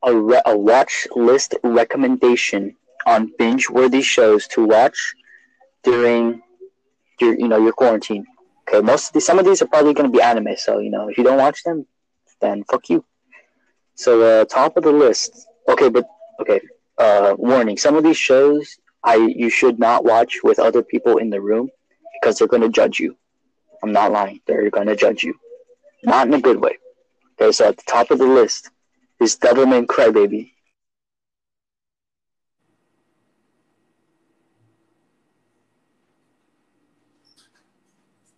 a, 0.01 0.15
re- 0.15 0.41
a 0.47 0.57
watch 0.57 1.07
list 1.15 1.53
recommendation 1.63 2.75
on 3.05 3.31
binge 3.37 3.69
worthy 3.69 4.01
shows 4.01 4.47
to 4.47 4.65
watch 4.65 4.97
during 5.83 6.41
your 7.21 7.39
you 7.39 7.47
know 7.47 7.59
your 7.59 7.71
quarantine. 7.71 8.25
Okay, 8.67 8.81
most 8.81 9.09
of 9.09 9.13
these 9.13 9.27
some 9.27 9.37
of 9.37 9.45
these 9.45 9.61
are 9.61 9.67
probably 9.67 9.93
going 9.93 10.11
to 10.11 10.17
be 10.17 10.23
anime, 10.23 10.57
so 10.57 10.79
you 10.79 10.89
know 10.89 11.07
if 11.07 11.19
you 11.19 11.23
don't 11.23 11.37
watch 11.37 11.61
them, 11.63 11.85
then 12.41 12.63
fuck 12.63 12.89
you. 12.89 13.05
So 13.93 14.23
uh, 14.23 14.45
top 14.45 14.75
of 14.75 14.83
the 14.83 14.91
list. 14.91 15.47
Okay, 15.69 15.89
but 15.89 16.05
okay. 16.41 16.61
Uh, 16.97 17.35
warning: 17.37 17.77
some 17.77 17.95
of 17.95 18.03
these 18.03 18.17
shows 18.17 18.75
I 19.03 19.17
you 19.17 19.51
should 19.51 19.77
not 19.77 20.03
watch 20.03 20.39
with 20.43 20.57
other 20.57 20.81
people 20.81 21.17
in 21.17 21.29
the 21.29 21.41
room 21.41 21.69
because 22.15 22.39
they're 22.39 22.47
going 22.47 22.63
to 22.63 22.69
judge 22.69 22.99
you. 22.99 23.15
I'm 23.83 23.91
not 23.91 24.11
lying; 24.11 24.41
they're 24.45 24.69
going 24.69 24.87
to 24.87 24.95
judge 24.95 25.23
you, 25.23 25.35
not 26.03 26.27
in 26.27 26.33
a 26.33 26.41
good 26.41 26.59
way. 26.59 26.77
Okay, 27.39 27.51
so 27.51 27.67
at 27.67 27.77
the 27.77 27.83
top 27.87 28.11
of 28.11 28.19
the 28.19 28.25
list 28.25 28.69
is 29.19 29.37
Devilman 29.37 29.85
Crybaby. 29.85 30.51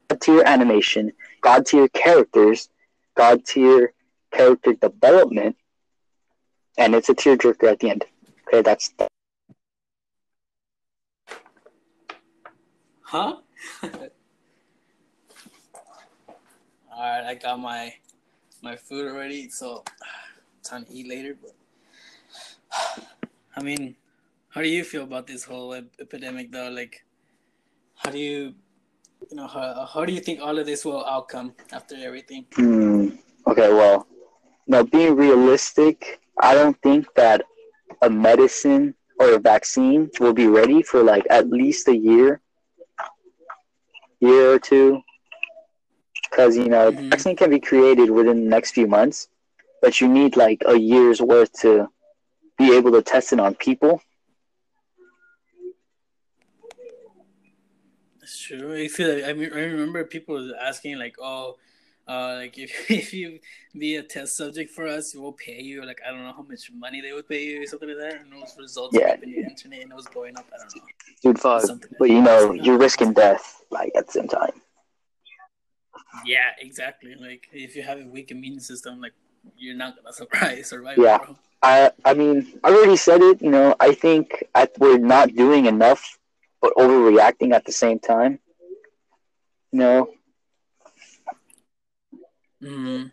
God 0.10 0.22
tier 0.22 0.44
animation, 0.46 1.14
God 1.42 1.66
tier 1.66 1.88
characters, 1.90 2.70
God 3.16 3.46
tier 3.46 3.94
character 4.32 4.74
development, 4.74 5.56
and 6.78 6.96
it's 6.96 7.10
a 7.10 7.14
tearjerker 7.14 7.72
at 7.72 7.80
the 7.80 7.90
end. 7.90 8.06
Okay, 8.48 8.62
that's 8.62 8.92
Huh? 13.02 13.38
All 17.00 17.06
right, 17.06 17.24
I 17.24 17.36
got 17.36 17.58
my 17.62 17.94
my 18.62 18.76
food 18.76 19.08
already, 19.08 19.48
so 19.48 19.86
time 20.64 20.84
to 20.84 20.92
eat 20.92 21.08
later. 21.08 21.34
But 21.42 21.56
I 23.56 23.64
mean, 23.64 23.96
how 24.50 24.62
do 24.62 24.68
you 24.68 24.84
feel 24.84 25.04
about 25.04 25.26
this 25.26 25.46
whole 25.46 25.74
ep- 25.74 25.96
epidemic, 26.02 26.52
though? 26.52 26.68
Like, 26.68 27.06
how 27.96 28.12
do 28.12 28.20
you, 28.20 28.54
you 29.32 29.38
know, 29.38 29.48
how, 29.48 29.88
how 29.94 30.04
do 30.04 30.12
you 30.12 30.20
think 30.20 30.42
all 30.42 30.60
of 30.60 30.66
this 30.66 30.84
will 30.84 31.06
outcome 31.06 31.54
after 31.72 31.96
everything? 31.96 32.46
Hmm. 32.56 33.16
Okay, 33.48 33.72
well, 33.72 34.06
now 34.68 34.84
being 34.84 35.16
realistic, 35.16 36.20
I 36.38 36.54
don't 36.54 36.76
think 36.82 37.08
that 37.16 37.46
a 38.02 38.10
medicine 38.10 38.94
or 39.22 39.36
a 39.36 39.40
vaccine 39.40 40.10
will 40.20 40.34
be 40.34 40.48
ready 40.48 40.84
for 40.84 41.02
like 41.02 41.26
at 41.30 41.50
least 41.50 41.88
a 41.88 41.96
year. 41.96 42.42
year 44.20 44.52
or 44.52 44.60
two, 44.60 45.02
because 46.30 46.56
you 46.58 46.70
know 46.70 46.92
Mhm. 46.92 47.10
vaccine 47.10 47.36
can 47.36 47.50
be 47.50 47.60
created 47.60 48.10
within 48.10 48.44
the 48.44 48.50
next 48.50 48.72
few 48.72 48.88
months, 48.88 49.28
but 49.82 50.00
you 50.00 50.08
need 50.08 50.36
like 50.36 50.62
a 50.66 50.78
year's 50.78 51.22
worth 51.22 51.52
to 51.62 51.90
be 52.58 52.76
able 52.76 52.92
to 52.92 53.02
test 53.02 53.34
it 53.34 53.40
on 53.40 53.56
people. 53.56 54.02
That's 58.20 58.38
true. 58.38 58.76
I 58.76 58.88
feel 58.88 59.16
like, 59.16 59.24
I, 59.24 59.34
mean, 59.34 59.52
I 59.54 59.62
remember 59.62 60.04
people 60.06 60.54
asking 60.62 61.00
like, 61.00 61.16
"Oh, 61.20 61.58
uh, 62.08 62.36
like 62.36 62.58
if 62.66 62.92
if 62.92 63.14
you 63.14 63.40
be 63.74 63.96
a 63.96 64.04
test 64.04 64.38
subject 64.38 64.72
for 64.72 64.86
us, 64.88 65.16
we'll 65.16 65.32
pay 65.34 65.62
you." 65.62 65.84
Like 65.86 66.00
I 66.06 66.12
don't 66.12 66.24
know 66.24 66.34
how 66.34 66.44
much 66.44 66.72
money 66.72 67.02
they 67.02 67.14
would 67.14 67.28
pay 67.28 67.44
you, 67.46 67.64
or 67.64 67.66
something 67.66 67.90
like 67.90 67.98
that. 67.98 68.22
And 68.22 68.32
those 68.32 68.56
results 68.60 68.96
Yeah. 68.96 69.14
up 69.14 69.24
in 69.24 69.32
the 69.32 69.40
internet, 69.40 69.82
and 69.82 69.92
it 69.92 69.96
was 69.96 70.08
going 70.08 70.38
up. 70.38 70.46
I 70.54 70.58
don't 70.58 70.76
know. 70.76 70.82
Dude, 71.24 71.40
fuck. 71.40 71.64
But 71.98 72.10
you 72.10 72.22
know, 72.22 72.54
you're 72.54 72.78
risking 72.78 73.14
death, 73.14 73.64
like 73.72 73.94
at 73.96 74.06
the 74.08 74.12
same 74.12 74.28
time. 74.28 74.62
Yeah, 76.26 76.52
exactly. 76.60 77.16
Like 77.16 77.48
if 77.52 77.76
you 77.76 77.84
have 77.84 78.00
a 78.00 78.06
weak 78.06 78.32
immune 78.32 78.60
system, 78.60 79.02
like 79.02 79.14
you're 79.58 79.76
not 79.76 79.96
gonna 79.96 80.14
survive. 80.14 80.66
Survive, 80.74 80.98
Yeah. 80.98 81.18
bro. 81.18 81.38
I, 81.62 81.92
I 82.06 82.14
mean, 82.14 82.60
I 82.64 82.70
already 82.70 82.96
said 82.98 83.22
it. 83.22 83.42
You 83.42 83.52
know, 83.52 83.76
I 83.80 83.94
think 83.94 84.44
at, 84.56 84.72
we're 84.80 84.98
not 84.98 85.34
doing 85.36 85.66
enough, 85.66 86.18
but 86.62 86.74
overreacting 86.76 87.54
at 87.54 87.66
the 87.66 87.72
same 87.72 88.00
time. 88.00 88.40
You 89.72 89.80
know, 89.80 90.10
hmm 92.62 93.04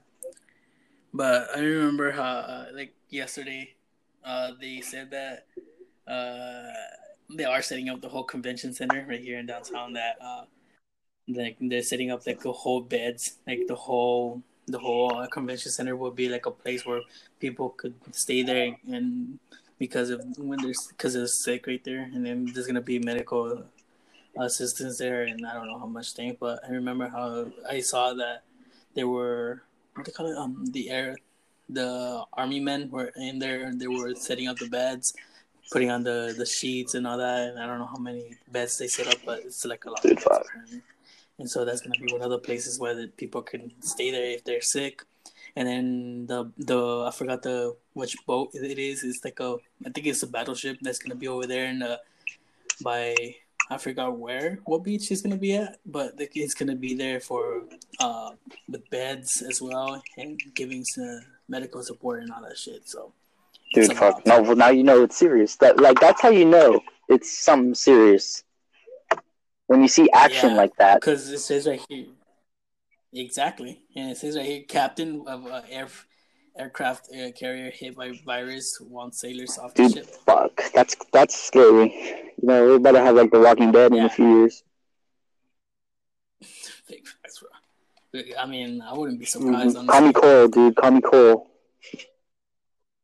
But 1.12 1.48
I 1.56 1.60
remember 1.60 2.12
how, 2.12 2.24
uh, 2.24 2.66
like 2.74 2.94
yesterday, 3.08 3.74
uh, 4.24 4.52
they 4.60 4.80
said 4.80 5.10
that 5.12 5.46
uh, 6.10 6.72
they 7.34 7.44
are 7.44 7.62
setting 7.62 7.88
up 7.88 8.00
the 8.00 8.08
whole 8.08 8.24
convention 8.24 8.72
center 8.72 9.04
right 9.08 9.20
here 9.20 9.38
in 9.38 9.46
downtown. 9.46 9.94
That 9.94 10.16
uh, 10.20 10.44
like 11.28 11.56
they're 11.60 11.82
setting 11.82 12.10
up 12.10 12.26
like 12.26 12.40
the 12.40 12.52
whole 12.52 12.80
beds, 12.80 13.38
like 13.46 13.66
the 13.66 13.74
whole 13.74 14.42
the 14.66 14.78
whole 14.78 15.14
uh, 15.14 15.26
convention 15.28 15.70
center 15.70 15.96
will 15.96 16.10
be 16.10 16.28
like 16.28 16.46
a 16.46 16.50
place 16.50 16.84
where 16.84 17.00
people 17.38 17.70
could 17.70 17.94
stay 18.10 18.42
there 18.42 18.76
and 18.88 19.38
because 19.78 20.10
of 20.10 20.24
when 20.38 20.60
there's 20.60 20.88
because 20.88 21.14
it's 21.14 21.44
sick 21.44 21.66
right 21.66 21.84
there, 21.84 22.02
and 22.12 22.24
then 22.24 22.50
there's 22.52 22.66
gonna 22.66 22.80
be 22.80 22.98
medical 22.98 23.64
assistance 24.38 24.98
there, 24.98 25.22
and 25.22 25.46
I 25.46 25.54
don't 25.54 25.66
know 25.66 25.78
how 25.78 25.86
much 25.86 26.12
thing, 26.12 26.36
but 26.38 26.60
I 26.66 26.72
remember 26.72 27.08
how 27.08 27.46
I 27.68 27.80
saw 27.80 28.14
that 28.14 28.42
there 28.94 29.06
were 29.06 29.62
what 29.94 30.06
they 30.06 30.12
call 30.12 30.26
it 30.26 30.36
um 30.36 30.64
the 30.72 30.90
air 30.90 31.16
the 31.68 32.22
army 32.34 32.60
men 32.60 32.90
were 32.90 33.12
in 33.16 33.38
there 33.38 33.72
they 33.74 33.86
were 33.86 34.14
setting 34.14 34.48
up 34.48 34.56
the 34.58 34.68
beds 34.68 35.14
putting 35.70 35.90
on 35.90 36.02
the 36.02 36.34
the 36.38 36.46
sheets 36.46 36.94
and 36.94 37.06
all 37.06 37.18
that 37.18 37.50
and 37.50 37.58
i 37.58 37.66
don't 37.66 37.78
know 37.78 37.86
how 37.86 37.96
many 37.96 38.36
beds 38.52 38.78
they 38.78 38.86
set 38.86 39.06
up 39.08 39.18
but 39.24 39.40
it's 39.40 39.64
like 39.64 39.84
a 39.84 39.90
lot 39.90 40.02
Dude, 40.02 40.18
of 40.18 40.24
beds 40.24 40.82
and 41.38 41.50
so 41.50 41.64
that's 41.64 41.80
gonna 41.80 41.98
be 42.00 42.12
one 42.12 42.22
of 42.22 42.30
the 42.30 42.38
places 42.38 42.78
where 42.78 42.94
the 42.94 43.08
people 43.08 43.42
can 43.42 43.72
stay 43.82 44.10
there 44.10 44.30
if 44.30 44.44
they're 44.44 44.60
sick 44.60 45.02
and 45.56 45.68
then 45.68 46.26
the 46.26 46.50
the 46.58 47.04
i 47.06 47.10
forgot 47.10 47.42
the 47.42 47.74
which 47.94 48.16
boat 48.26 48.50
it 48.54 48.78
is 48.78 49.04
it's 49.04 49.24
like 49.24 49.40
a 49.40 49.56
i 49.84 49.90
think 49.90 50.06
it's 50.06 50.22
a 50.22 50.26
battleship 50.26 50.78
that's 50.82 50.98
gonna 50.98 51.14
be 51.14 51.28
over 51.28 51.46
there 51.46 51.66
in 51.66 51.78
the 51.78 52.00
by 52.82 53.14
I 53.68 53.78
forgot 53.78 54.16
where 54.16 54.60
what 54.64 54.84
beach 54.84 55.08
he's 55.08 55.22
gonna 55.22 55.36
be 55.36 55.56
at, 55.56 55.78
but 55.84 56.14
it's 56.18 56.54
gonna 56.54 56.76
be 56.76 56.94
there 56.94 57.18
for 57.18 57.64
uh 57.98 58.30
with 58.68 58.88
beds 58.90 59.42
as 59.42 59.60
well 59.60 60.00
and 60.16 60.40
giving 60.54 60.84
some 60.84 61.20
medical 61.48 61.82
support 61.82 62.22
and 62.22 62.30
all 62.32 62.42
that 62.42 62.56
shit. 62.56 62.88
So 62.88 63.12
dude, 63.74 63.96
fuck. 63.96 64.24
No, 64.24 64.40
well, 64.42 64.54
now 64.56 64.70
you 64.70 64.84
know 64.84 65.02
it's 65.02 65.16
serious. 65.16 65.56
That 65.56 65.80
like 65.80 65.98
that's 65.98 66.22
how 66.22 66.30
you 66.30 66.44
know 66.44 66.80
it's 67.08 67.36
something 67.38 67.74
serious 67.74 68.44
when 69.66 69.82
you 69.82 69.88
see 69.88 70.08
action 70.12 70.50
Yeah. 70.50 70.56
like 70.56 70.76
that. 70.76 71.00
because 71.00 71.28
it 71.30 71.38
says 71.38 71.66
right 71.66 71.80
here 71.88 72.06
exactly, 73.12 73.82
and 73.94 74.10
it 74.10 74.16
says 74.16 74.36
right 74.36 74.46
here, 74.46 74.62
captain 74.68 75.24
of 75.26 75.46
uh, 75.46 75.62
air 75.70 75.88
aircraft 76.58 77.08
uh, 77.14 77.30
carrier 77.32 77.70
hit 77.70 77.94
by 77.96 78.12
virus 78.24 78.78
wants 78.80 79.20
sailors 79.20 79.58
off 79.58 79.74
the 79.74 79.82
Dude, 79.84 79.92
ship. 79.94 80.06
fuck. 80.24 80.62
That's 80.74 80.96
that's 81.12 81.36
scary. 81.38 81.88
You 82.40 82.48
know, 82.48 82.66
we 82.72 82.78
better 82.78 83.02
have 83.02 83.14
like 83.16 83.30
The 83.30 83.40
Walking 83.40 83.72
Dead 83.72 83.92
in 83.92 84.04
a 84.04 84.08
few 84.08 84.38
years. 84.38 84.62
Big 86.88 87.06
facts, 87.06 87.40
bro. 87.40 88.22
I 88.38 88.46
mean, 88.46 88.80
I 88.80 88.92
wouldn't 88.94 89.18
be 89.18 89.26
surprised. 89.26 89.76
Mhm. 89.76 89.88
Call 89.88 90.00
me. 90.00 90.12
Cole, 90.12 90.48
dude. 90.48 90.76
Call 90.76 90.90
me 90.92 91.00
Cole. 91.00 91.50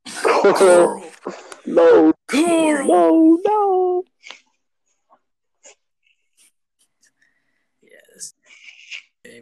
Cole. 0.22 0.52
Coral, 0.54 1.04
No, 1.66 2.12
Coral. 2.28 2.86
no, 2.88 3.38
no. 3.44 4.02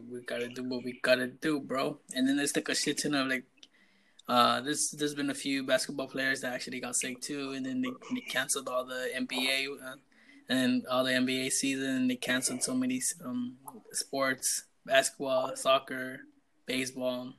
We 0.09 0.23
gotta 0.23 0.49
do 0.49 0.65
what 0.65 0.85
we 0.85 1.01
gotta 1.03 1.27
do, 1.27 1.61
bro. 1.61 1.99
And 2.15 2.29
then 2.29 2.37
there's 2.37 2.55
like 2.55 2.69
a 2.69 2.75
shit 2.75 2.99
ton 2.99 3.15
of 3.15 3.29
like, 3.29 3.45
uh, 4.29 4.61
there's 4.61 4.91
there's 4.93 5.15
been 5.15 5.31
a 5.31 5.35
few 5.35 5.65
basketball 5.65 6.07
players 6.07 6.41
that 6.41 6.53
actually 6.53 6.81
got 6.81 6.97
sick 6.97 7.21
too, 7.21 7.53
and 7.53 7.67
then 7.67 7.83
they, 7.83 7.91
they 8.15 8.21
canceled 8.21 8.69
all 8.69 8.85
the 8.85 9.09
NBA 9.17 9.67
uh, 9.69 9.97
and 10.49 10.87
all 10.87 11.05
the 11.05 11.13
NBA 11.13 11.51
season. 11.51 12.09
They 12.09 12.17
canceled 12.17 12.63
so 12.63 12.75
many 12.75 13.03
um 13.25 13.57
sports, 13.93 14.65
basketball, 14.87 15.57
soccer, 15.57 16.21
baseball. 16.67 17.35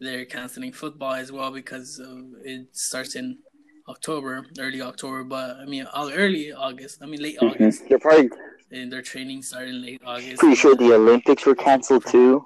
They're 0.00 0.26
canceling 0.26 0.72
football 0.72 1.14
as 1.14 1.32
well 1.32 1.50
because 1.50 1.98
of, 1.98 2.18
it 2.44 2.76
starts 2.76 3.16
in 3.16 3.38
October, 3.88 4.46
early 4.58 4.82
October. 4.82 5.24
But 5.24 5.56
I 5.56 5.64
mean, 5.64 5.86
early 5.94 6.52
August. 6.52 7.02
I 7.02 7.06
mean, 7.06 7.22
late 7.22 7.38
August 7.40 7.82
Mhm. 7.82 7.88
They're 7.88 7.98
probably 7.98 8.30
and 8.70 8.92
their 8.92 9.02
training 9.02 9.42
started 9.42 9.74
in 9.76 9.82
late 9.82 10.02
August. 10.04 10.38
pretty 10.40 10.56
sure 10.56 10.74
the 10.74 10.92
Olympics 10.92 11.46
were 11.46 11.54
canceled 11.54 12.04
too. 12.06 12.44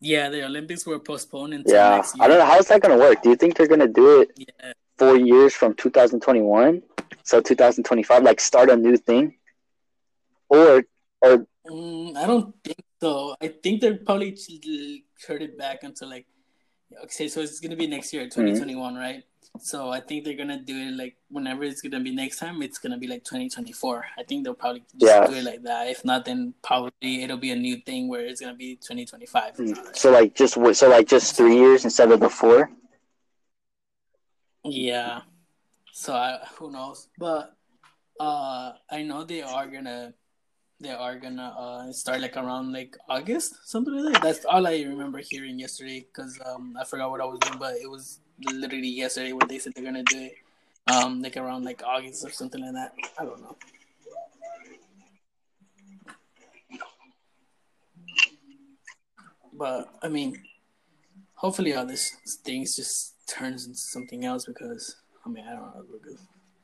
Yeah, 0.00 0.30
the 0.30 0.44
Olympics 0.44 0.84
were 0.84 0.98
postponed 0.98 1.54
until 1.54 1.74
Yeah, 1.74 1.96
next 1.96 2.16
year. 2.16 2.24
I 2.24 2.28
don't 2.28 2.38
know 2.38 2.46
how's 2.46 2.66
that 2.68 2.82
gonna 2.82 2.98
work. 2.98 3.22
Do 3.22 3.30
you 3.30 3.36
think 3.36 3.56
they're 3.56 3.68
gonna 3.68 3.86
do 3.86 4.20
it 4.20 4.32
Yeah, 4.36 4.72
four 4.98 5.16
years 5.16 5.54
from 5.54 5.74
2021, 5.74 6.82
so 7.22 7.40
2025, 7.40 8.24
like 8.24 8.40
start 8.40 8.68
a 8.68 8.76
new 8.76 8.96
thing, 8.96 9.38
or 10.48 10.84
or 11.20 11.46
mm, 11.68 12.16
I 12.16 12.26
don't 12.26 12.52
think 12.64 12.82
so. 13.00 13.36
I 13.40 13.46
think 13.46 13.80
they're 13.80 13.96
probably 13.96 14.36
cut 15.24 15.40
it 15.40 15.56
back 15.56 15.84
until 15.84 16.08
like 16.08 16.26
okay, 17.04 17.28
so 17.28 17.40
it's 17.40 17.60
gonna 17.60 17.76
be 17.76 17.86
next 17.86 18.12
year, 18.12 18.24
2021, 18.28 18.96
right? 18.96 19.22
So 19.60 19.90
I 19.90 20.00
think 20.00 20.24
they're 20.24 20.34
gonna 20.36 20.60
do 20.60 20.76
it 20.76 20.92
like 20.96 21.16
whenever 21.28 21.62
it's 21.64 21.82
gonna 21.82 22.00
be 22.00 22.10
next 22.14 22.38
time. 22.38 22.62
It's 22.62 22.78
gonna 22.78 22.98
be 22.98 23.06
like 23.06 23.22
2024. 23.24 24.06
I 24.18 24.22
think 24.24 24.44
they'll 24.44 24.54
probably 24.54 24.82
just 24.96 25.12
Yeah. 25.12 25.26
do 25.26 25.34
it 25.34 25.44
like 25.44 25.62
that. 25.62 25.88
If 25.88 26.04
not, 26.04 26.24
then 26.24 26.54
probably 26.62 27.22
it'll 27.22 27.36
be 27.36 27.50
a 27.52 27.56
new 27.56 27.76
thing 27.76 28.08
where 28.08 28.22
it's 28.24 28.40
gonna 28.40 28.54
be 28.54 28.76
2025. 28.76 29.56
so 29.94 30.10
like 30.10 30.34
just 30.34 30.54
so 30.54 30.88
like 30.88 31.06
just 31.06 31.36
three 31.36 31.56
years 31.56 31.84
instead 31.84 32.10
of 32.10 32.20
the 32.20 32.30
four. 32.30 32.70
Yeah. 34.64 35.22
So 35.92 36.14
I, 36.14 36.38
who 36.56 36.70
knows? 36.72 37.08
But 37.18 37.54
uh 38.18 38.72
I 38.90 39.02
know 39.02 39.24
they 39.24 39.42
are 39.42 39.66
gonna 39.66 40.14
they 40.80 40.90
are 40.90 41.18
gonna 41.18 41.54
uh 41.56 41.92
start 41.92 42.20
like 42.20 42.36
around 42.36 42.72
like 42.72 42.96
August, 43.08 43.68
something 43.68 43.94
like 43.94 44.14
that. 44.14 44.22
That's 44.22 44.44
all 44.44 44.66
I 44.66 44.82
remember 44.82 45.18
hearing 45.18 45.58
yesterday 45.58 46.00
because 46.00 46.38
um 46.44 46.74
I 46.80 46.84
forgot 46.84 47.10
what 47.10 47.20
I 47.20 47.26
was 47.26 47.38
doing, 47.40 47.58
but 47.58 47.74
it 47.76 47.88
was 47.90 48.18
literally 48.40 48.88
yesterday 48.88 49.32
when 49.32 49.48
they 49.48 49.58
said 49.58 49.72
they're 49.74 49.84
gonna 49.84 50.02
do 50.02 50.18
it. 50.18 50.34
Um 50.86 51.22
like 51.22 51.36
around 51.36 51.64
like 51.64 51.82
August 51.84 52.24
or 52.24 52.30
something 52.30 52.60
like 52.60 52.74
that. 52.74 52.94
I 53.18 53.24
don't 53.24 53.40
know. 53.40 53.56
But 59.52 59.94
I 60.02 60.08
mean 60.08 60.42
hopefully 61.34 61.74
all 61.74 61.86
this 61.86 62.16
things 62.44 62.76
just 62.76 63.14
turns 63.26 63.66
into 63.66 63.78
something 63.78 64.24
else 64.24 64.44
because 64.44 64.96
I 65.24 65.28
mean 65.28 65.44
I 65.46 65.52
don't 65.52 65.74
know 65.74 65.84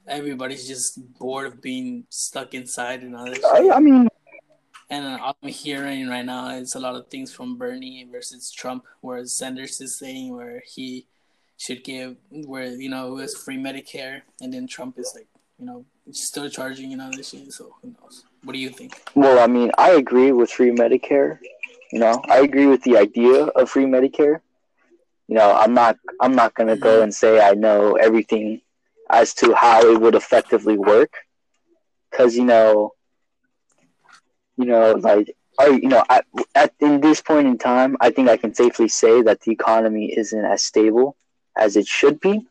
everybody's 0.09 0.67
just 0.67 0.99
bored 1.19 1.47
of 1.47 1.61
being 1.61 2.05
stuck 2.09 2.55
inside 2.55 3.03
and 3.03 3.15
all 3.15 3.27
this. 3.27 3.45
I. 3.45 3.71
I 3.71 3.81
mean, 3.81 4.09
And 4.91 5.05
uh, 5.05 5.33
I'm 5.43 5.49
hearing 5.49 6.09
right 6.09 6.25
now 6.25 6.49
is 6.49 6.75
a 6.75 6.81
lot 6.81 6.97
of 6.97 7.09
things 7.09 7.33
from 7.33 7.59
Bernie 7.59 8.09
versus 8.11 8.51
Trump, 8.51 8.85
where 9.01 9.25
Sanders 9.27 9.81
is 9.81 9.99
saying 9.99 10.35
where 10.35 10.63
he 10.67 11.07
should 11.59 11.85
give, 11.85 12.17
where 12.31 12.69
you 12.69 12.89
know 12.89 13.09
it 13.09 13.15
was 13.23 13.37
free 13.37 13.59
Medicare, 13.59 14.23
and 14.41 14.55
then 14.55 14.67
Trump 14.67 14.99
is 14.99 15.13
like, 15.15 15.27
you 15.59 15.67
know, 15.67 15.85
still 16.13 16.49
charging 16.49 16.93
and 16.93 17.03
all 17.03 17.11
this 17.11 17.31
shit. 17.31 17.53
So 17.53 17.75
who 17.83 17.89
knows? 18.01 18.25
What 18.45 18.53
do 18.55 18.59
you 18.59 18.71
think? 18.71 18.93
well, 19.15 19.39
I 19.39 19.47
mean, 19.49 19.71
I 19.77 19.91
agree 19.91 20.33
with 20.33 20.51
free 20.51 20.71
Medicare. 20.71 21.39
You 21.93 21.99
know, 21.99 22.23
I 22.29 22.39
agree 22.41 22.67
with 22.67 22.83
the 22.85 22.97
idea 22.97 23.45
of 23.45 23.69
free 23.69 23.85
Medicare. 23.85 24.41
You 25.27 25.35
know, 25.35 25.53
I'm 25.53 25.75
not 25.75 25.97
I'm 26.21 26.35
not 26.35 26.55
gonna 26.55 26.77
go 26.77 27.01
Mhm. 27.01 27.03
and 27.05 27.15
say 27.15 27.41
I 27.41 27.53
know 27.55 27.97
everything 27.97 28.63
as 29.11 29.35
to 29.35 29.55
how 29.55 29.81
it 29.91 30.01
would 30.01 30.15
effectively 30.15 30.79
work, 30.79 31.13
because 32.11 32.37
you 32.37 32.45
know, 32.45 32.93
you 34.57 34.67
know, 34.67 34.93
like, 34.93 35.35
I, 35.59 35.69
you 35.69 35.89
know, 35.89 36.05
at, 36.09 36.25
at 36.55 36.73
in 36.81 37.01
this 37.01 37.21
point 37.21 37.47
in 37.49 37.59
time, 37.59 37.97
I 38.01 38.11
think 38.11 38.29
I 38.29 38.37
can 38.37 38.55
safely 38.55 38.89
say 38.89 39.23
that 39.23 39.41
the 39.41 39.51
economy 39.53 40.15
isn't 40.17 40.45
as 40.45 40.65
stable 40.65 41.17
as 41.59 41.77
it 41.77 41.87
should 41.87 42.21
be. 42.21 42.47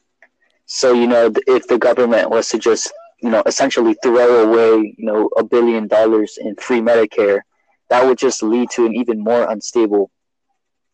So, 0.65 0.93
you 0.93 1.07
know, 1.07 1.31
if 1.47 1.67
the 1.67 1.77
government 1.77 2.29
was 2.29 2.49
to 2.49 2.59
just 2.59 2.91
you 3.19 3.29
know, 3.29 3.41
essentially 3.45 3.95
throw 4.03 4.43
away, 4.43 4.95
you 4.97 5.05
know, 5.05 5.29
a 5.37 5.43
billion 5.43 5.87
dollars 5.87 6.37
in 6.39 6.55
free 6.55 6.79
Medicare, 6.79 7.41
that 7.89 8.05
would 8.05 8.17
just 8.17 8.43
lead 8.43 8.69
to 8.71 8.85
an 8.85 8.93
even 8.95 9.19
more 9.19 9.49
unstable 9.49 10.11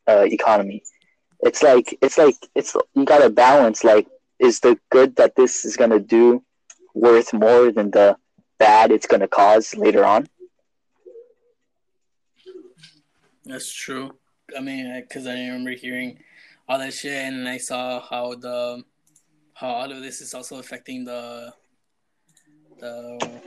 uh, 0.08 0.26
economy. 0.26 0.84
It's 1.41 1.62
like 1.62 1.97
it's 2.02 2.17
like 2.17 2.36
it's 2.56 2.76
you 2.93 3.04
got 3.04 3.19
to 3.19 3.30
balance. 3.30 3.84
Like, 3.84 4.08
is 4.39 4.62
the 4.62 4.80
good 4.89 5.17
that 5.17 5.36
this 5.36 5.65
is 5.65 5.76
gonna 5.76 5.99
do 5.99 6.43
worth 6.93 7.34
more 7.34 7.71
than 7.71 7.91
the 7.91 8.15
bad 8.60 8.91
it's 8.91 9.08
gonna 9.08 9.28
cause 9.28 9.76
later 9.76 10.06
on? 10.06 10.28
That's 13.43 13.73
true. 13.73 14.13
I 14.56 14.62
mean, 14.62 15.02
because 15.02 15.28
I 15.28 15.34
remember 15.34 15.71
hearing 15.71 16.19
all 16.67 16.80
that 16.80 16.93
shit, 16.93 17.12
and 17.13 17.47
I 17.47 17.58
saw 17.58 17.99
how 18.02 18.36
the 18.36 18.84
how 19.54 19.67
all 19.69 19.91
of 19.91 20.02
this 20.02 20.21
is 20.21 20.34
also 20.34 20.60
affecting 20.60 21.06
the 21.06 21.54
the 22.80 23.41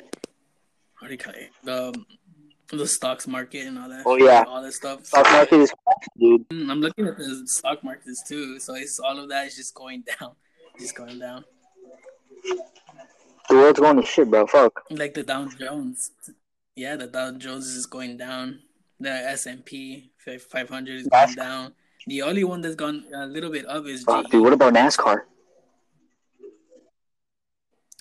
what 0.98 1.08
do 1.08 1.12
you 1.12 1.18
call 1.18 1.34
it 1.34 1.50
the 1.64 1.94
the 2.72 2.86
stocks 2.86 3.26
market 3.26 3.66
and 3.66 3.78
all 3.78 3.88
that. 3.88 4.02
Oh, 4.04 4.16
yeah. 4.16 4.44
all 4.46 4.62
that 4.62 4.72
stuff. 4.72 5.04
Stock 5.06 5.24
market 5.30 5.60
is 5.60 5.72
dude. 6.18 6.48
Mm, 6.48 6.70
I'm 6.70 6.80
looking 6.80 7.06
at 7.06 7.16
the 7.16 7.42
stock 7.46 7.84
markets 7.84 8.22
too, 8.26 8.58
so 8.58 8.74
it's 8.74 8.98
all 8.98 9.18
of 9.18 9.28
that 9.28 9.46
is 9.46 9.56
just 9.56 9.74
going 9.74 10.02
down, 10.20 10.32
just 10.78 10.94
going 10.96 11.18
down. 11.18 11.44
The 13.48 13.54
world's 13.54 13.78
going 13.78 13.96
to 14.00 14.04
shit, 14.04 14.28
bro. 14.28 14.46
Fuck. 14.46 14.82
Like 14.90 15.14
the 15.14 15.22
Dow 15.22 15.46
Jones, 15.46 16.10
yeah, 16.74 16.96
the 16.96 17.06
Dow 17.06 17.30
Jones 17.32 17.66
is 17.66 17.86
going 17.86 18.16
down. 18.16 18.60
The 18.98 19.10
S 19.10 19.46
and 19.46 19.64
P 19.64 20.10
500 20.18 20.94
is 20.94 21.02
going 21.02 21.08
That's- 21.10 21.34
down. 21.36 21.74
The 22.06 22.22
only 22.22 22.44
one 22.44 22.60
that's 22.60 22.76
gone 22.76 23.04
a 23.14 23.26
little 23.26 23.50
bit 23.50 23.66
up 23.68 23.84
is 23.86 24.04
Fuck, 24.04 24.30
dude. 24.30 24.42
What 24.42 24.52
about 24.52 24.74
NASDAQ? 24.74 25.20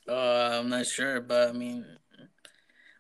Uh, 0.08 0.60
I'm 0.62 0.70
not 0.70 0.86
sure, 0.86 1.20
but 1.22 1.50
I 1.50 1.52
mean, 1.52 1.84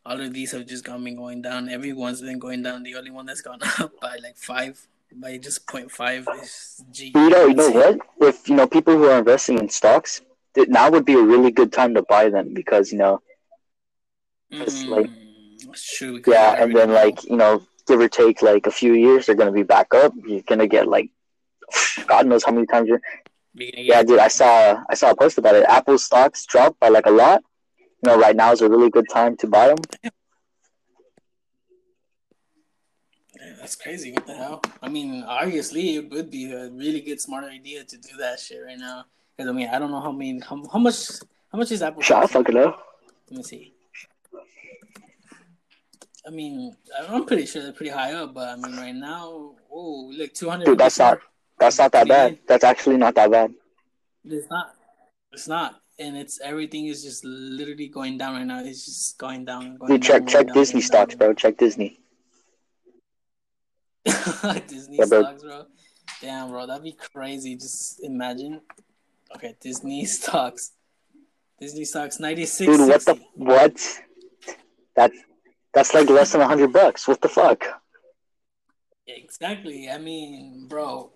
all 0.05 0.19
of 0.19 0.33
these 0.33 0.51
have 0.53 0.65
just 0.65 0.83
gone 0.83 1.03
been 1.03 1.15
going 1.15 1.41
down. 1.43 1.69
Everyone's 1.69 2.21
been 2.21 2.39
going 2.39 2.63
down. 2.63 2.81
The 2.83 2.95
only 2.95 3.11
one 3.11 3.25
that's 3.27 3.41
gone 3.41 3.59
up 3.79 3.91
by 4.01 4.17
like 4.23 4.37
five, 4.37 4.79
by 5.15 5.37
just 5.37 5.67
0.5 5.67 6.41
is 6.41 6.83
G. 6.91 7.11
You 7.13 7.29
know, 7.29 7.45
you 7.45 7.53
know 7.53 7.69
what? 7.69 7.99
If 8.21 8.49
you 8.49 8.55
know 8.55 8.65
people 8.67 8.97
who 8.97 9.05
are 9.05 9.19
investing 9.19 9.59
in 9.59 9.69
stocks, 9.69 10.21
th- 10.55 10.67
now 10.69 10.89
would 10.89 11.05
be 11.05 11.13
a 11.13 11.21
really 11.21 11.51
good 11.51 11.71
time 11.71 11.93
to 11.93 12.01
buy 12.01 12.29
them 12.29 12.53
because 12.53 12.91
you 12.91 12.97
know, 12.97 13.21
like- 14.51 15.05
Mm, 15.09 15.65
that's 15.67 15.97
true. 15.97 16.21
yeah, 16.27 16.61
and 16.63 16.75
then 16.75 16.89
know. 16.89 16.95
like 16.95 17.23
you 17.25 17.35
know, 17.37 17.61
give 17.87 17.99
or 17.99 18.09
take 18.09 18.41
like 18.41 18.67
a 18.67 18.71
few 18.71 18.93
years, 18.93 19.25
they're 19.25 19.35
gonna 19.35 19.51
be 19.51 19.63
back 19.63 19.93
up. 19.93 20.13
You're 20.25 20.41
gonna 20.41 20.67
get 20.67 20.87
like, 20.87 21.09
God 22.07 22.27
knows 22.27 22.43
how 22.43 22.51
many 22.51 22.67
times. 22.67 22.87
You're... 22.87 23.01
Beginning 23.55 23.85
Yeah, 23.85 24.03
dude, 24.03 24.19
I 24.19 24.27
saw 24.27 24.83
I 24.89 24.95
saw 24.95 25.11
a 25.11 25.15
post 25.15 25.37
about 25.37 25.55
it. 25.55 25.65
Apple 25.67 25.97
stocks 25.97 26.45
dropped 26.45 26.79
by 26.79 26.89
like 26.89 27.05
a 27.05 27.11
lot. 27.11 27.41
You 27.79 28.11
know, 28.11 28.19
right 28.19 28.35
now 28.35 28.51
is 28.51 28.61
a 28.61 28.69
really 28.69 28.89
good 28.89 29.07
time 29.09 29.37
to 29.37 29.47
buy 29.47 29.67
them. 29.67 29.77
Yeah, 30.03 30.09
that's 33.59 33.75
crazy. 33.75 34.11
What 34.11 34.27
the 34.27 34.35
hell? 34.35 34.61
I 34.81 34.89
mean, 34.89 35.23
obviously, 35.23 35.95
it 35.95 36.09
would 36.09 36.29
be 36.29 36.51
a 36.51 36.69
really 36.69 37.01
good, 37.01 37.21
smart 37.21 37.45
idea 37.45 37.83
to 37.83 37.97
do 37.97 38.17
that 38.17 38.39
shit 38.39 38.61
right 38.65 38.77
now. 38.77 39.05
Because 39.35 39.49
I 39.49 39.53
mean, 39.53 39.69
I 39.69 39.79
don't 39.79 39.91
know 39.91 40.01
how 40.01 40.11
many, 40.11 40.39
how, 40.39 40.63
how 40.71 40.79
much, 40.79 41.09
how 41.51 41.57
much 41.57 41.71
is 41.71 41.81
Apple? 41.81 42.01
Shut 42.01 42.29
fucking 42.29 42.57
up. 42.57 42.81
Let 43.29 43.37
me 43.37 43.43
see. 43.43 43.74
I 46.27 46.31
mean, 46.31 46.75
I'm 47.07 47.25
pretty 47.25 47.45
sure 47.45 47.61
they're 47.61 47.71
pretty 47.71 47.91
high 47.91 48.13
up, 48.13 48.33
but 48.33 48.49
I 48.49 48.55
mean, 48.55 48.75
right 48.77 48.95
now, 48.95 49.53
oh, 49.71 50.11
look, 50.15 50.33
two 50.33 50.49
hundred. 50.49 50.65
Dude, 50.65 50.77
that's 50.79 50.97
not 50.97 51.19
that's 51.59 51.77
not 51.77 51.91
that 51.91 52.07
bad. 52.07 52.39
That's 52.47 52.63
actually 52.63 52.97
not 52.97 53.15
that 53.15 53.29
bad. 53.31 53.53
It's 54.23 54.49
not. 54.49 54.73
It's 55.31 55.47
not, 55.47 55.75
and 55.99 56.17
it's 56.17 56.39
everything 56.41 56.87
is 56.87 57.03
just 57.03 57.23
literally 57.25 57.87
going 57.89 58.17
down 58.17 58.35
right 58.35 58.45
now. 58.45 58.63
It's 58.63 58.85
just 58.85 59.17
going 59.17 59.45
down. 59.45 59.77
Going 59.77 59.91
Dude, 59.91 60.01
down, 60.01 60.07
check 60.07 60.19
going 60.21 60.27
check 60.27 60.47
down, 60.47 60.53
Disney 60.55 60.81
stocks, 60.81 61.13
down. 61.13 61.19
bro. 61.19 61.33
Check 61.33 61.57
Disney. 61.57 61.99
Disney 64.67 64.97
Yeah, 64.97 65.05
bro. 65.05 65.21
stocks, 65.23 65.43
bro. 65.43 65.65
Damn, 66.21 66.49
bro, 66.49 66.65
that'd 66.67 66.83
be 66.83 66.93
crazy. 66.93 67.55
Just 67.55 68.03
imagine. 68.03 68.61
Okay, 69.35 69.55
Disney 69.61 70.05
stocks. 70.05 70.71
Disney 71.59 71.85
stocks 71.85 72.19
ninety 72.19 72.45
six. 72.45 72.71
Dude, 72.77 72.87
what 72.87 73.05
the 73.05 73.15
what? 73.35 74.01
That's 74.95 75.17
that's 75.75 75.93
like 75.93 76.09
less 76.09 76.31
than 76.31 76.41
a 76.41 76.47
hundred 76.47 76.73
bucks. 76.73 77.07
What 77.07 77.21
the 77.21 77.29
fuck? 77.29 77.63
Exactly. 79.05 79.89
I 79.89 79.99
mean, 79.99 80.65
bro, 80.67 81.11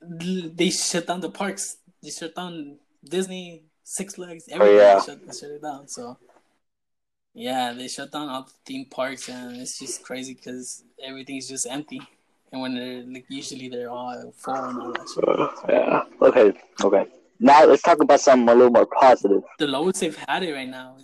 they 0.00 0.70
shut 0.70 1.06
down 1.08 1.20
the 1.20 1.30
parks. 1.30 1.78
They 2.02 2.10
shut 2.10 2.36
down 2.36 2.76
Disney, 3.02 3.62
Six 3.82 4.14
Flags, 4.14 4.44
oh, 4.52 4.54
everything. 4.54 4.76
Oh, 4.76 4.80
yeah. 4.80 4.94
They, 5.00 5.06
shut, 5.06 5.34
shut 5.34 5.50
it 5.50 5.62
down. 5.62 5.88
So, 5.88 6.18
yeah, 7.34 7.72
they 7.72 7.88
shut 7.88 8.12
down 8.12 8.28
all 8.28 8.42
the 8.44 8.52
theme 8.64 8.84
parks, 8.84 9.28
and 9.28 9.56
it's 9.56 9.78
just 9.78 10.04
crazy 10.04 10.34
because 10.34 10.84
everything's 11.02 11.48
just 11.48 11.66
empty. 11.66 12.00
And 12.52 12.60
when 12.60 12.74
they're 12.74 13.02
like, 13.02 13.24
usually 13.28 13.68
they're 13.68 13.90
all 13.90 14.32
full 14.36 14.54
and 14.54 14.80
all 14.80 14.92
that 14.92 15.08
shit. 15.12 15.28
Uh, 15.28 15.48
yeah. 15.68 16.02
Okay. 16.22 16.52
Okay. 16.84 17.06
Now 17.40 17.64
let's 17.64 17.82
talk 17.82 18.00
about 18.00 18.20
something 18.20 18.48
a 18.48 18.54
little 18.54 18.70
more 18.70 18.86
positive. 18.86 19.42
The 19.58 19.66
lowest 19.66 20.00
they've 20.00 20.16
had 20.28 20.42
it 20.42 20.52
right 20.52 20.68
now. 20.68 20.96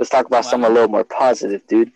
Let's 0.00 0.08
talk 0.08 0.24
about 0.24 0.46
something 0.46 0.70
a 0.70 0.72
little 0.72 0.88
more 0.88 1.04
positive, 1.04 1.66
dude. 1.66 1.92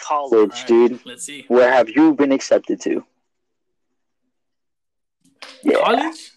College, 0.00 0.50
Alright, 0.50 0.66
dude. 0.66 1.00
Let's 1.04 1.24
see. 1.24 1.44
Where 1.46 1.70
have 1.70 1.90
you 1.90 2.14
been 2.14 2.32
accepted 2.32 2.80
to? 2.80 3.04
Yeah. 5.62 5.84
College? 5.84 6.32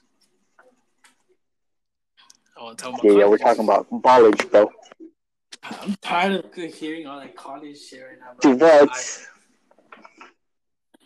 Oh, 2.58 2.74
talking 2.74 2.96
about 2.96 3.04
Yeah, 3.06 3.20
yeah, 3.20 3.26
we're 3.28 3.38
talking 3.38 3.64
about 3.64 3.88
college, 4.04 4.52
bro. 4.52 4.70
I'm 5.64 5.96
tired 6.02 6.44
of 6.44 6.54
hearing 6.74 7.08
all 7.08 7.22
that 7.22 7.34
college 7.38 7.80
shit 7.82 8.02
right 8.02 8.20
now. 8.20 8.34
Bro. 8.38 8.52
Dude, 8.52 8.62
what? 8.62 9.28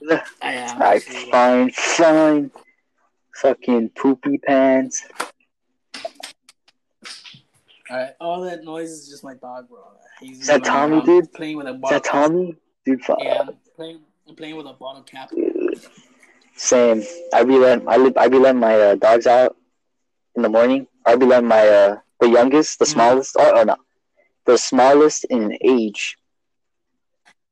I, 0.10 0.24
I 0.41 0.54
am. 0.54 1.00
Fine, 1.30 1.72
fine. 1.72 2.52
Fucking 3.36 3.89
poopy 3.89 4.39
pants. 4.39 5.04
Alright, 7.89 8.12
all 8.19 8.41
that 8.41 8.63
noise 8.63 8.89
is 8.89 9.10
just 9.10 9.24
my 9.24 9.36
dog, 9.36 9.69
bro. 9.69 9.80
He's 10.19 10.41
Is 10.41 10.48
that 10.48 10.63
Tommy, 10.63 10.95
around 10.95 11.06
dude? 11.06 11.34
Playing 11.34 11.58
with 11.58 11.67
a 11.67 11.74
bottle. 11.74 11.98
Is 11.98 12.02
bottle. 12.04 12.21
that 12.21 12.30
Tommy? 12.30 12.56
Dude, 12.86 13.02
fuck. 13.02 13.17
Yeah, 13.21 13.41
I'm 13.41 13.50
playing. 13.76 14.00
I'm 14.28 14.36
playing 14.36 14.56
with 14.56 14.65
a 14.65 14.74
bottle 14.74 15.04
cap. 15.04 15.30
Same. 16.56 17.04
I 17.34 17.43
be 17.43 17.58
letting 17.58 17.88
I, 17.88 17.98
li- 17.98 18.13
I 18.17 18.28
be 18.28 18.38
letting 18.39 18.60
my 18.62 18.80
uh, 18.80 18.95
dogs 18.95 19.28
out 19.28 19.56
in 20.36 20.41
the 20.41 20.50
morning. 20.50 20.88
I 21.06 21.15
be 21.15 21.26
letting 21.26 21.48
my 21.50 21.67
uh, 21.67 21.98
the 22.19 22.30
youngest, 22.30 22.80
the 22.80 22.86
Mhm. 22.86 22.89
smallest. 22.93 23.36
Oh, 23.38 23.52
oh 23.58 23.63
no, 23.63 23.76
the 24.45 24.58
smallest 24.58 25.26
in 25.26 25.58
age. 25.62 26.17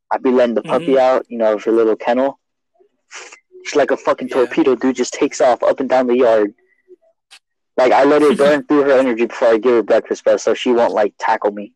I 0.10 0.18
be 0.18 0.32
letting 0.32 0.56
the 0.56 0.64
puppy 0.64 0.94
Mhm. 0.94 1.00
out. 1.00 1.26
You 1.30 1.38
know, 1.38 1.54
of 1.54 1.64
her 1.66 1.72
little 1.72 1.96
kennel. 1.96 2.40
She's 3.66 3.76
like 3.76 3.92
a 3.92 3.98
fucking 3.98 4.30
Yeah. 4.30 4.36
torpedo, 4.36 4.76
dude. 4.76 4.96
Just 4.96 5.14
takes 5.14 5.42
off 5.42 5.62
up 5.64 5.80
and 5.80 5.90
down 5.90 6.08
the 6.08 6.18
yard. 6.18 6.54
Like 7.78 7.92
I 7.92 8.04
let 8.04 8.22
her 8.22 8.36
burn 8.38 8.64
through 8.66 8.84
her 8.84 9.00
energy 9.00 9.26
before 9.26 9.50
I 9.50 9.58
give 9.58 9.74
her 9.74 9.84
breakfast, 9.84 10.24
bro, 10.24 10.38
so 10.38 10.54
she 10.54 10.72
won't 10.72 10.94
like 10.94 11.14
tackle 11.18 11.52
me. 11.52 11.74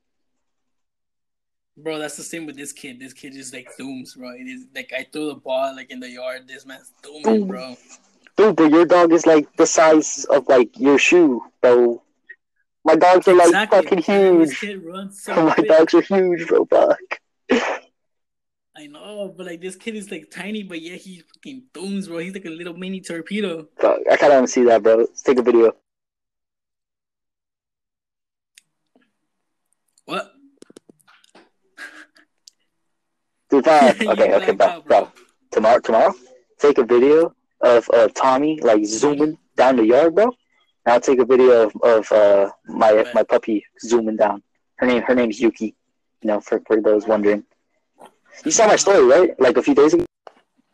Bro, 1.76 2.00
that's 2.00 2.18
the 2.18 2.24
same 2.24 2.46
with 2.48 2.56
this 2.56 2.72
kid. 2.72 3.00
This 3.00 3.14
kid 3.14 3.34
just 3.34 3.54
like 3.54 3.70
zooms, 3.80 4.18
bro. 4.18 4.32
It 4.32 4.48
is 4.48 4.66
like 4.74 4.92
I 4.98 5.06
throw 5.12 5.28
the 5.28 5.36
ball 5.36 5.76
like 5.76 5.92
in 5.92 6.00
the 6.00 6.10
yard. 6.10 6.48
This 6.48 6.66
man's 6.66 6.92
zooming, 7.06 7.48
bro. 7.48 7.76
Dude, 8.36 8.56
but 8.56 8.72
your 8.72 8.86
dog 8.86 9.14
is 9.14 9.26
like 9.26 9.48
the 9.58 9.66
size 9.66 10.26
of 10.26 10.48
like 10.48 10.80
your 10.80 10.98
shoe, 10.98 11.44
bro. 11.62 12.02
My 12.84 12.96
dogs 12.96 13.28
are 13.28 13.36
like 13.36 13.48
exactly. 13.48 13.82
fucking 13.82 13.98
huge. 14.00 14.60
so 15.12 15.46
My 15.46 15.54
quick. 15.54 15.68
dogs 15.68 15.94
are 15.94 16.02
huge, 16.02 16.48
bro. 16.48 16.66
Fuck. 16.66 17.20
I 18.78 18.86
know, 18.86 19.34
but 19.36 19.48
like 19.48 19.60
this 19.60 19.76
kid 19.76 19.96
is 19.96 20.12
like 20.12 20.30
tiny, 20.30 20.62
but 20.64 20.80
yeah, 20.82 20.96
he 20.96 21.22
fucking 21.34 21.64
zooms, 21.74 22.08
bro. 22.08 22.20
He's 22.20 22.34
like 22.34 22.46
a 22.46 22.50
little 22.50 22.76
mini 22.76 23.02
torpedo. 23.02 23.68
Fuck. 23.80 24.00
I 24.10 24.16
kind 24.18 24.34
of 24.34 24.38
want 24.38 24.48
to 24.48 24.54
see 24.54 24.64
that, 24.64 24.84
bro. 24.84 24.96
Let's 24.98 25.22
take 25.22 25.40
a 25.40 25.42
video. 25.42 25.74
What? 30.06 30.32
Dude, 33.62 33.66
fuck. 33.74 34.02
You 34.02 34.10
Okay, 34.12 34.34
okay, 34.36 34.52
bro. 34.54 35.12
Tomorrow, 35.52 35.80
tomorrow, 35.80 36.14
take 36.60 36.78
a 36.78 36.84
video 36.84 37.34
of 37.62 37.90
uh, 37.94 38.08
Tommy 38.10 38.60
like 38.62 38.86
zooming 38.86 39.38
down 39.56 39.78
the 39.78 39.86
yard, 39.86 40.16
bro. 40.16 40.26
And 40.26 40.94
I'll 40.94 41.02
take 41.02 41.20
a 41.20 41.26
video 41.26 41.64
of, 41.64 41.76
of 41.84 42.12
uh, 42.12 42.50
my 42.68 43.06
my 43.14 43.24
puppy 43.24 43.66
zooming 43.82 44.18
down. 44.18 44.44
Her 44.78 44.86
name 44.88 45.02
her 45.04 45.16
name's 45.16 45.40
Yuki. 45.40 45.76
You 46.22 46.28
know, 46.28 46.40
for 46.42 46.62
for 46.68 46.82
those 46.82 47.06
wondering. 47.08 47.44
You 48.46 48.52
saw 48.52 48.68
my 48.68 48.76
story, 48.76 49.04
right? 49.06 49.40
Like 49.40 49.58
a 49.58 49.64
few 49.64 49.74
days 49.74 49.94
ago 49.94 50.06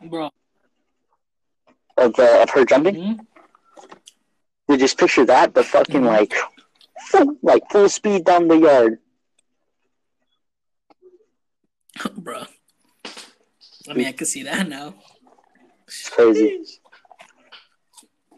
Bro. 0.09 0.29
of 1.97 2.19
uh, 2.19 2.41
of 2.43 2.49
her 2.49 2.65
jumping. 2.65 2.95
Hmm? 2.95 3.13
You 4.67 4.77
just 4.77 4.97
picture 4.97 5.25
that, 5.25 5.53
but 5.53 5.65
fucking 5.65 6.01
Mhm. 6.01 6.05
like, 6.07 6.33
full, 7.09 7.35
like 7.41 7.63
full 7.69 7.89
speed 7.89 8.25
down 8.25 8.47
the 8.47 8.57
yard. 8.57 8.99
bro. 12.17 12.43
I 13.89 13.93
mean, 13.93 14.07
I 14.07 14.11
can 14.13 14.25
see 14.27 14.43
that 14.43 14.67
now. 14.67 14.95
It's 15.87 16.09
crazy. 16.09 16.79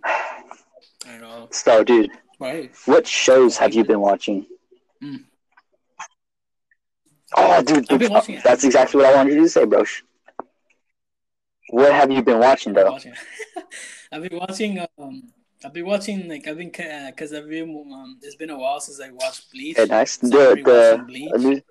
I 0.03 1.17
know. 1.19 1.47
So, 1.51 1.83
dude, 1.83 2.11
Right. 2.39 2.71
What 2.85 3.07
shows 3.07 3.57
have 3.57 3.73
you 3.73 3.83
been 3.85 4.01
watching? 4.01 4.45
Mm. 5.01 5.23
Oh, 7.37 7.61
dude, 7.63 7.85
watching- 8.11 8.41
that's 8.43 8.63
exactly 8.63 9.01
what 9.01 9.13
I 9.13 9.15
wanted 9.15 9.33
you 9.35 9.41
to 9.41 9.49
say, 9.49 9.65
bro. 9.65 9.83
What 11.69 11.91
have 11.93 12.11
you 12.11 12.21
been 12.21 12.39
watching, 12.39 12.73
though? 12.73 12.91
watching. 12.91 13.13
I've 14.11 14.21
been 14.29 14.37
watching. 14.37 14.85
Um, 14.97 15.23
I've 15.63 15.73
been 15.73 15.85
watching 15.85 16.27
like 16.27 16.47
I've 16.47 16.57
been 16.57 16.69
because 16.69 17.33
I've 17.33 17.49
been. 17.49 17.69
Um, 17.91 18.19
it's 18.21 18.35
been 18.35 18.49
a 18.51 18.57
while 18.57 18.79
since 18.79 18.99
I 19.01 19.09
watched 19.11 19.51
Bleach. 19.51 19.77
Okay, 19.79 19.89
nice. 19.89 20.19
So 20.19 20.27
The 20.27 20.61
the 20.63 21.03
Bleach. 21.07 21.31
a 21.33 21.37
new 21.37 21.61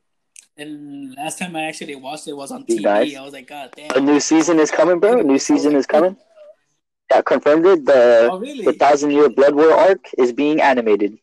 And 0.56 1.14
last 1.16 1.38
time 1.38 1.56
I 1.56 1.64
actually 1.64 1.96
watched 1.96 2.28
it 2.28 2.32
was 2.36 2.52
on 2.52 2.64
TV. 2.64 2.82
nice. 2.82 3.16
I 3.16 3.22
was 3.22 3.32
like, 3.32 3.48
God 3.48 3.70
damn. 3.76 3.90
a 3.96 4.00
new 4.00 4.20
season 4.20 4.60
is 4.60 4.70
coming, 4.70 5.00
bro. 5.00 5.18
A 5.18 5.22
new 5.22 5.38
season 5.38 5.74
is 5.74 5.86
coming. 5.86 6.16
Yeah, 7.10 7.22
confirmed 7.22 7.66
it. 7.66 7.84
The 7.84 8.28
Oh 8.30 8.38
really? 8.38 8.64
the 8.64 8.72
Thousand 8.72 9.10
Year 9.10 9.28
Blood 9.28 9.54
War 9.54 9.72
arc 9.72 10.04
is 10.16 10.32
being 10.32 10.60
animated, 10.60 11.18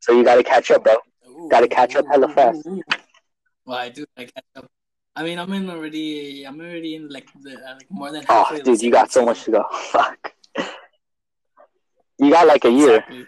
so 0.00 0.12
you 0.12 0.22
got 0.22 0.36
to 0.36 0.44
catch 0.44 0.70
up, 0.70 0.84
bro. 0.84 0.96
Ooh, 1.28 1.48
gotta 1.50 1.66
catch 1.68 1.96
up 1.96 2.06
hella 2.10 2.28
fast. 2.28 2.66
ooh, 2.66 2.74
ooh. 2.74 2.82
Well, 3.64 3.78
I 3.78 3.88
do. 3.88 4.04
I 4.16 4.24
catch 4.24 4.44
up. 4.54 4.66
I 5.16 5.24
mean, 5.24 5.38
I'm 5.38 5.52
in 5.52 5.68
already. 5.68 6.44
I'm 6.46 6.60
already 6.60 6.94
in 6.94 7.08
like 7.08 7.26
the 7.42 7.54
uh, 7.56 7.74
like 7.74 7.90
more 7.90 8.12
than. 8.12 8.24
Oh, 8.28 8.44
halfway 8.44 8.60
of 8.60 8.64
the 8.64 8.72
dude, 8.72 8.82
you 8.82 8.92
got 8.92 9.10
so 9.10 9.24
much 9.24 9.42
to 9.44 9.50
go. 9.50 9.64
Fuck. 9.90 10.34
You 12.18 12.30
got 12.30 12.46
like 12.46 12.64
a 12.64 12.70
year. 12.70 12.96
Exactly. 12.96 13.26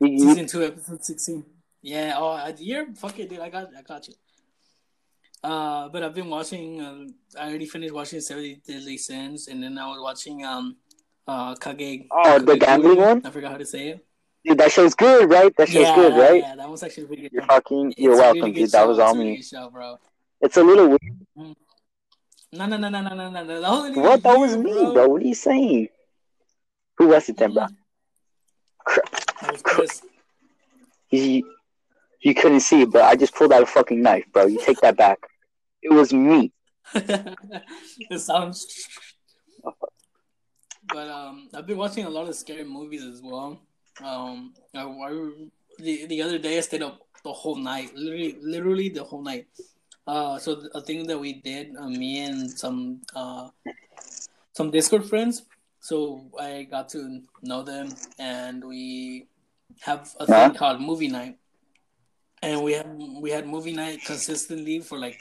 You, 0.00 0.08
you, 0.08 0.18
Season 0.18 0.46
two, 0.46 0.62
episode 0.64 1.04
sixteen. 1.04 1.44
Yeah. 1.82 2.14
Oh, 2.16 2.52
year. 2.58 2.88
Fuck 2.96 3.18
it, 3.18 3.28
dude. 3.30 3.40
I 3.40 3.48
got. 3.50 3.68
I 3.76 3.82
got 3.82 4.08
you. 4.08 4.14
Uh, 5.42 5.88
but 5.88 6.02
I've 6.02 6.14
been 6.14 6.28
watching. 6.30 6.80
Uh, 6.80 7.04
I 7.40 7.48
already 7.48 7.66
finished 7.66 7.94
watching 7.94 8.20
Seventy 8.20 8.60
Deadly 8.66 8.96
Sins, 8.98 9.48
and 9.48 9.62
then 9.62 9.78
I 9.78 9.86
was 9.86 10.00
watching 10.02 10.44
um, 10.44 10.76
uh, 11.26 11.54
Kage. 11.54 12.06
Oh, 12.10 12.38
the 12.38 12.54
Kagekuri. 12.54 12.60
gambling 12.60 12.98
one? 12.98 13.22
I 13.24 13.30
forgot 13.30 13.52
how 13.52 13.58
to 13.58 13.66
say 13.66 13.88
it. 13.90 14.04
dude, 14.44 14.58
that 14.58 14.72
show's 14.72 14.94
good, 14.94 15.30
right? 15.30 15.54
That 15.56 15.68
show's 15.68 15.82
yeah, 15.82 15.94
good, 15.94 16.16
right? 16.16 16.42
Yeah, 16.42 16.56
that 16.56 16.68
was 16.68 16.82
actually 16.82 17.06
pretty 17.06 17.22
good. 17.22 17.32
You're 17.32 17.42
fucking. 17.44 17.94
You're 17.96 18.14
a 18.14 18.16
welcome, 18.16 18.40
really 18.42 18.52
dude. 18.54 18.72
That 18.72 18.88
was 18.88 18.98
It's 18.98 19.08
on 19.08 19.16
a 19.16 19.18
really 19.20 19.30
me. 19.32 19.42
show, 19.42 19.70
bro. 19.70 19.98
It's 20.40 20.56
a 20.56 20.62
little 20.62 20.88
weird. 20.88 21.54
No, 22.52 22.66
no, 22.66 22.76
no, 22.76 22.88
no, 22.88 23.00
no, 23.02 23.14
no, 23.14 23.30
no, 23.30 23.44
no. 23.44 23.60
That 23.60 23.70
wasn't 23.70 23.96
What? 23.98 24.22
That 24.22 24.38
was 24.38 24.56
me, 24.56 24.72
bro. 24.72 25.08
What 25.08 25.22
are 25.22 25.24
you 25.26 25.34
saying? 25.34 25.88
Who 26.96 27.08
was 27.08 27.28
it 27.28 27.36
then, 27.36 27.52
bro? 27.54 27.66
That 29.42 29.52
was 29.52 29.62
Chris. 29.62 30.02
You, 31.10 31.42
you 32.20 32.34
couldn't 32.34 32.60
see, 32.60 32.84
but 32.84 33.02
I 33.02 33.16
just 33.16 33.34
pulled 33.34 33.52
out 33.52 33.62
a 33.62 33.66
fucking 33.66 34.02
knife, 34.02 34.24
bro. 34.32 34.46
You 34.46 34.58
take 34.64 34.80
that 34.80 34.96
back. 34.96 35.18
It 35.82 35.92
was 35.92 36.12
me. 36.12 36.52
it 36.94 38.18
sounds. 38.18 38.66
But 40.88 41.08
um, 41.08 41.48
I've 41.54 41.66
been 41.66 41.76
watching 41.76 42.06
a 42.06 42.10
lot 42.10 42.28
of 42.28 42.34
scary 42.34 42.64
movies 42.64 43.04
as 43.04 43.20
well. 43.22 43.60
Um, 44.02 44.54
I, 44.74 44.82
I, 44.82 45.30
the 45.78 46.06
the 46.06 46.22
other 46.22 46.38
day 46.38 46.56
I 46.56 46.60
stayed 46.60 46.82
up 46.82 47.00
the 47.24 47.32
whole 47.32 47.56
night, 47.56 47.94
literally, 47.94 48.38
literally 48.40 48.88
the 48.88 49.04
whole 49.04 49.22
night. 49.22 49.46
Uh, 50.06 50.38
so 50.38 50.62
a 50.74 50.80
thing 50.80 51.06
that 51.06 51.18
we 51.18 51.34
did, 51.34 51.76
uh, 51.76 51.88
me 51.88 52.24
and 52.24 52.50
some 52.50 53.02
uh, 53.14 53.48
some 54.54 54.70
Discord 54.70 55.08
friends. 55.08 55.42
So 55.80 56.30
I 56.40 56.66
got 56.70 56.88
to 56.90 57.22
know 57.42 57.62
them, 57.62 57.90
and 58.18 58.64
we 58.64 59.26
have 59.80 60.08
a 60.18 60.26
thing 60.26 60.54
called 60.54 60.80
movie 60.80 61.08
night. 61.08 61.36
And 62.42 62.62
we 62.62 62.72
have 62.74 62.86
we 63.20 63.30
had 63.30 63.46
movie 63.46 63.72
night 63.72 64.00
consistently 64.04 64.80
for 64.80 64.98
like 64.98 65.20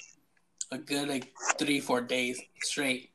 a 0.71 0.77
good 0.77 1.07
like 1.09 1.33
three 1.57 1.79
four 1.79 2.01
days 2.01 2.39
straight. 2.61 3.11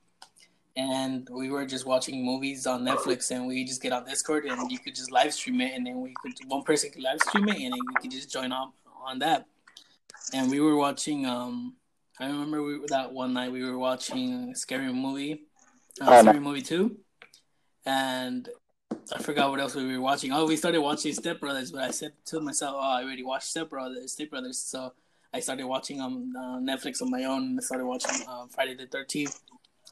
And 0.74 1.28
we 1.30 1.50
were 1.50 1.66
just 1.66 1.84
watching 1.84 2.24
movies 2.24 2.66
on 2.66 2.82
netflix 2.82 3.30
and 3.30 3.46
we 3.46 3.62
just 3.64 3.82
get 3.82 3.92
on 3.92 4.06
discord 4.06 4.44
and 4.46 4.70
you 4.70 4.78
could 4.78 4.94
just 4.94 5.10
live 5.12 5.34
stream 5.34 5.60
it 5.60 5.74
and 5.74 5.86
then 5.86 6.00
we 6.00 6.14
could 6.22 6.32
one 6.48 6.62
person 6.62 6.90
could 6.90 7.02
live 7.02 7.20
stream 7.20 7.46
it 7.48 7.56
and 7.56 7.72
then 7.72 7.80
you 7.90 7.94
could 8.00 8.10
just 8.10 8.32
join 8.32 8.52
up 8.52 8.72
on 9.04 9.18
that. 9.18 9.46
And 10.32 10.50
we 10.50 10.60
were 10.60 10.76
watching 10.76 11.26
um 11.26 11.74
i 12.20 12.26
remember 12.26 12.62
we 12.62 12.80
that 12.88 13.12
one 13.12 13.32
night 13.32 13.50
we 13.50 13.64
were 13.64 13.78
watching 13.78 14.54
scary 14.54 14.92
movie 14.92 15.42
uh, 16.00 16.06
Oh, 16.08 16.22
scary 16.22 16.40
movie 16.40 16.62
2 16.62 16.96
and 17.86 18.48
I 19.14 19.22
forgot 19.22 19.50
what 19.50 19.60
else 19.60 19.74
we 19.74 19.96
were 19.96 20.00
watching. 20.00 20.32
Oh, 20.32 20.46
we 20.46 20.56
started 20.56 20.80
watching 20.80 21.12
Step 21.12 21.40
Brothers, 21.40 21.72
but 21.72 21.82
I 21.82 21.90
said 21.90 22.12
to 22.26 22.40
myself, 22.40 22.76
"Oh, 22.78 22.80
I 22.80 23.02
already 23.02 23.22
watched 23.22 23.48
Step 23.48 23.70
Brothers." 23.70 24.12
Step 24.12 24.30
Brothers, 24.30 24.58
so 24.58 24.92
I 25.34 25.40
started 25.40 25.66
watching 25.66 26.00
on 26.00 26.32
uh, 26.36 26.58
Netflix 26.60 27.02
on 27.02 27.10
my 27.10 27.24
own. 27.24 27.42
and 27.42 27.58
I 27.58 27.62
started 27.62 27.86
watching 27.86 28.24
uh, 28.28 28.46
Friday 28.46 28.74
the 28.74 28.86
Thirteenth. 28.86 29.40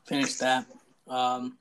Finished 0.07 0.41
that. 0.41 0.67
Um, 1.09 1.59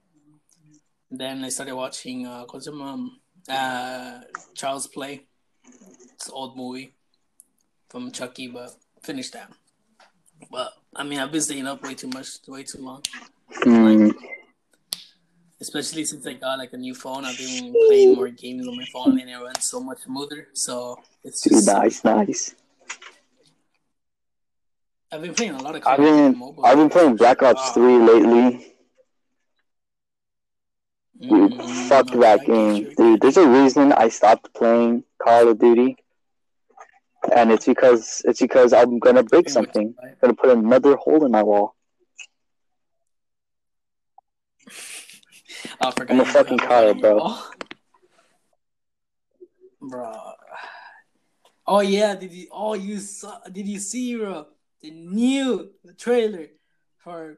then 1.12 1.44
I 1.44 1.50
started 1.50 1.76
watching 1.76 2.26
uh, 2.26 2.46
what's 2.50 2.68
um, 2.68 3.20
uh, 3.50 4.22
Child's 4.56 4.88
Play. 4.88 5.26
It's 6.14 6.30
old 6.30 6.56
movie 6.56 6.94
from 7.90 8.12
Chucky, 8.12 8.48
but 8.48 8.76
finished 9.02 9.34
that. 9.34 9.52
But 10.52 10.74
I 10.96 11.04
mean, 11.04 11.20
I've 11.20 11.32
been 11.32 11.42
staying 11.42 11.68
up 11.68 11.84
way 11.84 11.96
too 11.96 12.08
much, 12.08 12.40
way 12.48 12.64
too 12.64 12.80
long. 12.80 13.04
Hmm. 13.52 14.10
Especially 15.62 16.06
since 16.06 16.26
I 16.26 16.34
got 16.34 16.58
like 16.58 16.72
a 16.74 16.78
new 16.78 16.96
phone, 16.96 17.26
I've 17.26 17.38
been 17.38 17.74
playing 17.88 18.16
more 18.16 18.30
games 18.30 18.66
on 18.68 18.78
my 18.78 18.86
phone, 18.94 19.20
and 19.20 19.30
it 19.30 19.36
runs 19.36 19.66
so 19.66 19.82
much 19.82 20.00
smoother. 20.00 20.48
So 20.54 20.98
it's 21.24 21.44
just 21.44 21.68
nice, 21.68 22.04
nice. 22.04 22.56
I've 25.12 25.22
been 25.22 25.34
playing 25.34 25.56
a 25.56 25.62
lot 25.62 25.76
of. 25.76 25.82
Call 25.82 25.94
I've 25.94 26.00
of 26.00 26.06
Duty 26.06 26.22
been 26.30 26.38
mobile. 26.38 26.66
I've 26.66 26.78
been 26.78 26.90
playing 26.90 27.16
Black 27.18 27.42
Ops 27.44 27.62
Wow. 27.68 27.74
Three 27.74 27.98
lately. 27.98 28.76
Dude, 31.20 31.52
Mm, 31.52 31.90
fuck 31.90 32.08
okay, 32.08 32.20
that 32.20 32.40
get 32.40 32.48
game, 32.48 32.94
dude. 32.96 33.22
There's 33.22 33.36
a 33.36 33.48
reason 33.48 33.92
I 33.92 34.08
stopped 34.08 34.54
playing 34.54 35.04
Call 35.22 35.50
of 35.50 35.60
Duty, 35.60 35.98
and 37.36 37.52
it's 37.52 37.66
because 37.66 38.22
it's 38.24 38.40
because 38.40 38.72
I'm 38.72 39.00
gonna 39.00 39.24
break 39.24 39.50
something. 39.50 39.94
I'm 40.02 40.16
gonna 40.22 40.34
put 40.34 40.52
another 40.52 40.96
hole 40.96 41.26
in 41.26 41.32
my 41.32 41.44
wall. 41.44 41.76
I 45.82 45.92
forgot 45.92 46.12
I'm 46.12 46.20
a 46.22 46.26
fucking 46.26 46.60
have 46.60 46.68
Kyle, 46.70 46.94
bro. 46.94 47.20
Oh. 47.22 47.52
Bro. 49.82 50.14
Oh 51.68 51.80
yeah, 51.82 52.16
did 52.16 52.34
you? 52.34 52.48
Oh, 52.52 52.74
you 52.74 52.98
saw? 53.00 53.40
Did 53.52 53.68
you 53.68 53.80
see, 53.80 54.16
bro? 54.18 54.48
The 54.82 54.92
new 54.92 55.72
trailer 55.98 56.48
for 56.98 57.38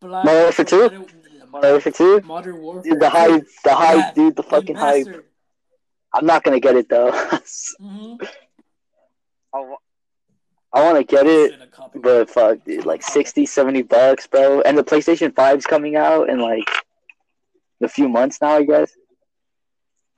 Black 0.00 0.24
Modern 0.24 0.42
Warfare 0.42 0.64
2? 0.64 0.78
Modern, 0.80 1.06
Modern 1.50 1.70
Warfare 1.72 1.92
Two, 1.92 2.20
Modern 2.24 2.60
Warfare. 2.60 2.82
dude. 2.92 3.00
The 3.00 3.08
2. 3.10 3.16
hype, 3.16 3.46
the 3.64 3.74
hype, 3.74 3.96
Yeah, 3.98 4.12
dude. 4.14 4.36
The 4.36 4.42
fucking 4.42 4.76
hype. 4.76 5.06
I'm 6.12 6.26
not 6.26 6.42
gonna 6.44 6.60
get 6.60 6.76
it 6.76 6.88
though. 6.88 7.10
Mhm. 7.80 8.18
I 10.72 10.84
want 10.84 10.98
to 10.98 11.04
get 11.04 11.26
it, 11.26 11.58
but 11.94 12.28
fuck, 12.28 12.62
dude, 12.64 12.84
like 12.84 13.02
60, 13.02 13.46
70 13.46 13.82
bucks, 13.82 14.26
bro. 14.26 14.60
And 14.60 14.76
the 14.76 14.84
PlayStation 14.84 15.30
5's 15.32 15.64
coming 15.66 15.96
out 15.96 16.28
in 16.28 16.38
like 16.40 16.68
a 17.82 17.88
few 17.88 18.08
months 18.08 18.38
now, 18.40 18.52
I 18.56 18.64
guess. 18.64 18.92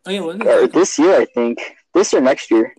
Oh 0.07 0.11
yeah, 0.11 0.21
Or 0.21 0.67
this 0.67 0.99
year, 0.99 1.21
I 1.21 1.25
think. 1.27 1.59
This 1.95 2.15
or 2.15 2.21
next 2.21 2.51
year. 2.51 2.75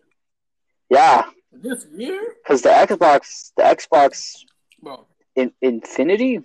Yeah, 0.90 1.24
this 1.52 1.86
year, 1.96 2.36
because 2.44 2.62
the 2.62 2.70
Xbox, 2.70 3.52
the 3.56 3.64
Xbox 3.64 4.36
bro? 4.82 5.06
in, 5.36 5.52
Infinity, 5.62 6.40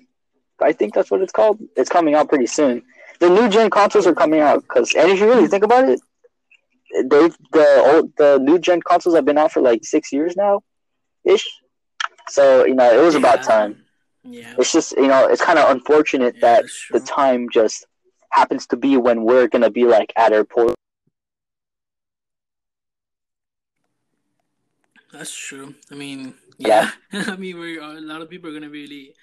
I 0.60 0.72
think 0.72 0.94
that's 0.94 1.10
what 1.10 1.20
it's 1.22 1.32
called. 1.32 1.58
It's 1.76 1.88
coming 1.88 2.14
out 2.14 2.28
pretty 2.28 2.46
soon. 2.46 2.82
The 3.20 3.30
new 3.30 3.48
gen 3.48 3.70
consoles 3.70 4.06
are 4.06 4.14
coming 4.14 4.40
out 4.40 4.62
because, 4.62 4.92
and 4.94 5.10
if 5.10 5.18
you 5.18 5.26
really 5.26 5.48
think 5.48 5.64
about 5.64 5.88
it, 5.88 6.00
they 7.10 7.28
the 7.52 7.82
old 7.92 8.12
the 8.16 8.38
new 8.38 8.58
gen 8.58 8.80
consoles 8.82 9.14
have 9.16 9.24
been 9.24 9.38
out 9.38 9.52
for 9.52 9.62
like 9.62 9.84
six 9.84 10.12
years 10.12 10.36
now, 10.36 10.62
ish. 11.24 11.46
So 12.28 12.64
you 12.64 12.74
know 12.74 12.90
it 12.92 13.02
was 13.04 13.14
about 13.14 13.42
time. 13.42 13.84
Yeah, 14.24 14.54
It's 14.58 14.72
just 14.72 14.92
you 14.92 15.06
know 15.08 15.26
it's 15.28 15.42
kind 15.42 15.58
of 15.58 15.70
unfortunate 15.70 16.34
yeah, 16.36 16.60
that 16.60 16.64
the 16.90 17.00
time 17.00 17.48
just 17.52 17.86
happens 18.36 18.66
to 18.68 18.76
be 18.76 18.96
when 18.96 19.22
we're 19.24 19.48
gonna 19.48 19.70
be 19.70 19.84
like 19.84 20.12
at 20.16 20.32
our 20.32 20.44
port. 20.44 20.74
That's 25.12 25.34
true. 25.34 25.74
I 25.90 25.94
mean, 25.94 26.34
Yeah. 26.58 26.90
yeah. 27.12 27.24
I 27.32 27.36
mean, 27.36 27.58
we're, 27.58 27.80
a 27.80 28.00
lot 28.00 28.20
of 28.20 28.28
people 28.28 28.50
are 28.50 28.52
gonna 28.52 28.68
really 28.68 29.14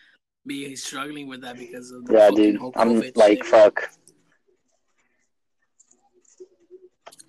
be 0.45 0.75
struggling 0.75 1.27
with 1.27 1.41
that 1.41 1.57
because 1.57 1.91
of 1.91 2.05
the 2.05 2.13
Yeah, 2.13 2.29
dude. 2.31 2.59
I'm 2.75 2.99
like 3.15 3.43
shit. 3.43 3.45
fuck. 3.45 3.89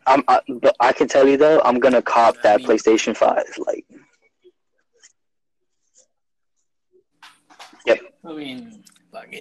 I'm, 0.06 0.22
I, 0.28 0.40
but 0.48 0.76
I 0.80 0.92
can 0.92 1.08
tell 1.08 1.26
you 1.28 1.36
though, 1.36 1.60
I'm 1.64 1.78
gonna 1.80 2.02
cop 2.02 2.36
I 2.38 2.42
that 2.44 2.58
mean- 2.60 2.68
PlayStation 2.68 3.16
Five. 3.16 3.44
Like, 3.58 3.84
I 8.26 8.32
mean, 8.32 8.82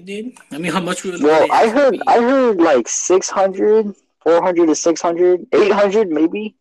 dude. 0.05 0.37
I 0.51 0.57
mean, 0.57 0.71
how 0.71 0.81
much 0.81 1.03
would 1.03 1.21
well, 1.21 1.41
would 1.41 1.51
I 1.51 1.69
heard. 1.69 2.01
I 2.07 2.21
heard 2.21 2.59
like 2.59 2.87
600, 2.87 3.95
400 4.23 4.67
to 4.67 4.75
600, 4.75 5.47
800 5.51 6.09
maybe. 6.09 6.55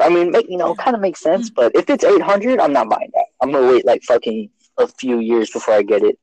I 0.00 0.08
mean, 0.08 0.30
make, 0.30 0.48
you 0.48 0.56
know, 0.56 0.74
kind 0.74 0.94
of 0.94 1.02
makes 1.02 1.20
sense. 1.20 1.50
Mm. 1.50 1.54
But 1.54 1.72
if 1.74 1.90
it's 1.90 2.04
800, 2.04 2.60
I'm 2.60 2.72
not 2.72 2.88
buying 2.88 3.10
that. 3.14 3.26
I'm 3.40 3.52
gonna 3.52 3.68
wait 3.68 3.84
like 3.84 4.02
fucking 4.02 4.50
a 4.78 4.86
few 4.86 5.18
years 5.18 5.50
before 5.50 5.74
I 5.74 5.82
get 5.82 6.02
it. 6.02 6.18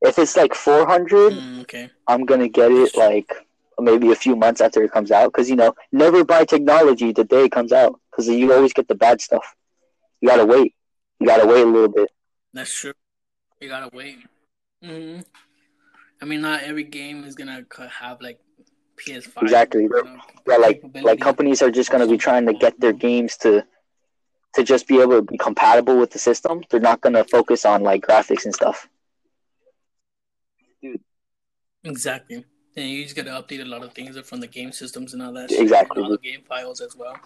If 0.00 0.18
it's 0.18 0.36
like 0.36 0.54
400, 0.54 1.32
Mm, 1.32 1.62
okay. 1.62 1.90
I'm 2.06 2.24
gonna 2.24 2.48
get 2.48 2.70
it 2.70 2.96
like 2.96 3.32
maybe 3.80 4.12
a 4.12 4.14
few 4.14 4.36
months 4.36 4.60
after 4.60 4.82
it 4.82 4.92
comes 4.92 5.10
out. 5.10 5.32
Because 5.32 5.50
you 5.50 5.56
know, 5.56 5.74
never 5.90 6.24
buy 6.24 6.44
technology 6.44 7.12
the 7.12 7.24
day 7.24 7.44
it 7.44 7.52
comes 7.52 7.72
out, 7.72 8.00
because 8.10 8.28
you 8.28 8.52
always 8.52 8.72
get 8.72 8.86
the 8.86 8.94
bad 8.94 9.20
stuff. 9.20 9.54
You 10.20 10.28
gotta 10.28 10.46
wait. 10.46 10.74
You 11.18 11.26
gotta 11.26 11.46
wait 11.46 11.62
a 11.62 11.66
little 11.66 11.88
bit. 11.88 12.10
That's 12.52 12.72
true. 12.72 12.92
You 13.60 13.68
gotta 13.68 13.90
wait. 13.92 14.18
hmm 14.82 15.20
I 16.20 16.24
mean, 16.24 16.40
not 16.40 16.62
every 16.62 16.84
game 16.84 17.24
is 17.24 17.34
gonna 17.34 17.64
have 18.00 18.20
like 18.20 18.40
PS5. 18.96 19.42
Exactly. 19.42 19.82
you 19.82 19.88
know, 19.88 20.16
Yeah, 20.48 20.56
like 20.56 20.82
like 21.02 21.20
companies 21.20 21.62
are 21.62 21.70
just 21.70 21.90
gonna 21.90 22.06
be 22.06 22.18
trying 22.18 22.46
to 22.46 22.52
get 22.52 22.78
their 22.80 22.92
games 22.92 23.36
to 23.38 23.64
to 24.54 24.64
just 24.64 24.88
be 24.88 25.00
able 25.00 25.16
to 25.16 25.22
be 25.22 25.38
compatible 25.38 25.98
with 25.98 26.10
the 26.10 26.18
system. 26.18 26.62
They're 26.70 26.80
not 26.80 27.00
gonna 27.00 27.24
focus 27.24 27.64
on 27.64 27.82
like 27.82 28.02
graphics 28.02 28.44
and 28.44 28.54
stuff. 28.54 28.88
Dude. 30.82 31.00
Exactly. 31.84 32.44
And 32.76 32.90
you 32.90 33.04
just 33.04 33.16
gotta 33.16 33.30
update 33.30 33.60
a 33.62 33.64
lot 33.64 33.82
of 33.82 33.92
things 33.92 34.18
from 34.20 34.40
the 34.40 34.46
game 34.46 34.72
systems 34.72 35.14
and 35.14 35.22
all 35.22 35.32
that. 35.32 35.50
shit, 35.50 35.60
Exactly. 35.60 36.02
All 36.02 36.10
the 36.10 36.18
game 36.18 36.42
files 36.48 36.80
as 36.80 36.96
well. 36.96 37.16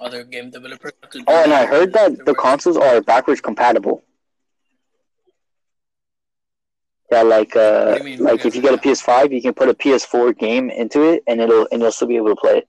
Other 0.00 0.22
game 0.24 0.50
developers. 0.50 0.92
have 1.02 1.10
to 1.10 1.24
Oh, 1.26 1.42
and 1.42 1.52
I 1.52 1.66
heard 1.66 1.92
that 1.94 2.24
the 2.24 2.34
consoles 2.34 2.76
are 2.76 3.00
backwards 3.00 3.40
compatible. 3.40 4.04
Yeah, 7.10 7.22
like 7.22 7.56
uh, 7.56 7.94
you 7.98 8.04
mean? 8.04 8.18
like 8.22 8.44
if 8.44 8.54
you 8.54 8.60
get 8.60 8.74
a 8.74 8.78
PS5, 8.78 9.32
you 9.32 9.40
can 9.40 9.54
put 9.54 9.68
a 9.68 9.74
PS4 9.74 10.36
game 10.38 10.68
into 10.70 11.02
it, 11.02 11.22
and 11.26 11.40
it'll 11.40 11.66
and 11.72 11.80
you'll 11.80 11.92
still 11.92 12.08
be 12.08 12.16
able 12.16 12.28
to 12.28 12.36
play 12.36 12.58
it. 12.58 12.68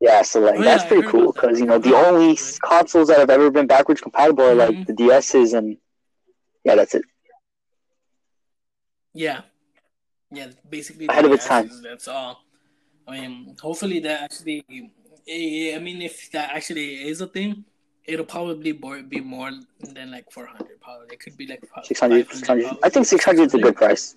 Yeah, 0.00 0.22
so 0.22 0.40
like 0.40 0.58
Oh, 0.58 0.62
that's 0.64 0.84
pretty 0.84 1.06
cool 1.06 1.32
that. 1.32 1.34
because 1.34 1.60
you 1.60 1.66
know 1.66 1.78
the 1.78 1.94
only 1.94 2.38
consoles 2.64 3.08
that 3.08 3.18
have 3.18 3.30
ever 3.30 3.50
been 3.50 3.66
backwards 3.66 4.00
compatible 4.00 4.44
are 4.44 4.54
like 4.54 4.74
Mhm. 4.74 4.86
the 4.86 4.92
DSs 4.94 5.52
and 5.56 5.76
yeah, 6.64 6.74
that's 6.74 6.94
it. 6.94 7.02
Yeah. 9.14 9.42
Yeah, 10.30 10.48
basically 10.68 11.06
Ahead 11.08 11.26
of 11.26 11.32
its 11.32 11.46
time. 11.46 11.70
That's 11.82 12.08
all. 12.08 12.42
I 13.06 13.20
mean, 13.20 13.56
hopefully 13.60 14.00
that 14.00 14.22
actually. 14.22 14.64
eh, 15.28 15.76
I 15.76 15.78
mean, 15.78 16.00
if 16.00 16.30
that 16.32 16.52
actually 16.56 17.06
is 17.06 17.20
a 17.20 17.26
thing, 17.26 17.64
it'll 18.04 18.24
probably 18.26 18.72
be 18.72 19.20
more 19.20 19.50
than 19.80 20.10
like 20.10 20.30
four 20.30 20.46
hundred. 20.46 20.80
Probably 20.80 21.08
it 21.12 21.20
could 21.20 21.36
be 21.36 21.46
like 21.46 21.62
600, 21.84 22.26
500, 22.26 22.38
600. 22.38 22.78
I 22.82 22.88
think 22.88 23.06
600 23.06 23.46
is 23.46 23.54
a 23.54 23.58
good 23.58 23.76
price. 23.76 24.16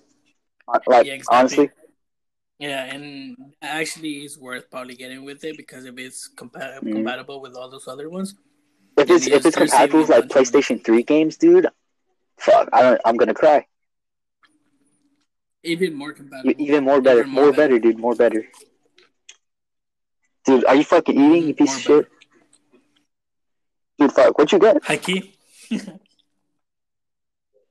Like 0.68 1.06
Yeah, 1.06 1.14
exactly. 1.14 1.36
honestly, 1.38 1.70
Yeah, 2.58 2.84
and 2.84 3.36
actually 3.62 4.24
it's 4.24 4.38
worth 4.38 4.70
probably 4.70 4.94
getting 4.96 5.24
with 5.24 5.44
it 5.44 5.56
because 5.56 5.84
if 5.84 5.96
it's 5.98 6.28
compa- 6.34 6.80
Mhm. 6.80 6.92
compatible 6.92 7.40
with 7.40 7.54
all 7.54 7.70
those 7.70 7.86
other 7.86 8.08
ones, 8.08 8.34
if 8.96 9.10
it's 9.10 9.26
if 9.26 9.44
it's 9.46 9.56
compatible 9.56 10.00
with 10.00 10.08
like 10.08 10.28
bunch 10.28 10.30
of 10.30 10.36
money. 10.36 10.46
PlayStation 10.46 10.84
3 10.84 11.02
games, 11.02 11.36
dude, 11.36 11.66
fuck, 12.38 12.68
I 12.72 12.82
don't, 12.82 13.00
I'm 13.04 13.16
gonna 13.16 13.34
cry. 13.34 13.66
even 15.62 15.94
more 15.94 16.12
compatible. 16.12 16.54
Even 16.62 16.84
more 16.84 17.00
better, 17.00 17.20
Even 17.20 17.32
more 17.32 17.52
better, 17.52 17.78
dude, 17.78 17.98
more 17.98 18.14
better. 18.14 18.46
Dude, 20.44 20.64
are 20.64 20.76
you 20.76 20.84
fucking 20.84 21.18
eating, 21.18 21.48
you 21.48 21.54
piece 21.54 21.70
more 21.70 21.76
of 21.76 22.06
shit? 22.06 22.08
Dude, 23.98 24.12
fuck, 24.12 24.38
what 24.38 24.52
you 24.52 24.58
get? 24.58 24.84
High 24.84 24.98
key. 24.98 25.34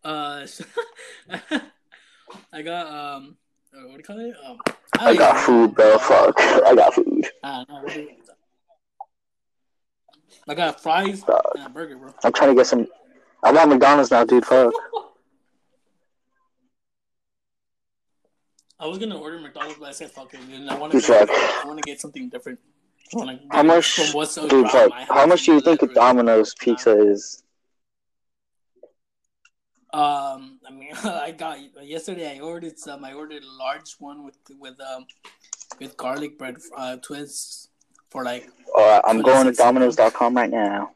uh, 0.04 0.48
I 2.52 2.62
got 2.62 2.88
um, 2.88 3.38
uh, 3.74 3.88
what 3.88 3.92
do 3.92 3.98
you 3.98 4.04
call 4.04 4.20
it? 4.20 4.36
Um, 4.46 4.58
I 5.00 5.16
got 5.16 5.38
food, 5.38 5.76
bro. 5.76 5.98
Fuck, 5.98 6.40
I 6.40 6.74
got 6.76 6.94
food. 6.94 7.28
I 7.44 7.66
know. 7.68 7.82
What 7.82 7.94
do 7.94 8.02
you, 8.02 8.10
I 10.48 10.54
got 10.54 10.82
fries 10.82 11.24
Fuck. 11.24 11.44
and 11.56 11.66
a 11.66 11.70
burger, 11.70 11.98
bro. 11.98 12.14
I'm 12.24 12.32
trying 12.32 12.50
to 12.52 12.56
get 12.56 12.68
some. 12.68 12.88
I 13.44 13.52
want 13.52 13.70
McDonald's 13.70 14.12
now, 14.12 14.24
dude. 14.24 14.46
Fuck. 14.46 14.74
I 18.80 18.88
was 18.88 18.98
gonna 18.98 19.18
order 19.18 19.40
McDonald's, 19.40 19.80
but 19.80 19.90
I 19.90 19.92
said 19.94 20.12
fuck 20.12 20.34
it, 20.34 20.40
dude. 20.48 20.68
I 20.68 20.78
want 20.78 20.92
to 20.92 21.00
Dude. 21.00 21.10
I 21.10 21.64
want 21.66 21.78
to 21.78 21.84
get 21.84 22.02
something 22.02 22.30
different. 22.30 22.60
Wanna 23.14 23.39
How 23.51 23.64
much, 23.64 23.95
dude? 23.95 24.70
Fuck. 24.70 24.91
How 25.10 25.26
much 25.26 25.45
do 25.45 25.53
you 25.53 25.62
think 25.62 25.82
a 25.82 25.88
Domino's 25.88 26.56
pizza 26.56 26.97
is? 26.97 27.43
Um, 29.93 30.60
I 30.68 30.72
mean, 30.72 30.91
I 31.03 31.32
got 31.32 31.60
yesterday. 31.86 32.38
I 32.38 32.39
ordered 32.41 32.78
some. 32.80 33.06
I 33.06 33.14
ordered 33.14 33.43
a 33.43 33.51
large 33.58 33.93
one 33.99 34.26
with 34.26 34.38
with 34.60 34.80
um 34.82 35.06
with 35.80 35.95
garlic 35.97 36.38
bread 36.38 36.58
uh, 36.76 36.97
twists 36.97 37.70
for 38.10 38.24
like 38.24 38.49
Uh, 38.76 39.01
I'm 39.06 39.22
going 39.22 39.45
to 39.45 39.53
Domino's.com 39.53 40.36
right 40.36 40.49
now. 40.49 40.91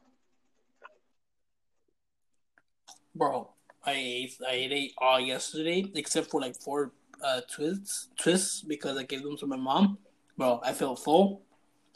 bro. 3.15 3.49
I 3.85 3.93
ate 3.93 4.37
I 4.47 4.53
ate 4.53 4.93
all 4.97 5.19
yesterday 5.19 5.85
except 5.95 6.29
for 6.29 6.41
like 6.41 6.55
four 6.55 6.91
uh 7.23 7.41
twists 7.53 8.09
twists 8.17 8.61
because 8.61 8.97
I 8.97 9.03
gave 9.03 9.23
them 9.23 9.37
to 9.37 9.47
my 9.47 9.55
mom. 9.55 9.97
Bro, 10.37 10.61
I 10.63 10.73
felt 10.73 10.99
full 10.99 11.41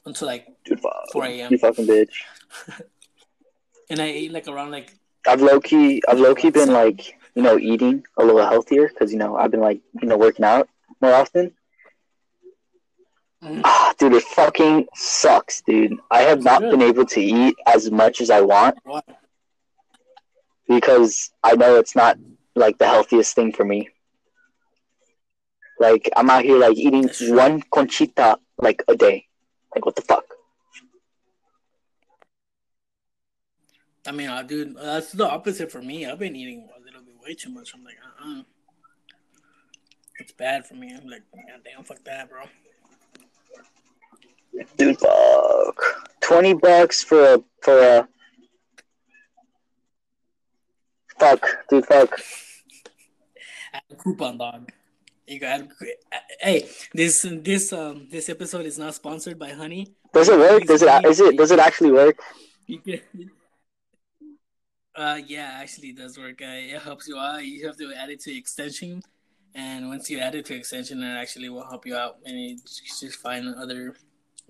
until 0.05 0.27
like 0.27 0.47
Dude. 0.65 0.81
4 1.11 1.25
a.m. 1.25 1.51
You 1.51 1.57
fucking 1.57 1.87
bitch. 1.87 2.13
and 3.89 3.99
I 3.99 4.05
ate 4.05 4.31
like 4.31 4.47
around 4.47 4.71
like 4.71 4.93
I've 5.27 5.41
low 5.41 5.59
key, 5.59 6.01
I've 6.07 6.19
low 6.19 6.35
key 6.35 6.49
been 6.49 6.73
like, 6.73 7.17
you 7.35 7.41
know, 7.41 7.57
eating 7.57 8.03
a 8.17 8.25
little 8.25 8.41
healthier 8.41 8.89
because 8.89 9.11
you 9.11 9.17
know 9.17 9.37
I've 9.37 9.51
been 9.51 9.61
like, 9.61 9.81
you 10.01 10.07
know, 10.07 10.17
working 10.17 10.45
out 10.45 10.67
more 11.01 11.13
often. 11.13 11.53
Mhm. 13.43 13.61
Ah, 13.63 13.93
dude, 13.97 14.13
it 14.13 14.23
fucking 14.23 14.87
sucks, 14.95 15.61
dude. 15.61 15.97
I 16.09 16.21
have 16.21 16.43
not 16.43 16.61
Good. 16.61 16.71
been 16.71 16.81
able 16.81 17.05
to 17.07 17.21
eat 17.21 17.55
as 17.65 17.91
much 17.91 18.21
as 18.21 18.29
I 18.29 18.41
want 18.41 18.77
because 20.67 21.31
I 21.43 21.55
know 21.55 21.75
it's 21.75 21.95
not 21.95 22.17
like 22.55 22.77
the 22.77 22.87
healthiest 22.87 23.35
thing 23.35 23.51
for 23.51 23.65
me. 23.65 23.89
Like 25.79 26.09
I'm 26.15 26.29
out 26.29 26.43
here 26.43 26.57
like 26.57 26.77
eating 26.77 27.09
one 27.35 27.61
conchita 27.73 28.37
like 28.57 28.83
a 28.87 28.95
day. 28.95 29.27
Like 29.75 29.85
what 29.85 29.95
the 29.95 30.01
fuck? 30.01 30.25
I 34.05 34.11
mean, 34.11 34.27
uh, 34.29 34.41
dude, 34.43 34.75
that's 34.75 35.13
the 35.13 35.29
opposite 35.29 35.71
for 35.71 35.81
me. 35.81 36.05
I've 36.05 36.19
been 36.19 36.35
eating 36.35 36.67
a 36.77 36.83
little 36.83 37.01
bit 37.01 37.15
way 37.23 37.33
too 37.35 37.49
much. 37.49 37.73
I'm 37.73 37.83
like, 37.83 37.95
uh, 38.03 38.39
uh 38.39 38.43
it's 40.19 40.33
bad 40.33 40.65
for 40.65 40.75
me. 40.75 40.93
I'm 40.95 41.07
like, 41.09 41.23
God 41.33 41.61
damn, 41.63 41.83
fuck 41.83 42.03
that, 42.03 42.29
bro. 42.29 42.43
Dude, 44.77 44.99
fuck. 44.99 45.81
Twenty 46.21 46.53
bucks 46.53 47.03
for 47.03 47.35
a 47.35 47.43
for 47.61 47.79
a 47.79 48.07
fuck, 51.19 51.45
dude, 51.69 51.85
fuck. 51.85 52.19
A 53.89 53.95
coupon, 53.95 54.37
dog. 54.37 54.71
You 55.27 55.39
got 55.39 55.61
hey 56.41 56.67
this 56.93 57.25
this 57.41 57.71
um 57.71 58.07
this 58.11 58.27
episode 58.29 58.65
is 58.65 58.77
not 58.77 58.93
sponsored 58.93 59.39
by 59.39 59.51
Honey. 59.51 59.87
Does 60.13 60.27
it 60.29 60.37
work? 60.37 60.63
Does 60.65 60.81
it 60.81 61.05
is 61.05 61.19
it 61.19 61.37
does 61.37 61.51
it 61.51 61.59
actually 61.59 61.91
work? 61.91 62.19
Uh 64.95 65.19
yeah, 65.25 65.57
actually 65.61 65.89
it 65.89 65.97
does 65.97 66.17
work. 66.17 66.41
Uh, 66.41 66.75
it 66.75 66.81
helps 66.81 67.07
you 67.07 67.17
out. 67.17 67.43
You 67.45 67.65
have 67.67 67.77
to 67.77 67.93
add 67.93 68.09
it 68.09 68.19
to 68.21 68.35
extension, 68.35 69.01
and 69.55 69.87
once 69.87 70.09
you 70.09 70.19
add 70.19 70.35
it 70.35 70.45
to 70.47 70.55
extension, 70.55 71.01
it 71.01 71.15
actually 71.15 71.49
will 71.49 71.65
help 71.65 71.85
you 71.85 71.95
out, 71.95 72.17
and 72.25 72.39
you 72.39 72.57
just 72.57 73.15
find 73.15 73.55
other 73.55 73.95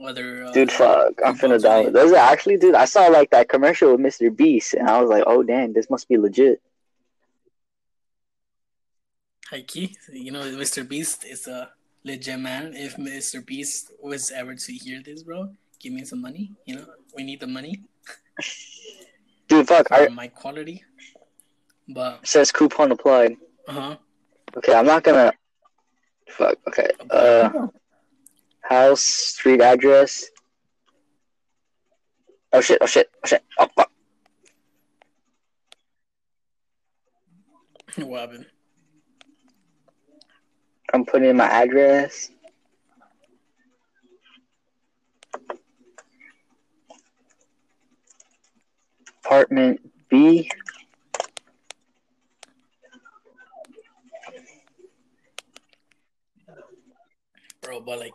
other. 0.04 0.46
Uh, 0.46 0.52
Dude, 0.52 0.72
fuck. 0.72 1.14
I'm 1.24 1.38
finna 1.38 1.62
download. 1.62 1.94
Does 1.94 2.12
it 2.12 2.18
actually, 2.18 2.58
dude? 2.58 2.76
I 2.76 2.86
saw 2.86 3.08
like 3.08 3.30
that 3.30 3.48
commercial 3.48 3.92
with 3.96 4.02
Mr. 4.02 4.36
Beast, 4.36 4.74
and 4.74 4.90
I 4.90 5.00
was 5.00 5.10
like, 5.10 5.24
oh 5.28 5.44
dang, 5.44 5.74
this 5.74 5.90
must 5.90 6.10
be 6.10 6.18
legit. 6.18 6.62
High 9.54 9.62
key, 9.62 9.96
you 10.12 10.32
know, 10.32 10.42
Mr. 10.42 10.82
Beast 10.88 11.26
is 11.26 11.46
a 11.46 11.70
legit 12.04 12.40
man. 12.40 12.74
If 12.74 12.96
Mr. 12.98 13.46
Beast 13.46 13.92
was 14.02 14.32
ever 14.32 14.56
to 14.56 14.74
hear 14.74 15.00
this, 15.06 15.22
bro, 15.22 15.52
give 15.80 15.94
me 15.94 16.04
some 16.06 16.22
money. 16.22 16.54
You 16.66 16.78
know, 16.78 16.86
we 17.16 17.24
need 17.24 17.40
the 17.40 17.46
money 17.46 17.84
Dude, 19.48 19.68
fuck. 19.68 19.90
for 19.90 19.94
I 19.94 20.08
my 20.08 20.28
quality. 20.28 20.84
But 21.88 22.26
says 22.26 22.52
coupon 22.52 22.94
applied. 22.94 23.38
uh 23.68 23.74
huh. 23.74 23.96
Okay, 24.58 24.74
I'm 24.74 24.88
not 24.88 25.04
gonna. 25.04 25.32
Fuck. 26.30 26.58
Okay. 26.70 26.90
Uh, 27.12 27.68
house, 28.62 29.02
street 29.02 29.62
address. 29.62 30.32
Oh 32.52 32.62
shit! 32.62 32.80
Oh 32.82 32.88
shit! 32.88 33.08
Oh 33.24 33.28
shit! 33.28 33.44
Oh 33.60 33.68
fuck! 33.76 33.92
what 37.98 38.22
happened? 38.22 38.48
I'm 40.94 41.06
putting 41.06 41.30
in 41.30 41.38
my 41.38 41.48
address. 41.48 42.30
Apartment 49.26 49.82
B. 50.10 50.50
bro. 57.64 57.82
But 57.82 58.00
like 58.00 58.14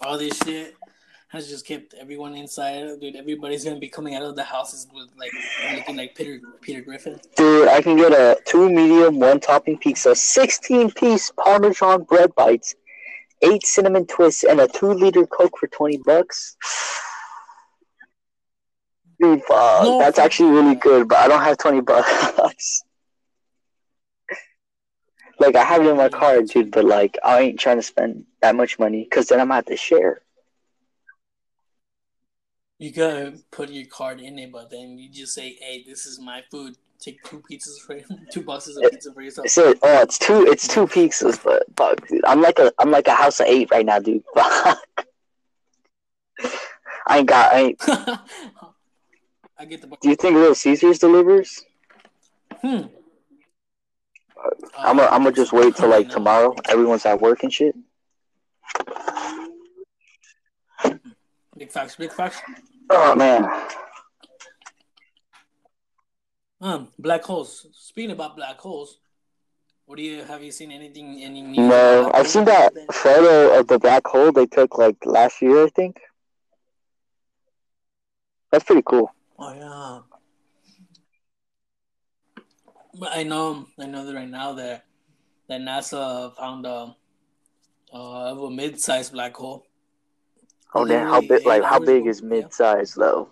all 0.00 0.18
this 0.18 0.36
shit 0.38 0.74
has 1.34 1.48
just 1.48 1.66
kept 1.66 1.94
everyone 1.94 2.34
inside. 2.34 3.00
Dude, 3.00 3.16
everybody's 3.16 3.64
gonna 3.64 3.78
be 3.78 3.88
coming 3.88 4.14
out 4.14 4.22
of 4.22 4.36
the 4.36 4.44
houses 4.44 4.86
with 4.92 5.10
like 5.18 5.32
looking 5.74 5.96
like 5.96 6.14
Peter 6.14 6.40
Peter 6.60 6.80
Griffin. 6.80 7.20
Dude, 7.36 7.68
I 7.68 7.80
can 7.82 7.96
get 7.96 8.12
a 8.12 8.38
two 8.44 8.68
medium, 8.70 9.18
one 9.18 9.40
topping 9.40 9.78
pizza, 9.78 10.14
16 10.14 10.90
piece 10.92 11.30
Parmesan 11.32 12.04
bread 12.04 12.34
bites, 12.34 12.74
eight 13.42 13.66
cinnamon 13.66 14.06
twists, 14.06 14.44
and 14.44 14.60
a 14.60 14.68
two 14.68 14.92
liter 14.92 15.26
Coke 15.26 15.58
for 15.58 15.66
20 15.66 15.98
bucks. 15.98 16.56
Dude, 19.20 19.42
fuck, 19.44 19.84
No, 19.84 19.98
that's 19.98 20.18
actually 20.18 20.50
really 20.50 20.74
good, 20.74 21.08
but 21.08 21.18
I 21.18 21.28
don't 21.28 21.40
have 21.42 21.58
20 21.58 21.80
bucks. 21.82 22.82
like, 25.38 25.54
I 25.56 25.64
have 25.64 25.82
it 25.82 25.88
in 25.88 25.96
my 25.96 26.08
card, 26.08 26.48
dude, 26.48 26.72
but 26.72 26.84
like, 26.84 27.16
I 27.24 27.40
ain't 27.40 27.60
trying 27.60 27.76
to 27.76 27.82
spend 27.82 28.24
that 28.42 28.56
much 28.56 28.78
money 28.78 29.04
because 29.04 29.26
then 29.26 29.40
I'm 29.40 29.46
gonna 29.46 29.56
have 29.56 29.66
to 29.66 29.76
share. 29.76 30.20
You 32.84 32.92
gotta 32.92 33.38
put 33.50 33.70
your 33.70 33.86
card 33.86 34.20
in 34.20 34.38
it, 34.38 34.52
but 34.52 34.68
then 34.68 34.98
you 34.98 35.08
just 35.08 35.32
say, 35.32 35.56
"Hey, 35.58 35.82
this 35.86 36.04
is 36.04 36.20
my 36.20 36.42
food. 36.50 36.76
Take 37.00 37.22
two 37.22 37.42
pizzas 37.50 37.80
for 37.80 37.98
two 38.30 38.42
boxes 38.42 38.76
of 38.76 38.90
pizza 38.90 39.10
for 39.10 39.22
yourself." 39.22 39.48
Said, 39.48 39.78
oh, 39.82 40.02
it's 40.02 40.18
two, 40.18 40.46
it's 40.46 40.68
two 40.68 40.86
pizzas, 40.86 41.42
but 41.42 41.62
fuck, 41.78 42.06
dude, 42.06 42.22
I'm 42.26 42.42
like 42.42 42.58
a, 42.58 42.70
I'm 42.78 42.90
like 42.90 43.08
a 43.08 43.14
house 43.14 43.40
of 43.40 43.46
eight 43.46 43.70
right 43.70 43.86
now, 43.86 44.00
dude. 44.00 44.22
Fuck. 44.34 45.06
I 47.06 47.18
ain't 47.20 47.26
got, 47.26 47.54
I 47.54 47.58
ain't. 47.58 47.82
I 49.58 49.64
get 49.64 49.80
the. 49.80 49.86
Do 50.02 50.10
you 50.10 50.16
think 50.16 50.34
Little 50.36 50.54
Caesars 50.54 50.98
delivers? 50.98 51.64
Hmm. 52.60 52.82
I'm 54.76 54.98
gonna, 54.98 55.08
I'm 55.08 55.22
gonna 55.22 55.32
just 55.32 55.54
wait 55.54 55.74
till 55.74 55.88
like 55.88 56.10
tomorrow. 56.10 56.54
Everyone's 56.68 57.06
at 57.06 57.18
work 57.18 57.44
and 57.44 57.52
shit. 57.52 57.74
Big 61.56 61.70
facts, 61.70 61.96
big 61.96 62.12
facts. 62.12 62.42
Oh 62.90 63.14
man, 63.14 63.48
Um, 66.64 66.88
black 66.98 67.22
holes. 67.22 67.66
Speaking 67.72 68.12
about 68.12 68.36
black 68.36 68.58
holes, 68.58 68.98
what 69.84 69.96
do 69.96 70.02
you 70.02 70.22
have 70.24 70.42
you 70.42 70.50
seen 70.50 70.72
anything? 70.72 71.22
Any 71.22 71.42
no, 71.42 72.10
I've 72.14 72.26
seen 72.26 72.46
that 72.46 72.72
photo 72.90 73.60
of 73.60 73.66
the 73.66 73.78
black 73.78 74.06
hole 74.06 74.32
they 74.32 74.46
took 74.46 74.78
like 74.78 74.96
last 75.04 75.42
year, 75.42 75.64
I 75.64 75.68
think. 75.68 76.00
That's 78.50 78.64
pretty 78.64 78.80
cool. 78.86 79.12
Oh 79.38 79.52
yeah. 79.52 80.00
But 82.98 83.10
I 83.12 83.24
know, 83.24 83.66
I 83.78 83.84
know 83.84 84.06
that 84.06 84.14
right 84.14 84.30
now 84.30 84.54
that 84.54 84.86
that 85.50 85.60
NASA 85.60 86.34
found 86.34 86.64
a 86.64 86.96
uh, 87.92 87.98
a 87.98 88.50
mid-sized 88.50 89.12
black 89.12 89.36
hole. 89.36 89.66
Oh 90.74 90.84
damn, 90.84 91.06
how 91.06 91.20
big? 91.20 91.46
Like 91.46 91.62
how 91.62 91.78
big 91.78 92.06
is 92.06 92.20
Yeah. 92.20 92.28
mid-size 92.28 92.94
though? 92.94 93.30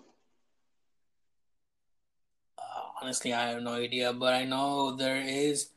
Uh, 2.57 2.87
honestly, 3.01 3.33
I 3.33 3.49
have 3.49 3.61
no 3.61 3.73
idea, 3.73 4.13
but 4.13 4.33
I 4.33 4.45
know 4.45 4.95
there 4.95 5.21
is, 5.21 5.69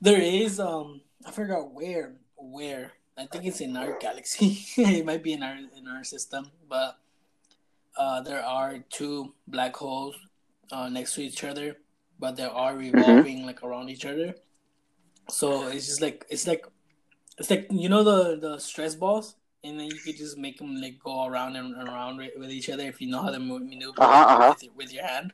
there 0.00 0.20
is. 0.20 0.58
Um, 0.60 1.02
I 1.26 1.30
forgot 1.30 1.72
where, 1.72 2.16
where. 2.36 2.92
I 3.18 3.26
think 3.26 3.44
it's 3.44 3.60
in 3.60 3.76
our 3.76 3.98
galaxy. 3.98 4.64
it 4.80 5.04
might 5.04 5.22
be 5.22 5.34
in 5.34 5.42
our 5.42 5.56
in 5.76 5.86
our 5.86 6.04
system, 6.04 6.50
but 6.68 6.98
uh, 7.96 8.22
there 8.22 8.42
are 8.42 8.78
two 8.88 9.34
black 9.46 9.76
holes 9.76 10.16
uh, 10.72 10.88
next 10.88 11.14
to 11.14 11.22
each 11.22 11.44
other, 11.44 11.76
but 12.18 12.36
they 12.36 12.44
are 12.44 12.74
revolving 12.76 13.44
like 13.44 13.62
around 13.62 13.90
each 13.90 14.06
other. 14.06 14.34
So 15.28 15.68
it's 15.68 15.86
just 15.86 16.00
like 16.00 16.24
it's 16.30 16.46
like 16.46 16.64
it's 17.38 17.50
like 17.50 17.66
you 17.70 17.88
know 17.88 18.02
the 18.02 18.36
the 18.40 18.58
stress 18.58 18.94
balls, 18.94 19.34
and 19.64 19.78
then 19.78 19.86
you 19.86 19.98
could 20.04 20.16
just 20.16 20.38
make 20.38 20.58
them 20.58 20.76
like 20.80 20.98
go 21.02 21.26
around 21.26 21.56
and 21.56 21.74
around 21.88 22.16
with 22.38 22.50
each 22.50 22.70
other 22.70 22.84
if 22.84 23.00
you 23.00 23.08
know 23.10 23.22
how 23.22 23.30
to 23.30 23.38
move, 23.38 23.62
maneuver 23.62 23.94
Uh-huh, 23.98 24.34
uh-huh. 24.34 24.54
with, 24.54 24.62
your- 24.64 24.72
with 24.74 24.92
your 24.92 25.06
hand. 25.06 25.32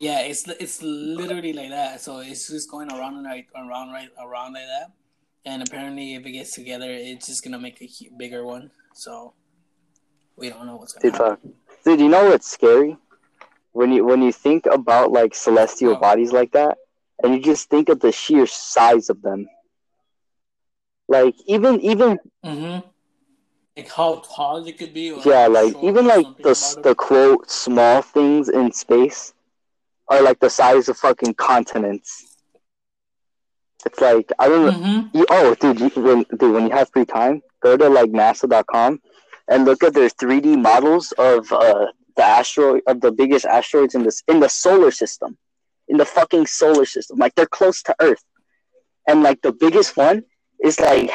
Yeah, 0.00 0.20
it's 0.22 0.48
it's 0.48 0.82
literally 0.82 1.52
like 1.52 1.70
that. 1.70 2.00
So 2.00 2.18
it's 2.18 2.48
just 2.48 2.68
going 2.70 2.90
around 2.90 3.16
and 3.16 3.26
right 3.26 3.46
around 3.56 3.92
right 3.92 4.08
around 4.20 4.54
like 4.54 4.66
that. 4.66 4.90
And 5.46 5.62
apparently, 5.66 6.14
if 6.14 6.26
it 6.26 6.32
gets 6.32 6.52
together, 6.52 6.90
it's 6.90 7.26
just 7.28 7.44
gonna 7.44 7.60
make 7.60 7.80
a 7.80 7.88
bigger 8.18 8.44
one. 8.44 8.70
So 8.94 9.34
we 10.36 10.48
don't 10.50 10.66
know 10.66 10.76
what's 10.76 10.94
gonna 10.94 11.12
Dude, 11.12 11.20
happen. 11.20 11.54
fuck. 11.68 11.84
Dude, 11.84 12.00
you 12.00 12.08
know 12.08 12.24
what's 12.30 12.50
scary? 12.50 12.96
When 13.72 13.92
you 13.92 14.04
when 14.04 14.20
you 14.22 14.32
think 14.32 14.66
about 14.66 15.12
like 15.12 15.34
celestial 15.34 15.92
Oh. 15.96 16.00
bodies 16.00 16.32
like 16.32 16.50
that, 16.52 16.78
and 17.22 17.32
you 17.34 17.40
just 17.40 17.70
think 17.70 17.88
of 17.88 18.00
the 18.00 18.10
sheer 18.10 18.46
size 18.46 19.10
of 19.10 19.22
them. 19.22 19.46
Like 21.08 21.34
even 21.46 21.80
even 21.80 22.18
Mm-hmm. 22.44 22.86
Like 23.76 23.90
how 23.90 24.22
tall 24.24 24.64
it 24.66 24.78
could 24.78 24.94
be. 24.94 25.18
Yeah, 25.24 25.48
like 25.48 25.74
even 25.82 26.06
like 26.06 26.26
the 26.38 26.80
the 26.82 26.94
quote 26.94 27.50
small 27.50 28.02
things 28.02 28.48
in 28.48 28.70
space 28.72 29.32
are 30.08 30.22
like 30.22 30.38
the 30.38 30.50
size 30.50 30.88
of 30.88 30.96
fucking 30.96 31.34
continents. 31.34 32.36
It's 33.84 34.00
like 34.00 34.30
I 34.38 34.48
don't 34.48 34.66
know. 34.66 34.72
Mm-hmm. 34.72 35.16
You, 35.16 35.26
oh, 35.28 35.54
dude, 35.56 35.80
you, 35.80 35.88
when 36.00 36.24
dude, 36.38 36.54
when 36.54 36.68
you 36.68 36.70
have 36.70 36.90
free 36.90 37.04
time, 37.04 37.42
go 37.60 37.76
to 37.76 37.88
like 37.88 38.10
NASA.com 38.10 39.00
and 39.48 39.64
look 39.64 39.82
at 39.82 39.92
their 39.92 40.08
3D 40.08 40.60
models 40.60 41.12
of 41.18 41.52
uh, 41.52 41.86
the 42.16 42.22
asteroid 42.22 42.82
of 42.86 43.00
the 43.00 43.10
biggest 43.10 43.44
asteroids 43.44 43.96
in 43.96 44.04
this 44.04 44.22
in 44.28 44.38
the 44.38 44.48
solar 44.48 44.92
system, 44.92 45.36
in 45.88 45.96
the 45.96 46.04
fucking 46.04 46.46
solar 46.46 46.84
system. 46.84 47.18
Like 47.18 47.34
they're 47.34 47.46
close 47.46 47.82
to 47.82 47.96
Earth, 47.98 48.22
and 49.08 49.24
like 49.24 49.42
the 49.42 49.52
biggest 49.52 49.96
one 49.96 50.22
is 50.64 50.80
like. 50.80 51.10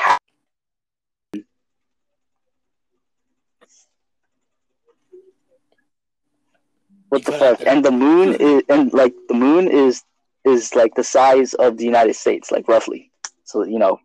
What 7.10 7.26
the 7.26 7.32
You 7.32 7.40
cut 7.40 7.42
out 7.42 7.58
fuck? 7.60 7.68
And 7.68 7.84
the 7.84 7.92
moon 7.92 8.36
is 8.40 8.64
and 8.70 8.94
like 8.94 9.16
the 9.28 9.34
moon 9.34 9.68
is 9.68 10.04
is 10.46 10.76
like 10.76 10.94
the 10.96 11.04
size 11.04 11.54
of 11.56 11.78
the 11.78 11.86
United 11.86 12.16
States, 12.16 12.52
like 12.52 12.68
roughly. 12.68 13.12
So 13.44 13.64
you 13.64 13.80
know, 13.80 14.00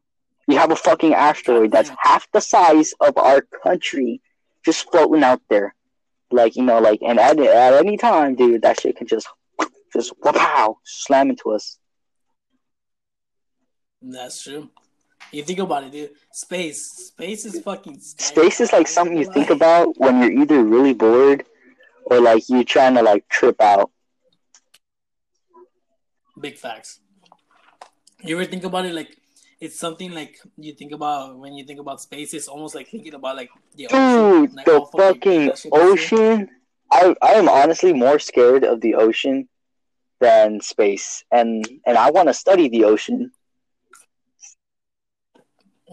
you 0.49 0.57
have 0.59 0.71
a 0.73 0.77
fucking 0.77 1.15
asteroid 1.15 1.71
that's 1.71 1.91
half 1.99 2.27
the 2.33 2.41
size 2.41 2.95
of 3.01 3.17
our 3.19 3.43
country, 3.43 4.23
just 4.65 4.91
floating 4.91 5.23
out 5.23 5.43
there, 5.51 5.75
like 6.31 6.57
you 6.57 6.63
know, 6.63 6.81
like 6.81 7.01
and 7.03 7.21
at 7.21 7.39
at 7.39 7.75
any 7.75 7.99
time, 7.99 8.35
dude, 8.37 8.63
that 8.63 8.81
shit 8.81 8.97
can 8.97 9.07
just 9.07 9.29
just 9.93 10.13
wow 10.23 10.79
slam 10.85 11.31
into 11.31 11.51
us. 11.51 11.79
That's 14.01 14.43
true. 14.43 14.71
You 15.35 15.43
think 15.43 15.59
about 15.59 15.83
it, 15.83 15.91
dude. 15.91 16.11
Space, 16.31 17.11
space 17.11 17.45
is 17.45 17.61
fucking. 17.61 17.99
Scary. 17.99 18.31
Space 18.31 18.61
is 18.61 18.73
like 18.73 18.87
something 18.87 19.19
you 19.19 19.25
think 19.33 19.51
about 19.51 19.99
when 19.99 20.23
you're 20.23 20.31
either 20.31 20.63
really 20.63 20.95
bored 20.95 21.45
or 22.05 22.21
like 22.21 22.49
you're 22.49 22.63
trying 22.63 22.95
to 22.95 23.03
like 23.03 23.29
trip 23.29 23.61
out. 23.61 23.91
Big 26.41 26.57
facts. 26.57 27.01
You 28.23 28.37
ever 28.37 28.45
think 28.45 28.63
about 28.63 28.87
it 28.87 28.95
like 28.95 29.17
it's 29.61 29.77
something 29.77 30.13
like 30.13 30.39
you 30.57 30.73
think 30.73 30.93
about 30.93 31.37
when 31.37 31.55
you 31.55 31.65
think 31.65 31.81
about 31.81 32.01
space? 32.01 32.33
It's 32.33 32.47
almost 32.47 32.77
like 32.77 32.89
thinking 32.89 33.15
about 33.15 33.35
like 33.35 33.51
the 33.75 33.89
ocean. 33.89 34.47
Dude, 34.47 34.55
like 34.55 34.67
the 34.67 34.87
fucking 34.97 35.47
that 35.47 35.59
shit 35.59 35.73
is, 35.75 36.11
too. 36.11 36.17
ocean. 36.17 36.49
I 36.93 37.17
I 37.21 37.33
am 37.33 37.49
honestly 37.49 37.93
more 37.93 38.21
scared 38.21 38.63
of 38.63 38.81
the 38.81 38.95
ocean 38.95 39.49
than 40.21 40.61
space, 40.61 41.25
and 41.33 41.67
and 41.85 41.99
I 41.99 42.13
want 42.13 42.29
to 42.29 42.35
study 42.35 42.69
the 42.69 42.85
ocean. 42.85 43.33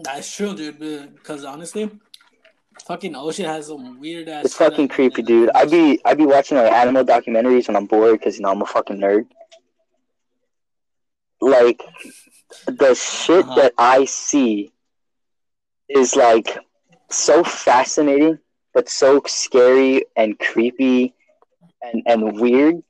That's 0.00 0.34
true, 0.34 0.54
dude. 0.54 0.78
Because 1.14 1.44
honestly, 1.44 1.90
fucking 2.84 3.14
ocean 3.14 3.44
has 3.44 3.66
some 3.66 4.00
weird 4.00 4.28
ass. 4.28 4.46
It's 4.46 4.54
fucking 4.54 4.88
creepy, 4.88 5.22
dude. 5.22 5.50
I'd 5.54 5.70
be 5.70 6.00
I'd 6.04 6.18
be 6.18 6.26
watching 6.26 6.56
like 6.56 6.72
animal 6.72 7.04
documentaries 7.04 7.68
when 7.68 7.76
I'm 7.76 7.86
bored 7.86 8.18
because 8.18 8.36
you 8.36 8.42
know 8.42 8.50
I'm 8.50 8.62
a 8.62 8.66
fucking 8.66 8.98
nerd. 8.98 9.26
Like 11.40 11.82
the 12.66 12.94
shit 12.94 13.44
Uh-huh. 13.44 13.54
that 13.56 13.74
I 13.76 14.04
see 14.04 14.72
is 15.88 16.16
like 16.16 16.58
so 17.10 17.42
fascinating, 17.44 18.38
but 18.72 18.88
so 18.88 19.20
scary 19.26 20.04
and 20.16 20.38
creepy 20.38 21.14
and 21.82 22.02
and 22.06 22.40
weird. 22.40 22.82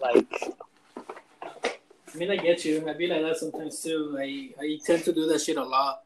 Like 0.00 0.54
I 2.16 2.18
mean, 2.18 2.30
I 2.30 2.36
get 2.36 2.64
you. 2.64 2.82
I 2.88 2.94
be 2.94 3.06
like 3.08 3.20
that 3.20 3.36
sometimes 3.36 3.82
too. 3.82 4.16
I 4.18 4.48
I 4.58 4.78
tend 4.86 5.04
to 5.04 5.12
do 5.12 5.26
that 5.26 5.38
shit 5.42 5.58
a 5.58 5.62
lot, 5.62 6.04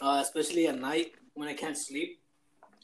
uh, 0.00 0.18
especially 0.22 0.68
at 0.68 0.78
night 0.78 1.12
when 1.34 1.48
I 1.48 1.52
can't 1.52 1.76
sleep. 1.76 2.18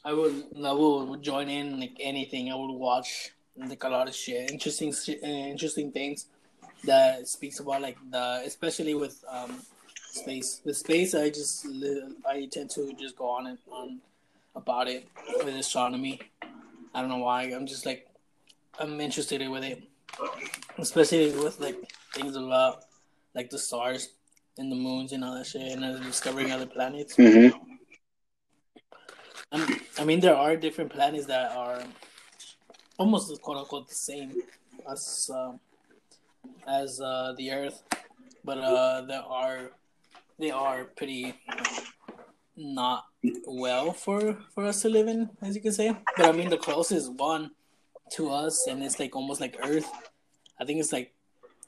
I 0.04 0.12
would 0.12 0.44
I 0.62 0.72
will 0.72 1.16
join 1.16 1.48
in 1.48 1.80
like 1.80 1.96
anything. 1.98 2.52
I 2.52 2.54
would 2.54 2.72
watch 2.72 3.30
like 3.56 3.82
a 3.82 3.88
lot 3.88 4.08
of 4.08 4.14
shit, 4.14 4.50
interesting 4.50 4.92
shit, 4.92 5.22
uh, 5.24 5.26
interesting 5.26 5.90
things 5.90 6.26
that 6.84 7.26
speaks 7.26 7.60
about 7.60 7.80
like 7.80 7.96
the 8.10 8.42
especially 8.44 8.92
with 8.92 9.24
um 9.26 9.62
space. 10.10 10.60
With 10.62 10.76
space, 10.76 11.14
I 11.14 11.30
just 11.30 11.64
li- 11.64 12.12
I 12.28 12.46
tend 12.52 12.68
to 12.76 12.92
just 12.92 13.16
go 13.16 13.30
on 13.30 13.46
and 13.46 13.58
on 13.72 14.00
about 14.54 14.86
it 14.86 15.08
with 15.42 15.56
astronomy. 15.56 16.20
I 16.94 17.00
don't 17.00 17.08
know 17.08 17.24
why. 17.24 17.44
I'm 17.44 17.66
just 17.66 17.86
like 17.86 18.06
I'm 18.78 19.00
interested 19.00 19.48
with 19.48 19.64
it, 19.64 19.82
especially 20.76 21.30
with 21.30 21.58
like 21.58 21.78
things 22.16 22.34
about 22.36 22.84
like 23.34 23.50
the 23.50 23.58
stars 23.58 24.02
and 24.58 24.72
the 24.72 24.76
moons 24.76 25.12
and 25.12 25.22
all 25.24 25.34
that 25.34 25.46
shit, 25.46 25.62
and 25.72 25.84
uh, 25.84 25.98
discovering 25.98 26.50
other 26.50 26.66
planets. 26.66 27.16
mhm. 27.16 27.52
I 29.98 30.04
mean, 30.04 30.20
there 30.20 30.36
are 30.36 30.56
different 30.56 30.92
planets 30.92 31.26
that 31.26 31.52
are 31.52 31.82
almost 32.98 33.40
quote 33.42 33.58
unquote 33.58 33.88
the 33.88 33.94
same 33.94 34.32
as 34.90 35.30
um, 35.32 35.60
as 36.66 37.00
uh, 37.00 37.34
the 37.38 37.50
Earth, 37.52 37.82
but 38.44 38.58
uh, 38.58 39.02
there 39.02 39.22
are 39.22 39.70
they 40.38 40.50
are 40.50 40.84
pretty 40.84 41.34
not 42.56 43.04
well 43.46 43.92
for 43.92 44.38
for 44.54 44.64
us 44.64 44.82
to 44.82 44.88
live 44.88 45.08
in, 45.08 45.30
as 45.42 45.54
you 45.54 45.62
can 45.62 45.72
say. 45.72 45.96
But 46.16 46.26
I 46.26 46.32
mean, 46.32 46.50
the 46.50 46.58
closest 46.58 47.12
one 47.12 47.50
to 48.12 48.30
us, 48.30 48.66
and 48.66 48.82
it's 48.82 48.98
like 48.98 49.16
almost 49.16 49.40
like 49.40 49.56
Earth. 49.62 49.90
I 50.60 50.64
think 50.64 50.80
it's 50.80 50.92
like 50.92 51.12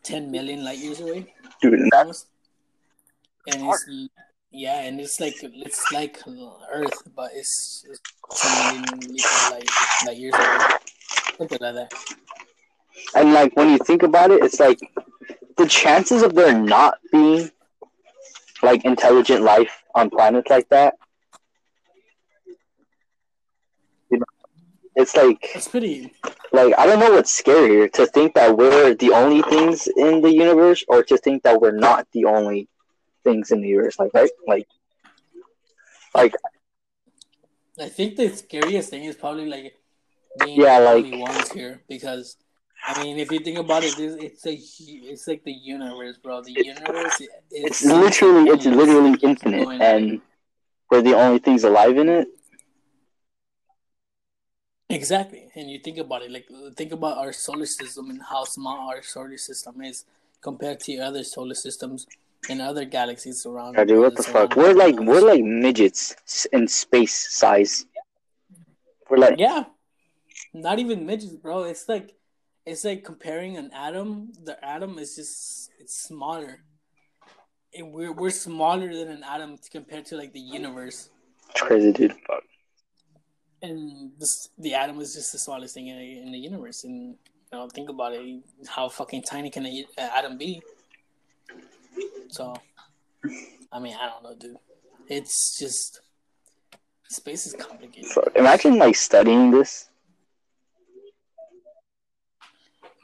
ten 0.03 0.30
million 0.30 0.64
light 0.64 0.78
years 0.78 1.01
away, 1.01 1.34
Dude, 1.61 1.74
and 1.74 1.92
almost. 1.92 2.26
And 3.53 3.62
it's 3.68 3.86
yeah, 4.51 4.80
and 4.82 5.01
it's 5.01 5.20
like 5.20 5.34
it's 5.42 5.92
like 5.92 6.18
Earth, 6.72 7.03
but 7.14 7.30
it's, 7.34 7.84
it's 7.88 8.01
ten 8.42 8.82
million 9.01 9.16
light, 9.51 9.68
light 10.07 10.16
years 10.16 10.34
away, 10.34 10.59
something 11.36 11.59
like 11.61 11.74
that. 11.74 11.92
and 13.14 13.32
like 13.32 13.55
when 13.57 13.70
you 13.70 13.78
think 13.78 14.03
about 14.03 14.30
it, 14.30 14.42
it's 14.42 14.61
like 14.61 14.78
the 15.57 15.66
chances 15.66 16.22
of 16.22 16.34
there 16.34 16.57
not 16.59 16.99
being 17.12 17.51
like 18.62 18.84
intelligent 18.84 19.42
life 19.42 19.82
on 19.94 20.11
planets 20.11 20.51
like 20.51 20.68
that. 20.68 20.94
You 24.11 24.18
know, 24.18 24.24
it's 25.01 25.14
like 25.16 25.42
It's 25.55 25.68
pretty. 25.68 26.12
like 26.53 26.72
I 26.80 26.84
don't 26.86 27.01
know 27.01 27.12
what's 27.16 27.32
scarier 27.42 27.90
to 27.92 28.05
think 28.07 28.34
that 28.34 28.57
we're 28.57 28.94
the 28.94 29.12
only 29.22 29.42
things 29.42 29.86
in 30.07 30.20
the 30.20 30.32
universe 30.44 30.84
or 30.88 31.03
to 31.11 31.16
think 31.24 31.38
that 31.44 31.61
we're 31.61 31.78
not 31.88 32.07
the 32.12 32.24
only 32.36 32.68
things 33.24 33.51
in 33.53 33.61
the 33.62 33.68
universe 33.68 33.99
like 33.99 34.12
right 34.14 34.30
like 34.46 34.66
like 36.14 36.34
I 37.80 37.88
think 37.88 38.16
the 38.16 38.28
scariest 38.30 38.90
thing 38.90 39.05
is 39.05 39.14
probably 39.16 39.46
like 39.46 39.74
being 40.44 40.61
Yeah, 40.61 40.80
the 40.80 40.84
like- 40.86 41.05
only 41.05 41.18
ones 41.18 41.53
here 41.53 41.74
because 41.88 42.36
I 42.86 43.03
mean, 43.03 43.18
if 43.18 43.30
you 43.32 43.40
think 43.40 43.59
about 43.59 43.82
it, 43.82 43.94
it's, 43.99 44.44
it's 44.44 44.46
a 44.46 44.55
it's 45.11 45.26
like 45.26 45.42
the 45.42 45.53
universe, 45.53 46.16
bro. 46.16 46.42
The 46.42 46.53
universe, 46.53 47.20
it, 47.20 47.28
it's 47.51 47.84
literally 47.84 48.44
it's 48.51 48.66
literally 48.66 49.18
infinite 49.20 49.68
and 49.82 50.20
we're 50.90 51.03
the 51.03 51.14
only 51.14 51.40
things 51.40 51.64
alive 51.64 51.96
in 51.99 52.09
it 52.09 52.28
Exactly, 54.91 55.51
and 55.55 55.70
you 55.70 55.78
think 55.78 55.99
about 55.99 56.22
it, 56.22 56.30
like 56.30 56.47
uh, 56.51 56.70
think 56.76 56.93
about 56.93 57.18
our 57.18 57.32
solar 57.32 57.66
system 57.66 58.09
and 58.11 58.22
how 58.22 58.45
small 58.45 58.89
our 58.89 59.03
solar 59.03 59.36
system 59.36 59.82
is 59.82 60.05
compared 60.41 60.80
to 60.80 60.97
other 60.99 61.22
solar 61.22 61.55
systems 61.55 62.07
and 62.49 62.62
other 62.62 62.86
galaxies 62.86 63.45
around. 63.45 63.74
Yeah, 63.74 63.84
dude, 63.84 64.01
what 64.01 64.16
the 64.16 64.22
fuck 64.22 64.57
we're 64.57 64.72
like 64.72 64.99
we're 64.99 65.20
like 65.20 65.45
midgets 65.45 66.47
in 66.53 66.68
space 66.68 67.14
size 67.14 67.84
we're 69.09 69.18
like 69.18 69.39
yeah, 69.39 69.64
not 70.53 70.78
even 70.78 71.07
midgets, 71.07 71.34
bro. 71.34 71.64
It's 71.64 71.89
like 71.89 72.14
it's 72.66 72.84
like 72.84 73.05
comparing 73.05 73.57
an 73.57 73.70
atom. 73.72 74.32
The 74.45 74.62
atom 74.64 74.99
is 74.99 75.16
just 75.16 75.70
it's 75.80 75.97
smaller, 75.97 76.61
and 77.74 77.93
we're 77.93 78.12
we're 78.12 78.30
smaller 78.30 78.93
than 78.93 79.09
an 79.09 79.24
atom 79.24 79.59
compared 79.70 80.07
to 80.07 80.16
like 80.16 80.32
the 80.32 80.41
universe. 80.41 81.11
it's 81.51 81.61
crazy 81.61 81.93
dude 81.93 82.12
fuck 82.26 82.43
and 83.63 84.13
this, 84.19 84.51
the 84.59 84.75
atom 84.75 85.01
is 85.01 85.15
just 85.15 85.33
the 85.33 85.39
smallest 85.39 85.75
thing 85.75 85.89
in, 85.89 85.99
in 85.99 86.33
the 86.33 86.39
universe. 86.39 86.85
And 86.85 87.17
you 87.53 87.59
know, 87.59 87.69
think 87.69 87.89
about 87.89 88.15
it, 88.15 88.43
how 88.67 88.89
fucking 88.89 89.23
tiny 89.23 89.51
can 89.51 89.67
an 89.67 89.85
atom 89.99 90.39
be? 90.39 90.63
So, 92.29 92.55
I 93.73 93.79
mean, 93.79 93.97
I 94.01 94.09
don't 94.09 94.23
know, 94.23 94.35
dude. 94.39 94.57
It's 95.09 95.59
just 95.59 96.01
space 97.09 97.47
is 97.47 97.55
complicated, 97.55 98.11
Fuck. 98.11 98.37
imagine 98.37 98.77
like 98.77 98.95
studying 98.95 99.51
this 99.51 99.89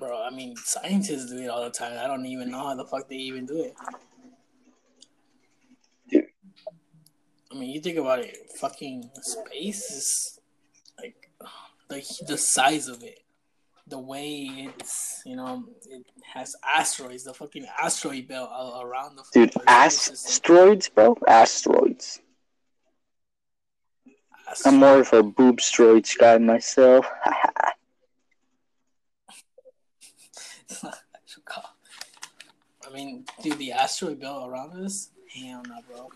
bro. 0.04 0.22
I 0.22 0.30
mean, 0.30 0.56
scientists 0.56 1.30
do 1.30 1.38
it 1.38 1.48
all 1.48 1.64
the 1.64 1.70
time. 1.70 1.98
I 1.98 2.06
don't 2.06 2.26
even 2.26 2.50
know 2.50 2.58
how 2.58 2.74
the 2.74 2.84
fuck 2.84 3.08
they 3.08 3.16
even 3.16 3.46
do 3.46 3.62
it. 3.62 3.74
Dude. 6.10 6.26
I 7.50 7.54
mean, 7.54 7.70
you 7.70 7.80
think 7.80 7.98
about 7.98 8.20
it, 8.20 8.36
fucking 8.58 9.10
space 9.22 9.90
is 9.90 10.40
the 11.88 12.24
the 12.26 12.38
size 12.38 12.88
of 12.88 13.02
it, 13.02 13.20
the 13.86 13.98
way 13.98 14.70
it's 14.76 15.22
you 15.24 15.36
know 15.36 15.64
it 15.88 16.06
has 16.32 16.56
asteroids, 16.64 17.24
the 17.24 17.34
fucking 17.34 17.66
asteroid 17.80 18.28
belt 18.28 18.50
all 18.52 18.82
around 18.82 19.16
the 19.16 19.24
dude 19.32 19.52
asteroids 19.66 20.88
bro? 20.88 21.16
Asteroids. 21.26 22.20
I'm 24.66 24.76
more 24.76 25.00
of 25.00 25.12
a 25.12 25.22
boobstroids 25.22 26.18
guy 26.18 26.38
myself. 26.38 27.06
I 32.86 32.96
mean, 32.96 33.24
dude, 33.42 33.58
the 33.58 33.72
asteroid 33.72 34.20
belt 34.20 34.48
around 34.48 34.84
us? 34.84 35.10
Hell 35.34 35.62
no, 35.66 35.80
bro. 35.88 36.10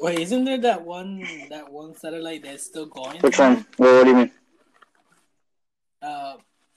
Wait, 0.00 0.18
isn't 0.18 0.44
there 0.44 0.58
that 0.58 0.82
one 0.84 1.24
that 1.50 1.70
one 1.70 1.94
satellite 1.96 2.42
that's 2.44 2.64
still 2.64 2.86
going? 2.86 3.20
which 3.20 3.38
one 3.38 3.64
well, 3.78 3.94
what 3.98 4.04
do 4.04 4.10
you 4.10 4.16
mean 4.16 4.30
Uh, 6.02 6.34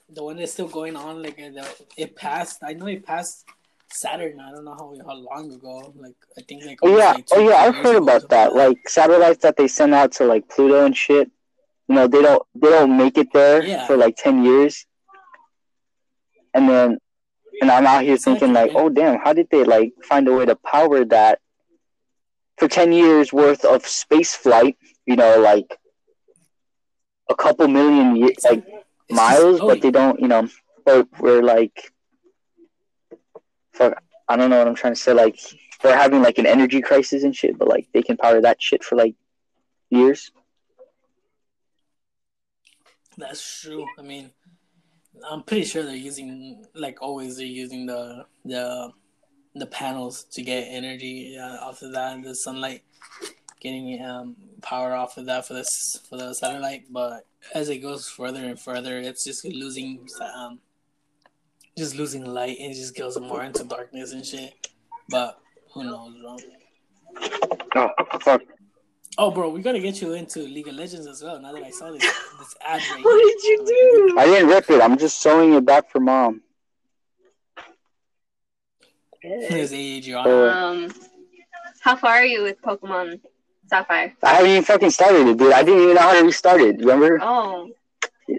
the 0.08 0.22
one 0.24 0.36
that's 0.36 0.52
still 0.52 0.68
going 0.68 0.96
on. 0.96 1.22
Like 1.22 1.38
uh, 1.38 1.50
the, 1.50 1.66
it 1.96 2.16
passed. 2.16 2.62
I 2.62 2.72
know 2.72 2.86
it 2.86 3.04
passed 3.04 3.44
Saturn. 3.90 4.40
I 4.40 4.50
don't 4.52 4.64
know 4.64 4.72
how 4.74 4.94
how 5.06 5.14
long 5.14 5.52
ago. 5.52 5.92
Like 5.96 6.16
I 6.38 6.42
think 6.42 6.64
like. 6.64 6.78
Oh 6.82 6.96
yeah, 6.96 7.12
like 7.12 7.26
oh 7.32 7.48
yeah, 7.48 7.56
I've 7.56 7.74
heard 7.74 7.96
about 7.96 8.28
that. 8.30 8.54
Like 8.54 8.88
satellites 8.88 9.42
that 9.42 9.56
they 9.56 9.68
send 9.68 9.94
out 9.94 10.12
to 10.12 10.24
like 10.24 10.48
Pluto 10.48 10.84
and 10.86 10.96
shit. 10.96 11.30
You 11.88 11.94
know, 11.96 12.06
they 12.06 12.22
don't 12.22 12.42
they 12.54 12.70
don't 12.70 12.96
make 12.96 13.18
it 13.18 13.32
there 13.32 13.62
Yeah. 13.64 13.86
for 13.86 13.96
like 13.96 14.16
ten 14.16 14.44
years, 14.44 14.86
and 16.54 16.68
then, 16.68 16.98
and 17.60 17.70
I'm 17.70 17.86
out 17.86 18.04
here 18.04 18.16
thinking 18.16 18.52
like, 18.52 18.72
oh 18.74 18.88
damn, 18.88 19.18
how 19.18 19.32
did 19.32 19.48
they 19.50 19.64
like 19.64 19.92
find 20.04 20.28
a 20.28 20.32
way 20.32 20.46
to 20.46 20.56
power 20.56 21.04
that 21.06 21.40
for 22.58 22.68
ten 22.68 22.92
years 22.92 23.32
worth 23.32 23.64
of 23.64 23.86
space 23.86 24.34
flight? 24.34 24.76
You 25.06 25.16
know, 25.16 25.40
like 25.40 25.78
a 27.28 27.34
couple 27.34 27.68
million 27.68 28.28
like 28.44 28.64
miles, 29.10 29.60
but 29.60 29.80
they 29.80 29.90
don't. 29.90 30.20
You 30.20 30.28
know, 30.28 30.48
but 30.84 31.08
we're 31.20 31.42
like, 31.42 31.92
fuck, 33.72 34.02
I 34.28 34.36
don't 34.36 34.50
know 34.50 34.58
what 34.58 34.68
I'm 34.68 34.74
trying 34.74 34.94
to 34.94 35.00
say. 35.00 35.12
Like, 35.12 35.38
they're 35.82 35.96
having 35.96 36.22
like 36.22 36.38
an 36.38 36.46
energy 36.46 36.80
crisis 36.80 37.22
and 37.22 37.34
shit, 37.34 37.58
but 37.58 37.68
like 37.68 37.88
they 37.92 38.02
can 38.02 38.16
power 38.16 38.40
that 38.40 38.60
shit 38.60 38.84
for 38.84 38.96
like 38.96 39.14
years. 39.90 40.30
That's 43.16 43.60
true. 43.62 43.84
I 43.98 44.02
mean, 44.02 44.30
I'm 45.28 45.42
pretty 45.42 45.64
sure 45.64 45.82
they're 45.82 45.96
using 45.96 46.64
like 46.74 47.02
always. 47.02 47.36
They're 47.36 47.46
using 47.46 47.86
the 47.86 48.26
the 48.44 48.92
the 49.54 49.66
panels 49.66 50.24
to 50.24 50.42
get 50.42 50.64
energy 50.68 51.38
uh, 51.38 51.56
off 51.58 51.82
of 51.82 51.92
that, 51.92 52.22
the 52.22 52.34
sunlight, 52.34 52.82
getting 53.60 54.02
um 54.04 54.36
power 54.62 54.94
off 54.94 55.16
of 55.16 55.26
that 55.26 55.46
for 55.46 55.54
this 55.54 56.00
for 56.08 56.16
the 56.16 56.34
satellite. 56.34 56.84
But 56.90 57.26
as 57.54 57.68
it 57.68 57.78
goes 57.78 58.08
further 58.08 58.44
and 58.44 58.58
further, 58.58 58.98
it's 58.98 59.24
just 59.24 59.44
losing 59.44 60.06
um 60.34 60.60
just 61.76 61.96
losing 61.96 62.24
light 62.24 62.58
and 62.60 62.72
it 62.72 62.74
just 62.74 62.96
goes 62.96 63.18
more 63.20 63.44
into 63.44 63.64
darkness 63.64 64.12
and 64.12 64.24
shit. 64.24 64.68
But 65.08 65.38
who 65.72 65.84
knows, 65.84 66.14
bro? 66.20 66.36
Oh 67.74 68.18
fuck! 68.20 68.42
Oh, 69.20 69.32
bro, 69.32 69.48
we 69.48 69.62
gotta 69.62 69.80
get 69.80 70.00
you 70.00 70.12
into 70.12 70.38
League 70.40 70.68
of 70.68 70.74
Legends 70.76 71.08
as 71.08 71.24
well. 71.24 71.40
Now 71.40 71.52
that 71.52 71.64
I 71.64 71.70
saw 71.70 71.90
this 71.90 72.02
this 72.02 72.54
ad 72.64 72.80
right 72.92 73.04
What 73.04 73.18
did 73.18 73.42
you 73.42 73.64
do? 73.66 74.16
I 74.16 74.26
didn't 74.26 74.48
rip 74.48 74.70
it. 74.70 74.80
I'm 74.80 74.96
just 74.96 75.20
sewing 75.20 75.54
it 75.54 75.64
back 75.64 75.90
for 75.90 75.98
mom. 75.98 76.40
There's 79.22 79.72
Adriana. 79.72 80.28
Oh. 80.28 80.48
Um, 80.50 80.92
how 81.80 81.96
far 81.96 82.12
are 82.16 82.24
you 82.24 82.42
with 82.42 82.60
Pokemon 82.62 83.20
Sapphire? 83.68 84.14
I 84.22 84.34
haven't 84.34 84.50
even 84.50 84.62
fucking 84.64 84.90
started 84.90 85.26
it, 85.28 85.36
dude. 85.38 85.52
I 85.52 85.62
didn't 85.62 85.82
even 85.82 85.94
know 85.94 86.00
how 86.02 86.18
to 86.18 86.24
restart 86.24 86.60
it. 86.60 86.78
Remember? 86.78 87.18
Oh, 87.22 87.70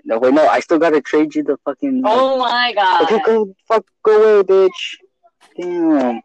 No, 0.06 0.20
wait, 0.20 0.34
no. 0.34 0.48
I 0.48 0.60
still 0.60 0.80
gotta 0.80 1.02
trade 1.02 1.36
you 1.36 1.44
the 1.44 1.58
fucking. 1.66 2.02
oh 2.06 2.38
my 2.40 2.74
god. 2.74 3.04
Okay, 3.04 3.20
go 3.26 3.54
fuck, 3.68 3.86
go 4.04 4.40
away, 4.40 4.44
bitch. 4.44 4.98
Damn. 5.60 6.22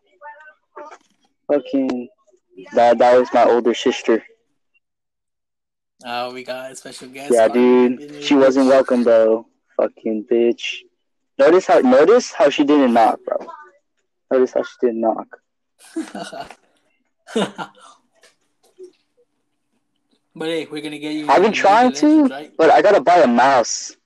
Fucking. 1.48 2.08
That 2.74 2.98
that 2.98 3.18
was 3.18 3.28
my 3.34 3.44
older 3.44 3.74
sister. 3.74 4.22
Oh, 6.04 6.32
we 6.32 6.44
got 6.44 6.70
a 6.72 6.76
special 6.76 7.08
guest. 7.08 7.32
Yeah, 7.34 7.48
dude. 7.48 8.22
She 8.22 8.34
wasn't 8.34 8.66
welcome 8.68 9.02
though. 9.02 9.46
Fucking 9.76 10.26
bitch. 10.30 10.80
Notice 11.38 11.66
how 11.66 11.80
notice 11.80 12.30
how 12.32 12.48
she 12.50 12.62
didn't 12.64 12.92
knock, 12.92 13.18
bro. 13.26 13.46
Notice 14.30 14.52
how 14.52 14.62
she 14.62 14.74
didn't 14.80 15.00
knock. 15.00 15.26
but 20.34 20.48
hey, 20.48 20.66
we're 20.70 20.82
gonna 20.82 20.98
get 20.98 21.14
you. 21.14 21.28
I've 21.28 21.42
been 21.42 21.52
trying 21.52 21.90
League 21.90 21.96
of 21.96 22.02
Legends, 22.02 22.28
to, 22.28 22.34
right? 22.34 22.52
but 22.56 22.70
I 22.70 22.82
gotta 22.82 23.00
buy 23.00 23.18
a 23.18 23.26
mouse. 23.26 23.96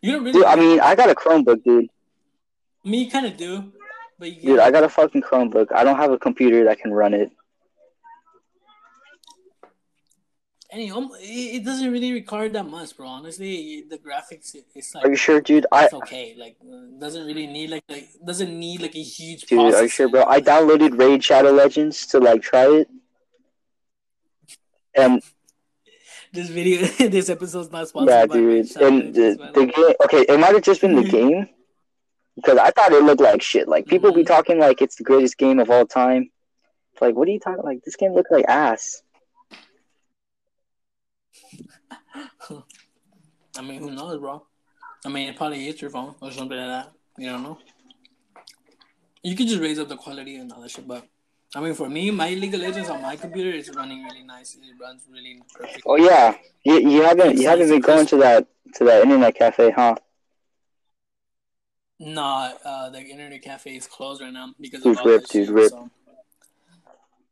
You 0.00 0.12
don't 0.12 0.24
really. 0.24 0.32
Dude, 0.32 0.44
I 0.44 0.56
mean, 0.56 0.80
I 0.80 0.94
got 0.94 1.10
a 1.10 1.14
Chromebook, 1.14 1.64
dude. 1.64 1.88
me 2.84 3.08
kind 3.08 3.26
of 3.26 3.36
do, 3.36 3.72
but 4.18 4.32
you. 4.32 4.50
Dude, 4.50 4.60
I 4.60 4.70
got 4.70 4.84
a 4.84 4.88
fucking 4.88 5.22
Chromebook. 5.22 5.72
I 5.72 5.82
don't 5.84 5.96
have 5.96 6.10
a 6.10 6.18
computer 6.18 6.64
that 6.64 6.78
can 6.78 6.92
run 6.92 7.14
it. 7.14 7.30
And 10.74 10.90
um, 10.90 11.10
it, 11.20 11.56
it 11.56 11.64
doesn't 11.64 11.92
really 11.92 12.12
require 12.12 12.48
that 12.48 12.64
much, 12.66 12.96
bro. 12.96 13.06
Honestly, 13.06 13.84
the 13.88 13.96
graphics 13.96 14.56
it's 14.74 14.92
like 14.92 15.04
Are 15.04 15.10
you 15.10 15.14
sure, 15.16 15.40
dude? 15.40 15.66
I 15.70 15.84
it's 15.84 15.94
okay. 15.94 16.34
Like 16.36 16.56
uh, 16.60 16.98
doesn't 16.98 17.24
really 17.26 17.46
need 17.46 17.70
like 17.70 17.84
like 17.88 18.08
doesn't 18.26 18.58
need 18.58 18.82
like 18.82 18.96
a 18.96 19.02
huge. 19.02 19.42
dude, 19.42 19.72
are 19.72 19.82
you 19.82 19.88
sure, 19.88 20.08
bro? 20.08 20.24
I 20.24 20.40
downloaded 20.40 20.98
Raid 20.98 21.22
Shadow 21.22 21.52
Legends 21.52 22.06
to 22.06 22.18
like 22.18 22.42
try 22.42 22.64
it, 22.64 22.88
and 24.96 25.22
This 26.32 26.48
video, 26.48 26.84
this 27.08 27.30
episode's 27.30 27.70
not 27.70 27.86
sponsored 27.86 28.10
yeah, 28.10 28.26
by 28.26 28.34
dude, 28.34 28.76
and 28.78 29.14
the, 29.14 29.50
the 29.54 29.66
game. 29.66 29.94
Okay, 30.06 30.22
it 30.28 30.40
might 30.40 30.54
have 30.54 30.62
just 30.64 30.80
been 30.80 30.96
the 30.96 31.04
game 31.18 31.48
because 32.34 32.58
I 32.58 32.72
thought 32.72 32.92
it 32.92 33.04
looked 33.04 33.20
like 33.20 33.42
shit. 33.42 33.68
Like 33.68 33.86
people 33.86 34.10
be 34.12 34.24
Mhm. 34.24 34.26
talking 34.26 34.58
like 34.58 34.82
it's 34.82 34.96
the 34.96 35.04
greatest 35.04 35.38
game 35.38 35.60
of 35.60 35.70
all 35.70 35.86
time. 35.86 36.32
Like, 37.00 37.14
what 37.14 37.28
are 37.28 37.30
you 37.30 37.38
talking? 37.38 37.62
Like 37.62 37.84
this 37.84 37.94
game 37.94 38.12
looked 38.12 38.32
like 38.32 38.46
ass. 38.48 39.03
I 43.56 43.62
mean, 43.62 43.80
who 43.80 43.90
knows, 43.90 44.18
bro? 44.18 44.42
I 45.04 45.08
mean, 45.08 45.28
it 45.28 45.36
probably 45.36 45.68
is 45.68 45.80
your 45.80 45.90
phone 45.90 46.14
or 46.20 46.30
something 46.30 46.56
like 46.56 46.66
that. 46.66 46.92
You 47.18 47.30
don't 47.30 47.42
know. 47.42 47.58
You 49.22 49.36
could 49.36 49.46
just 49.48 49.60
raise 49.60 49.78
up 49.78 49.88
the 49.88 49.96
quality 49.96 50.36
and 50.36 50.52
all 50.52 50.60
that 50.60 50.70
shit, 50.70 50.86
but 50.86 51.06
I 51.56 51.60
mean, 51.60 51.74
for 51.74 51.88
me, 51.88 52.10
my 52.10 52.30
League 52.30 52.52
of 52.54 52.60
Legends 52.60 52.88
on 52.90 53.00
my 53.00 53.14
computer 53.16 53.50
is 53.50 53.70
running 53.70 54.02
really 54.04 54.24
nice. 54.24 54.56
It 54.56 54.62
runs 54.80 55.06
really 55.10 55.40
perfect. 55.52 55.82
Oh 55.86 55.96
yeah, 55.96 56.34
you, 56.64 56.80
you 56.80 57.02
haven't 57.02 57.30
It's 57.30 57.40
you 57.42 57.48
haven't 57.48 57.68
been 57.68 57.80
going 57.80 58.06
to 58.06 58.16
that 58.18 58.48
to 58.74 58.84
that 58.84 59.02
internet 59.04 59.36
cafe, 59.36 59.70
huh? 59.70 59.94
Nah, 62.00 62.50
uh, 62.64 62.90
the 62.90 63.00
internet 63.00 63.40
cafe 63.40 63.76
is 63.76 63.86
closed 63.86 64.20
right 64.20 64.32
now 64.32 64.52
because 64.60 64.82
Dude, 64.82 64.94
of 64.94 64.98
all 65.02 65.06
rip, 65.06 65.22
that 65.22 65.30
dude, 65.30 65.46
shit. 65.46 65.54
rip. 65.54 65.70
So, 65.70 65.90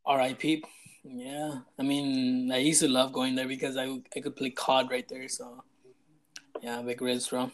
R.I.P. 0.07 0.65
Yeah, 1.05 1.59
I 1.77 1.83
mean, 1.83 2.53
I 2.53 2.59
used 2.59 2.81
to 2.81 2.89
love 2.89 3.13
going 3.13 3.35
there 3.35 3.49
because 3.49 3.77
I 3.77 3.87
I 4.17 4.21
could 4.21 4.37
play 4.37 4.51
COD 4.51 4.89
right 4.89 5.09
there. 5.09 5.29
So, 5.29 5.65
yeah, 6.63 6.81
big 6.81 7.03
Reds, 7.03 7.29
bro. 7.29 7.51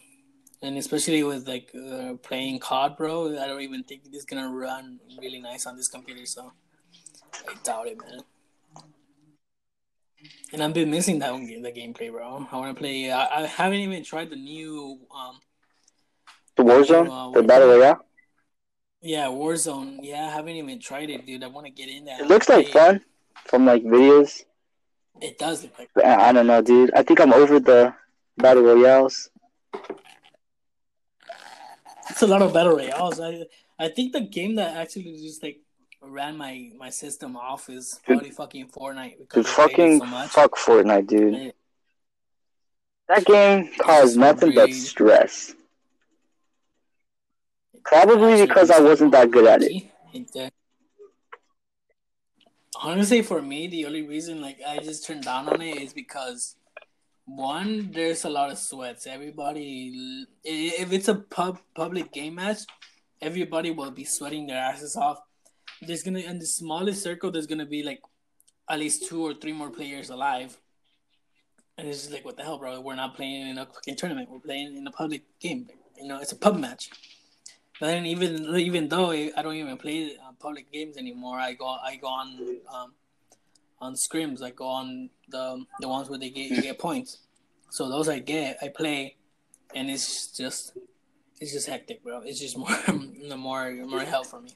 And 0.61 0.77
especially 0.77 1.23
with 1.23 1.47
like 1.47 1.73
uh, 1.75 2.13
playing 2.21 2.59
COD, 2.59 2.97
bro, 2.97 3.37
I 3.39 3.47
don't 3.47 3.61
even 3.61 3.83
think 3.83 4.01
it's 4.11 4.25
gonna 4.25 4.49
run 4.49 4.99
really 5.19 5.39
nice 5.39 5.65
on 5.65 5.75
this 5.75 5.87
computer. 5.87 6.25
So, 6.25 6.51
I 7.47 7.53
doubt 7.63 7.87
it, 7.87 7.97
man. 7.97 8.21
And 10.51 10.61
I've 10.61 10.73
been 10.73 10.91
missing 10.91 11.19
that 11.19 11.31
one 11.31 11.47
game, 11.47 11.61
the 11.61 11.71
gameplay, 11.71 12.11
bro. 12.11 12.47
I 12.51 12.55
want 12.57 12.75
to 12.75 12.79
play. 12.79 13.09
I, 13.09 13.43
I 13.43 13.45
haven't 13.47 13.79
even 13.79 14.03
tried 14.03 14.29
the 14.29 14.35
new 14.35 14.99
um 15.15 15.39
The 16.57 16.63
Warzone, 16.63 17.09
Uh, 17.09 17.31
the 17.31 17.47
battle 17.47 17.69
royale. 17.69 18.05
Yeah, 19.01 19.27
Warzone. 19.27 19.99
Yeah, 20.01 20.27
I 20.27 20.29
haven't 20.29 20.55
even 20.55 20.79
tried 20.79 21.09
it, 21.09 21.25
dude. 21.25 21.43
I 21.43 21.47
want 21.47 21.67
to 21.67 21.71
get 21.71 21.87
in 21.87 22.03
there. 22.03 22.21
It 22.21 22.27
looks 22.27 22.49
like 22.49 22.67
fun 22.67 22.99
from 23.45 23.65
like 23.65 23.83
videos. 23.83 24.43
It 25.21 25.37
does 25.37 25.63
look 25.63 25.79
like. 25.79 25.89
I 26.03 26.33
don't 26.33 26.47
know, 26.47 26.61
dude. 26.61 26.91
I 26.93 27.03
think 27.03 27.21
I'm 27.21 27.33
over 27.33 27.59
the 27.59 27.93
battle 28.39 28.63
royales. 28.63 29.29
It's 32.09 32.21
a 32.23 32.27
lot 32.27 32.41
of 32.41 32.53
battle 32.53 32.75
royales. 32.75 33.19
I 33.19 33.45
I 33.77 33.89
think 33.89 34.13
the 34.13 34.21
game 34.21 34.55
that 34.55 34.75
actually 34.75 35.03
just 35.21 35.43
like 35.43 35.59
ran 36.01 36.37
my 36.37 36.71
my 36.77 36.89
system 36.89 37.35
off 37.37 37.69
is 37.69 37.99
probably 38.05 38.31
fucking 38.31 38.69
Fortnite 38.69 39.19
because 39.19 39.45
Dude, 39.45 39.51
it 39.51 39.55
fucking 39.55 39.99
so 39.99 40.05
much. 40.05 40.29
fuck 40.31 40.55
Fortnite, 40.55 41.07
dude. 41.07 41.33
Yeah. 41.35 41.51
That 43.07 43.25
game 43.25 43.69
caused 43.79 44.17
nothing 44.17 44.53
but 44.53 44.71
stress. 44.71 45.55
Probably 47.83 48.45
because 48.45 48.69
I 48.69 48.79
wasn't 48.81 49.11
that 49.13 49.31
good 49.31 49.47
at 49.47 49.63
it. 49.63 49.83
It. 50.13 50.53
Honestly, 52.81 53.21
for 53.21 53.41
me, 53.41 53.67
the 53.67 53.85
only 53.85 54.03
reason 54.03 54.41
like 54.41 54.59
I 54.67 54.77
just 54.77 55.05
turned 55.05 55.23
down 55.23 55.49
on 55.49 55.61
it 55.61 55.81
is 55.81 55.93
because 55.93 56.55
one, 57.35 57.91
there's 57.91 58.25
a 58.25 58.29
lot 58.29 58.51
of 58.51 58.57
sweats. 58.57 59.07
Everybody, 59.07 60.25
if 60.43 60.91
it's 60.91 61.07
a 61.07 61.15
pub 61.15 61.59
public 61.75 62.11
game 62.11 62.35
match, 62.35 62.59
everybody 63.21 63.71
will 63.71 63.91
be 63.91 64.05
sweating 64.05 64.47
their 64.47 64.57
asses 64.57 64.95
off. 64.95 65.19
There's 65.81 66.03
gonna 66.03 66.19
in 66.19 66.39
the 66.39 66.45
smallest 66.45 67.03
circle, 67.03 67.31
there's 67.31 67.47
gonna 67.47 67.65
be 67.65 67.83
like 67.83 68.01
at 68.69 68.79
least 68.79 69.07
two 69.07 69.25
or 69.25 69.33
three 69.33 69.53
more 69.53 69.69
players 69.69 70.09
alive. 70.09 70.57
And 71.77 71.87
it's 71.87 71.99
just 71.99 72.11
like, 72.11 72.25
what 72.25 72.35
the 72.35 72.43
hell, 72.43 72.57
bro? 72.57 72.81
We're 72.81 72.95
not 72.95 73.15
playing 73.15 73.47
in 73.47 73.57
a 73.57 73.65
fucking 73.65 73.95
tournament. 73.95 74.29
We're 74.29 74.39
playing 74.39 74.75
in 74.75 74.85
a 74.85 74.91
public 74.91 75.23
game. 75.39 75.69
You 75.97 76.07
know, 76.09 76.19
it's 76.19 76.33
a 76.33 76.35
pub 76.35 76.57
match. 76.57 76.89
But 77.79 77.87
then 77.87 78.05
even 78.05 78.55
even 78.57 78.89
though 78.89 79.11
I 79.11 79.41
don't 79.41 79.55
even 79.55 79.77
play 79.77 80.17
uh, 80.17 80.33
public 80.39 80.71
games 80.71 80.97
anymore, 80.97 81.39
I 81.39 81.53
go 81.53 81.65
I 81.65 81.95
go 81.95 82.07
on 82.07 82.59
um, 82.73 82.93
on 83.81 83.93
scrims. 83.93 84.41
Go 84.55 84.67
on 84.67 85.09
the 85.29 85.65
the 85.79 85.87
ones 85.87 86.09
where 86.09 86.19
they 86.19 86.29
get 86.29 86.51
you 86.51 86.61
get 86.61 86.79
points. 86.79 87.19
So 87.69 87.87
those 87.87 88.09
I 88.09 88.19
get, 88.19 88.57
I 88.61 88.69
play, 88.69 89.15
and 89.75 89.89
it's 89.89 90.27
just 90.35 90.77
it's 91.39 91.53
just 91.53 91.67
hectic, 91.67 92.03
bro. 92.03 92.21
It's 92.21 92.39
just 92.39 92.57
more 92.63 92.69
more 93.37 93.71
more 93.85 94.01
hell 94.01 94.23
for 94.23 94.41
me. 94.41 94.51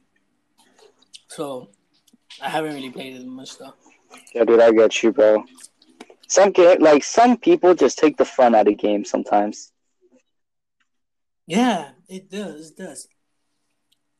So 1.27 1.69
I 2.41 2.49
haven't 2.49 2.75
really 2.75 2.89
played 2.91 3.15
it 3.15 3.25
much 3.25 3.57
though. 3.57 3.73
Yeah, 4.33 4.43
dude, 4.45 4.61
I 4.61 4.71
get 4.71 5.01
you, 5.01 5.11
bro. 5.11 5.43
Some 6.27 6.51
game, 6.51 6.79
like 6.79 7.03
some 7.03 7.37
people, 7.37 7.75
just 7.75 7.97
take 7.97 8.17
the 8.17 8.25
fun 8.25 8.55
out 8.55 8.67
of 8.67 8.77
games 8.77 9.09
sometimes. 9.09 9.71
Yeah, 11.45 11.89
it 12.07 12.29
does. 12.29 12.71
It 12.71 12.77
does. 12.77 13.07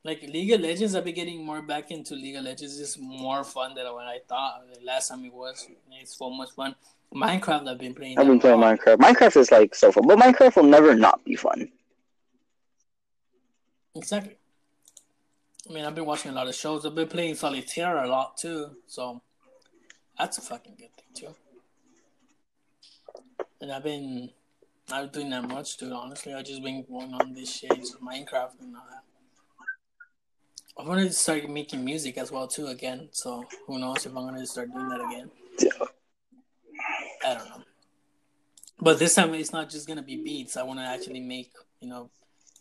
Like 0.06 0.22
League 0.24 0.52
of 0.52 0.60
Legends, 0.60 0.96
I've 0.96 1.06
been 1.06 1.16
getting 1.16 1.46
more 1.46 1.62
back 1.62 1.90
into 1.90 2.14
League 2.16 2.36
of 2.36 2.44
Legends. 2.44 2.78
It's 2.80 2.98
more 2.98 3.44
fun 3.44 3.74
than 3.74 3.86
what 3.94 4.06
I 4.06 4.20
thought. 4.28 4.64
The 4.74 4.86
last 4.86 5.08
time 5.08 5.24
it 5.24 5.34
was, 5.34 5.66
it's 5.92 6.18
so 6.18 6.30
much 6.30 6.52
fun. 6.52 6.76
Minecraft, 7.16 7.70
I've 7.70 7.78
been 7.78 7.94
playing. 7.94 8.18
I've 8.18 8.28
been 8.28 8.40
playing. 8.40 8.60
Minecraft. 8.60 8.98
Minecraft 8.98 9.38
is 9.38 9.52
like 9.52 9.76
so 9.76 9.92
fun, 9.92 10.06
but 10.06 10.20
Minecraft 10.20 10.58
will 10.58 10.64
never 10.64 10.94
not 10.94 11.24
be 11.24 11.36
fun. 11.36 11.70
Exactly. 13.96 14.36
I 15.70 15.74
mean, 15.74 15.86
I've 15.86 15.96
been 15.96 16.06
watching 16.06 16.32
a 16.32 16.34
lot 16.34 16.48
of 16.48 16.56
shows. 16.56 16.86
I've 16.86 16.96
been 16.96 17.08
playing 17.08 17.36
Solitaire 17.36 18.04
a 18.04 18.08
lot 18.08 18.36
too, 18.36 18.72
so 18.88 19.22
that's 20.18 20.38
a 20.38 20.42
fucking 20.42 20.76
good 20.78 20.90
thing 20.98 21.14
too. 21.14 21.36
And 23.62 23.72
I've 23.72 23.84
been, 23.84 24.32
not 24.90 25.14
doing 25.14 25.30
that 25.30 25.48
much, 25.48 25.78
dude. 25.78 25.94
Honestly, 25.94 26.34
I've 26.34 26.44
just 26.44 26.62
been 26.62 26.84
going 26.84 27.14
on 27.14 27.34
this 27.34 27.56
shit, 27.56 27.74
just 27.76 28.02
Minecraft 28.02 28.60
and 28.60 28.76
all 28.76 28.84
that. 28.90 29.04
I 30.78 30.88
wanted 30.88 31.08
to 31.08 31.14
start 31.14 31.48
making 31.50 31.86
music 31.86 32.18
as 32.18 32.32
well 32.32 32.48
too 32.48 32.68
again. 32.68 33.10
So 33.12 33.44
who 33.68 33.80
knows 33.80 34.06
if 34.06 34.16
I'm 34.16 34.26
gonna 34.26 34.46
start 34.46 34.72
doing 34.74 34.90
that 34.90 35.02
again? 35.02 35.30
I 37.26 37.34
don't 37.36 37.50
know. 37.50 37.64
But 38.80 39.00
this 39.00 39.16
time 39.16 39.34
it's 39.36 39.54
not 39.54 39.70
just 39.70 39.88
gonna 39.88 40.02
be 40.02 40.18
beats. 40.18 40.58
I 40.58 40.64
want 40.64 40.80
to 40.80 40.86
actually 40.86 41.20
make 41.22 41.52
you 41.80 41.90
know 41.90 42.10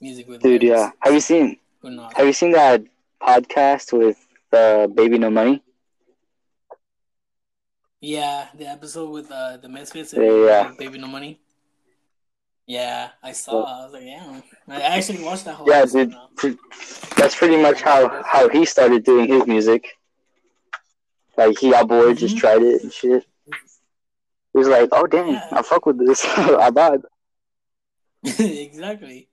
music 0.01 0.29
with 0.29 0.43
Dude, 0.43 0.63
lyrics. 0.63 0.81
yeah. 0.81 0.91
Have 1.01 1.15
you 1.15 1.21
seen 1.21 1.57
Who 1.81 1.91
knows? 1.91 2.13
Have 2.15 2.27
you 2.27 2.33
seen 2.33 2.53
that 2.53 2.83
podcast 3.21 3.97
with 3.97 4.19
uh, 4.53 4.87
Baby 4.89 5.19
No 5.19 5.31
Money? 5.31 5.63
Yeah, 8.01 8.49
the 8.55 8.67
episode 8.67 9.11
with 9.11 9.31
uh, 9.31 9.57
the 9.59 9.69
Misfits 9.69 10.13
Yeah, 10.13 10.23
and 10.23 10.45
yeah. 10.45 10.73
Baby 10.79 10.99
No 10.99 11.07
Money. 11.07 11.41
Yeah, 12.67 13.11
I 13.23 13.33
saw. 13.33 13.65
I 13.65 13.85
was 13.85 13.93
like, 13.93 14.05
yeah. 14.05 14.41
I 14.69 14.81
actually 14.97 15.23
watched 15.25 15.45
that 15.47 15.55
whole. 15.55 15.69
Yeah, 15.69 15.85
dude. 15.85 16.15
Pre- 16.37 16.59
That's 17.17 17.35
pretty 17.37 17.57
much 17.61 17.81
how 17.83 18.23
how 18.25 18.49
he 18.49 18.65
started 18.65 19.05
doing 19.05 19.29
his 19.29 19.47
music. 19.47 19.89
Like 21.37 21.59
he 21.59 21.71
got 21.71 21.89
bored, 21.89 22.19
just 22.19 22.37
Mhm. 22.37 22.41
tried 22.41 22.63
it 22.63 22.83
and 22.83 22.93
shit. 22.93 23.25
He 24.53 24.59
was 24.59 24.69
like, 24.69 24.89
"Oh 24.93 25.07
damn, 25.07 25.29
Yeah. 25.29 25.49
I 25.51 25.63
fuck 25.63 25.87
with 25.87 25.99
this. 25.99 26.25
I 26.27 26.71
vibe." 26.71 27.03
exactly. 28.23 29.29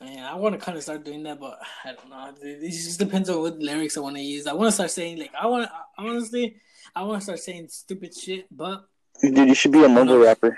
Man, 0.00 0.24
I 0.24 0.34
want 0.36 0.54
to 0.58 0.64
kind 0.64 0.76
of 0.76 0.82
start 0.82 1.04
doing 1.04 1.22
that, 1.24 1.40
but 1.40 1.58
I 1.84 1.92
don't 1.92 2.08
know. 2.10 2.32
It 2.42 2.70
just 2.70 2.98
depends 2.98 3.28
on 3.28 3.40
what 3.40 3.58
lyrics 3.58 3.96
I 3.96 4.00
want 4.00 4.16
to 4.16 4.22
use. 4.22 4.46
I 4.46 4.52
want 4.52 4.68
to 4.68 4.72
start 4.72 4.90
saying 4.90 5.18
like 5.18 5.32
I 5.40 5.46
want. 5.46 5.68
To, 5.68 5.72
honestly, 5.98 6.56
I 6.94 7.02
want 7.02 7.20
to 7.20 7.24
start 7.24 7.40
saying 7.40 7.68
stupid 7.68 8.14
shit, 8.16 8.46
but 8.50 8.84
Dude, 9.20 9.36
you 9.48 9.54
should 9.54 9.72
be 9.72 9.84
a 9.84 9.88
mumble 9.88 10.18
rapper. 10.18 10.56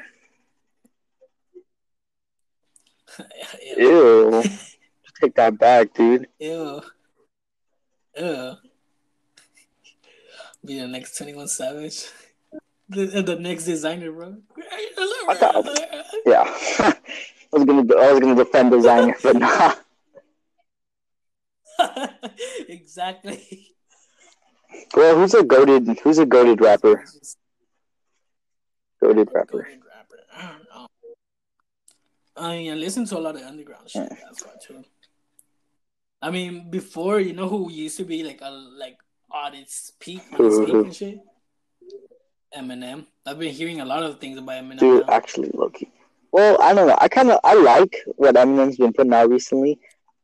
Ew. 3.77 4.43
Take 5.21 5.35
that 5.35 5.59
back, 5.59 5.93
dude. 5.95 6.29
ew, 6.39 6.81
ew. 8.17 8.55
Be 10.65 10.79
the 10.79 10.87
next 10.89 11.17
Twenty 11.17 11.35
One 11.35 11.49
Savage, 11.49 12.07
the 12.89 13.23
the 13.23 13.37
next 13.37 13.65
Desiigner, 13.67 14.15
bro. 14.15 14.37
Yeah. 16.27 16.45
I 17.53 17.57
was 17.57 17.65
gonna 17.65 17.95
I 17.97 18.13
was 18.13 18.21
gonna 18.21 18.35
defend 18.35 18.73
Desiigner, 18.73 19.15
but 19.23 19.37
nah. 19.37 19.75
exactly. 22.69 23.75
Well, 24.95 25.17
who's 25.17 25.35
a 25.35 25.43
goaded 25.43 25.99
who's 26.03 26.19
a 26.19 26.27
goaded 26.27 26.61
rapper? 26.61 27.05
Goaded 29.03 29.29
rapper. 29.33 29.67
Goated 29.69 29.81
rapper. 29.87 30.19
I 30.37 30.53
don't 30.53 30.65
know. 30.75 30.87
I 32.41 32.57
mean, 32.57 32.73
I 32.73 32.75
listen 32.75 33.05
to 33.07 33.19
a 33.19 33.21
lot 33.21 33.37
of 33.37 33.43
underground 33.43 33.91
shit. 33.91 34.09
That's 34.09 34.45
why 34.45 34.53
too. 34.67 34.85
I 36.23 36.31
mean, 36.31 36.71
before 36.71 37.21
you 37.21 37.33
know 37.35 37.49
who 37.49 37.71
used 37.71 37.99
to 37.99 38.05
be 38.05 38.23
like 38.23 38.41
a 38.41 38.51
like 38.51 38.99
its 39.55 39.93
peak, 40.01 40.23
peak 40.31 40.69
and 40.69 40.95
shit. 40.95 41.21
Eminem. 42.57 43.07
I've 43.27 43.39
been 43.39 43.53
hearing 43.53 43.81
a 43.81 43.85
lot 43.85 44.03
of 44.03 44.19
things 44.19 44.39
about 44.39 44.65
Eminem. 44.65 44.79
Dude, 44.79 45.07
now. 45.07 45.13
actually, 45.13 45.51
Loki. 45.55 45.91
Well, 46.33 46.61
I 46.61 46.75
don't 46.75 46.89
know. 46.89 46.99
I 46.99 47.09
kind 47.09 47.31
of 47.31 47.41
I 47.45 47.55
like 47.55 48.03
what 48.17 48.35
Eminem's 48.35 48.77
been 48.77 48.93
putting 48.93 49.13
out 49.13 49.31
recently. 49.31 49.79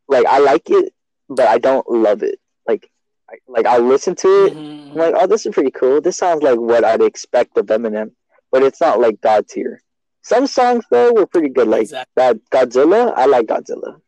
Like 0.08 0.26
I 0.26 0.38
like 0.38 0.70
it, 0.70 0.92
but 1.28 1.46
I 1.46 1.58
don't 1.58 1.88
love 1.88 2.22
it. 2.22 2.40
Like, 2.66 2.90
I, 3.30 3.34
like 3.46 3.66
I'll 3.66 3.82
listen 3.82 4.14
to 4.16 4.46
it. 4.46 4.54
Mhm. 4.54 4.90
I'm 4.92 4.96
like, 4.96 5.14
oh, 5.16 5.26
this 5.26 5.46
is 5.46 5.54
pretty 5.54 5.70
cool. 5.70 6.00
This 6.00 6.16
sounds 6.16 6.42
like 6.42 6.58
what 6.58 6.84
I'd 6.84 7.02
expect 7.02 7.56
of 7.58 7.66
Eminem, 7.66 8.12
but 8.50 8.62
it's 8.62 8.80
not 8.80 9.00
like 9.00 9.20
God 9.20 9.46
tier. 9.48 9.82
Some 10.26 10.46
songs 10.48 10.84
though 10.90 11.12
were 11.12 11.26
pretty 11.26 11.50
good. 11.50 11.68
Like 11.68 11.82
Exactly. 11.82 12.12
that 12.16 12.36
Godzilla. 12.50 13.12
I 13.16 13.26
like 13.26 13.46
Godzilla. 13.46 14.00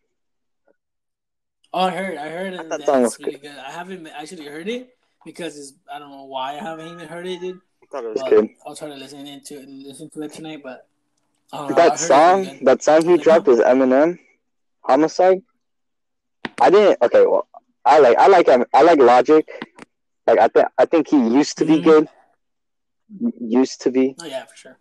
Oh, 1.72 1.80
I 1.80 1.90
heard. 1.90 2.18
I 2.18 2.28
heard 2.28 2.52
it. 2.54 2.68
that 2.68 2.80
was 2.80 2.86
That's 2.86 3.20
really 3.20 3.38
good. 3.38 3.56
I 3.56 3.70
haven't 3.70 4.04
actually 4.08 4.46
heard 4.46 4.68
it 4.68 4.96
because 5.24 5.56
it's, 5.56 5.74
I 5.92 6.00
don't 6.00 6.10
know 6.10 6.24
why 6.24 6.54
I 6.58 6.60
haven't 6.68 6.88
even 6.88 7.06
heard 7.06 7.26
it, 7.26 7.40
dude. 7.40 7.60
I 7.82 7.86
thought 7.92 8.04
it 8.04 8.12
was 8.14 8.22
But 8.22 8.30
good. 8.30 8.48
I'll 8.66 8.74
try 8.74 8.88
to 8.88 8.96
listen 8.96 9.26
into 9.26 9.60
it, 9.60 9.68
listen 9.68 10.10
to 10.10 10.22
it 10.22 10.32
tonight. 10.32 10.60
But 10.64 10.88
know. 11.52 11.68
That 11.76 12.00
song, 12.00 12.44
good. 12.44 12.58
that 12.62 12.82
song 12.82 13.02
he 13.02 13.10
Like, 13.10 13.22
dropped 13.22 13.48
is 13.48 13.60
Eminem, 13.60 14.18
Homicide. 14.82 15.42
I 16.60 16.70
didn't. 16.70 17.00
Okay, 17.00 17.24
well, 17.26 17.46
I 17.84 18.00
like 18.00 18.18
I 18.18 18.26
like 18.26 18.48
I 18.48 18.82
like 18.82 18.98
Logic. 18.98 19.46
Like 20.26 20.40
I 20.40 20.48
think 20.48 20.66
I 20.78 20.84
think 20.84 21.08
he 21.08 21.16
used 21.16 21.58
to 21.58 21.64
be 21.64 21.78
Mhm. 21.78 21.84
good. 21.84 22.08
Used 23.40 23.80
to 23.82 23.90
be, 23.90 24.16
Oh 24.20 24.24
yeah, 24.26 24.44
for 24.44 24.56
sure. 24.56 24.78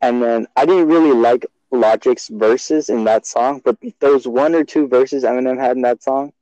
And 0.00 0.22
then 0.22 0.46
I 0.56 0.66
didn't 0.66 0.88
really 0.88 1.12
like 1.12 1.46
Logic's 1.72 2.28
verses 2.28 2.88
in 2.88 3.04
that 3.04 3.26
song, 3.26 3.60
but 3.64 3.76
those 4.00 4.26
one 4.26 4.54
or 4.54 4.64
two 4.64 4.88
verses 4.88 5.24
Eminem 5.24 5.58
had 5.58 5.76
in 5.76 5.82
that 5.82 6.02
song, 6.02 6.32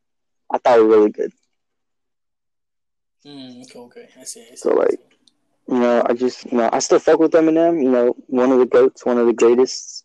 I 0.50 0.58
thought 0.58 0.78
were 0.80 0.86
really 0.88 1.10
good. 1.10 1.32
Mm, 3.26 3.62
okay, 3.64 3.78
okay. 3.80 4.08
I 4.20 4.24
see. 4.24 4.42
I 4.42 4.44
see. 4.50 4.56
So, 4.56 4.70
like, 4.74 5.00
You 5.68 5.80
know, 5.80 6.02
I 6.06 6.14
just 6.14 6.44
you 6.50 6.58
know 6.58 6.70
I 6.72 6.78
still 6.80 6.98
fuck 6.98 7.20
with 7.20 7.32
Eminem. 7.32 7.82
You 7.82 7.90
know, 7.90 8.16
one 8.26 8.52
of 8.52 8.58
the 8.58 8.66
goats, 8.66 9.04
one 9.06 9.18
of 9.18 9.26
the 9.26 9.34
greatest. 9.34 10.04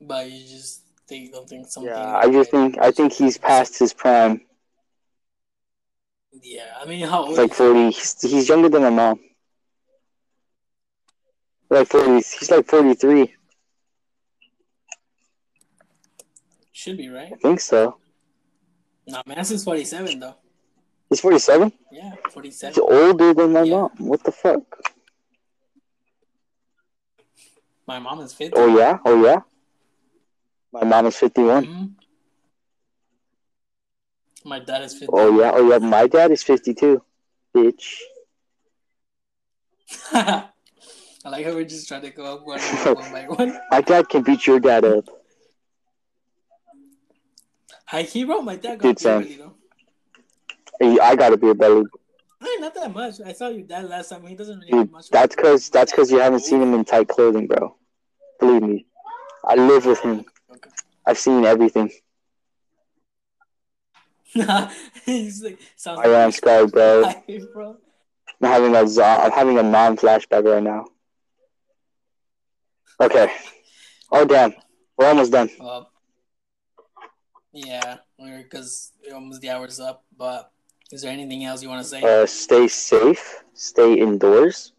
but 0.00 0.30
you 0.30 0.46
just 0.46 0.82
think 1.08 1.32
don't 1.32 1.48
think 1.48 1.66
something. 1.68 1.92
Yeah, 1.92 2.16
I 2.16 2.30
just 2.30 2.50
think 2.50 2.78
I 2.78 2.90
think 2.90 3.12
he's 3.12 3.38
past 3.38 3.78
his 3.78 3.92
prime. 3.92 4.42
Yeah, 6.42 6.74
I 6.80 6.86
mean, 6.86 7.06
how 7.06 7.20
old? 7.20 7.28
He's 7.30 7.38
like 7.38 7.54
forty. 7.54 7.90
He's, 7.90 8.20
he's 8.20 8.48
younger 8.48 8.68
than 8.68 8.82
my 8.82 8.90
mom. 8.90 9.20
Like 11.72 11.88
forty. 11.88 12.16
He's 12.16 12.50
like 12.50 12.66
forty 12.66 12.92
three. 12.92 13.32
Should 16.72 16.98
be 16.98 17.08
right. 17.08 17.32
I 17.32 17.36
think 17.36 17.60
so. 17.60 17.96
Nah, 19.06 19.22
Manson's 19.26 19.64
forty-seven 19.64 20.20
though. 20.20 20.34
He's 21.08 21.20
forty 21.20 21.38
seven. 21.38 21.72
Yeah, 21.90 22.12
forty-seven. 22.30 22.74
He's 22.74 22.82
older 22.82 23.32
than 23.32 23.54
my 23.54 23.62
Yeah. 23.62 23.74
mom. 23.88 23.90
What 23.96 24.22
the 24.22 24.32
fuck? 24.32 24.60
My 27.86 27.98
mom 27.98 28.20
is 28.20 28.34
fifty. 28.34 28.52
Oh 28.54 28.76
yeah. 28.76 28.98
Oh 29.06 29.24
yeah. 29.24 29.40
My 30.74 30.84
mom 30.84 31.06
is 31.06 31.16
fifty 31.16 31.42
one. 31.42 31.66
Mhm. 31.66 31.94
My 34.44 34.58
dad 34.58 34.82
is 34.82 34.92
fifty. 34.92 35.06
Oh 35.08 35.40
yeah. 35.40 35.52
Oh 35.54 35.70
yeah. 35.70 35.78
My 35.78 36.06
dad 36.06 36.32
is 36.32 36.42
fifty 36.42 36.74
two. 36.74 37.02
Bitch. 37.56 37.96
I 41.24 41.28
like 41.28 41.46
how 41.46 41.54
we're 41.54 41.64
just 41.64 41.86
trying 41.86 42.02
to 42.02 42.10
go 42.10 42.34
up 42.34 42.46
one, 42.46 42.60
one 42.94 43.12
by 43.12 43.24
one. 43.28 43.60
My 43.70 43.80
dad 43.80 44.08
can 44.08 44.22
beat 44.22 44.46
your 44.46 44.58
dad 44.58 44.84
up. 44.84 45.04
Hi, 47.86 48.02
hero. 48.02 48.40
My 48.40 48.56
dad 48.56 48.80
got 48.80 48.96
Dude, 48.96 48.98
beer 48.98 49.20
belly 49.20 49.36
though. 49.36 49.54
Hey, 50.80 50.98
I 50.98 51.14
got 51.14 51.32
a 51.32 51.36
beer 51.36 51.54
belly. 51.54 51.84
Hey, 52.40 52.56
not 52.58 52.74
that 52.74 52.92
much. 52.92 53.20
I 53.24 53.32
saw 53.32 53.48
your 53.48 53.62
dad 53.62 53.88
last 53.88 54.08
time. 54.08 54.26
He 54.26 54.34
doesn't 54.34 54.58
really 54.58 54.70
Dude, 54.70 54.78
have 54.80 54.90
much. 54.90 55.10
that's 55.10 55.36
cause 55.36 55.70
that's 55.70 55.92
cause 55.92 56.10
you 56.10 56.18
haven't 56.18 56.40
seen 56.40 56.60
him 56.60 56.74
in 56.74 56.84
tight 56.84 57.08
clothing, 57.08 57.46
bro. 57.46 57.76
Believe 58.40 58.62
me. 58.62 58.86
I 59.44 59.54
live 59.54 59.86
with 59.86 60.00
him. 60.00 60.24
Okay. 60.50 60.70
I've 61.06 61.18
seen 61.18 61.44
everything. 61.44 61.90
He's 65.04 65.42
like, 65.42 65.58
sounds 65.76 66.00
I 66.02 66.08
am 66.08 66.32
Sky, 66.32 66.64
bro. 66.64 67.12
Bro. 67.52 67.76
I'm 68.40 68.48
having 68.48 68.74
a 68.74 69.02
I'm 69.04 69.30
having 69.30 69.58
a 69.58 69.62
mom 69.62 69.96
flashback 69.96 70.44
right 70.44 70.62
now. 70.62 70.86
Okay. 73.00 73.32
Oh 74.10 74.24
damn, 74.24 74.54
we're 74.96 75.06
almost 75.06 75.32
done. 75.32 75.50
Well, 75.58 75.90
yeah, 77.52 77.96
because 78.18 78.92
almost 79.12 79.40
the 79.40 79.50
hour's 79.50 79.80
up. 79.80 80.04
But 80.16 80.50
is 80.90 81.02
there 81.02 81.12
anything 81.12 81.44
else 81.44 81.62
you 81.62 81.68
want 81.68 81.82
to 81.82 81.88
say? 81.88 82.02
Uh, 82.02 82.26
stay 82.26 82.68
safe. 82.68 83.42
Stay 83.54 83.94
indoors. 83.94 84.72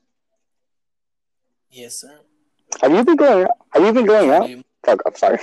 yes, 1.69 1.95
sir. 2.01 2.19
Have 2.81 2.91
you 2.91 3.03
been 3.03 3.15
going? 3.15 3.47
Have 3.71 3.83
you 3.83 3.93
been 3.93 4.05
going 4.05 4.29
out? 4.31 4.49
Fuck, 4.85 5.01
I'm 5.05 5.15
sorry. 5.15 5.39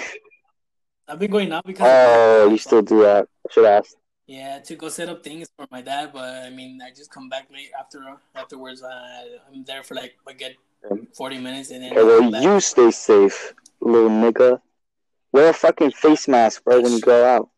I've 1.08 1.18
been 1.18 1.30
going 1.30 1.52
out 1.52 1.64
because. 1.64 1.86
Oh, 1.88 2.48
you 2.50 2.58
still 2.58 2.82
do 2.82 3.02
that? 3.02 3.28
I 3.48 3.52
should 3.52 3.64
ask. 3.66 3.94
Yeah, 4.26 4.60
to 4.60 4.76
go 4.76 4.88
set 4.88 5.08
up 5.08 5.24
things 5.24 5.48
for 5.56 5.66
my 5.72 5.82
dad, 5.82 6.10
but 6.12 6.22
I 6.46 6.50
mean, 6.50 6.80
I 6.80 6.90
just 6.90 7.10
come 7.10 7.28
back 7.28 7.48
late 7.52 7.70
after 7.78 7.98
afterwards. 8.34 8.80
Uh, 8.82 9.24
I'm 9.48 9.64
there 9.64 9.82
for 9.82 9.94
like 9.96 10.14
a 10.26 10.34
good 10.34 10.54
forty 11.14 11.38
minutes, 11.38 11.70
and 11.70 11.82
then 11.82 11.92
Okay, 11.92 12.04
well, 12.04 12.42
you 12.42 12.60
stay 12.60 12.90
safe, 12.90 13.54
little 13.80 14.10
nigga. 14.10 14.60
Wear 15.32 15.50
a 15.50 15.52
fucking 15.52 15.92
face 15.92 16.26
mask, 16.28 16.64
bro, 16.64 16.80
when 16.80 16.92
you 16.92 17.00
go 17.00 17.24
out. 17.24 17.48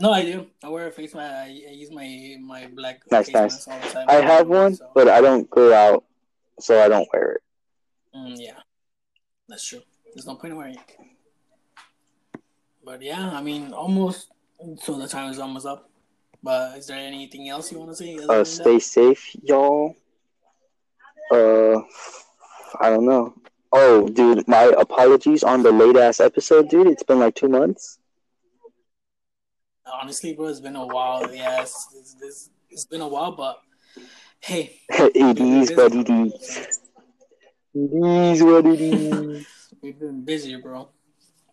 No, 0.00 0.12
I 0.12 0.22
do. 0.24 0.46
I 0.62 0.68
wear 0.68 0.86
a 0.86 0.92
face 0.92 1.14
mask. 1.14 1.34
I, 1.34 1.44
I 1.68 1.72
use 1.72 1.90
my 1.90 2.36
my 2.40 2.66
black 2.74 3.02
Nice, 3.10 3.26
face 3.26 3.34
nice. 3.34 3.52
mask 3.52 3.68
all 3.68 3.80
the 3.80 3.88
time. 3.88 4.06
I 4.08 4.14
have 4.14 4.46
one, 4.46 4.74
So, 4.74 4.90
but 4.94 5.08
I 5.08 5.20
don't 5.20 5.48
go 5.50 5.72
out, 5.74 6.04
so 6.60 6.80
I 6.80 6.88
don't 6.88 7.08
wear 7.12 7.32
it. 7.32 7.42
mm, 8.14 8.36
yeah, 8.38 8.60
that's 9.48 9.66
true. 9.66 9.82
There's 10.14 10.26
no 10.26 10.36
point 10.36 10.52
in 10.52 10.56
wearing 10.58 10.74
it. 10.74 10.80
But 12.84 13.02
yeah, 13.02 13.30
I 13.32 13.42
mean, 13.42 13.72
almost. 13.72 14.28
So 14.82 14.98
the 14.98 15.08
time 15.08 15.30
is 15.30 15.38
almost 15.38 15.66
up. 15.66 15.90
But 16.42 16.78
is 16.78 16.86
there 16.86 16.98
anything 16.98 17.48
else 17.48 17.70
you 17.72 17.78
want 17.78 17.90
to 17.90 17.96
say? 17.96 18.16
Uh, 18.28 18.44
stay 18.44 18.78
safe, 18.78 19.34
y'all. 19.42 19.96
Uh, 21.30 21.80
I 22.80 22.90
don't 22.90 23.06
know. 23.06 23.34
Oh, 23.70 24.08
dude, 24.08 24.48
my 24.48 24.72
apologies 24.78 25.42
on 25.42 25.62
the 25.62 25.72
late 25.72 25.96
ass 25.96 26.20
episode, 26.20 26.70
dude. 26.70 26.86
It's 26.86 27.02
been 27.02 27.18
like 27.18 27.34
two 27.34 27.48
months. 27.48 27.98
Honestly, 29.86 30.34
bro, 30.34 30.46
it's 30.46 30.60
been 30.60 30.76
a 30.76 30.86
while. 30.86 31.34
Yeah, 31.34 31.62
it's, 31.62 32.16
it's, 32.22 32.50
it's, 32.70 32.84
been 32.86 33.00
a 33.00 33.08
while, 33.08 33.32
but 33.32 33.60
hey, 34.40 34.80
it 34.88 35.38
is 35.38 35.70
what 35.72 35.94
it 35.94 36.08
is. 36.08 36.80
It 37.74 37.92
is 37.92 38.42
what 38.42 38.66
it 38.66 38.80
is. 38.80 39.46
We've 39.82 39.98
been 39.98 40.24
busy, 40.24 40.56
bro. 40.56 40.88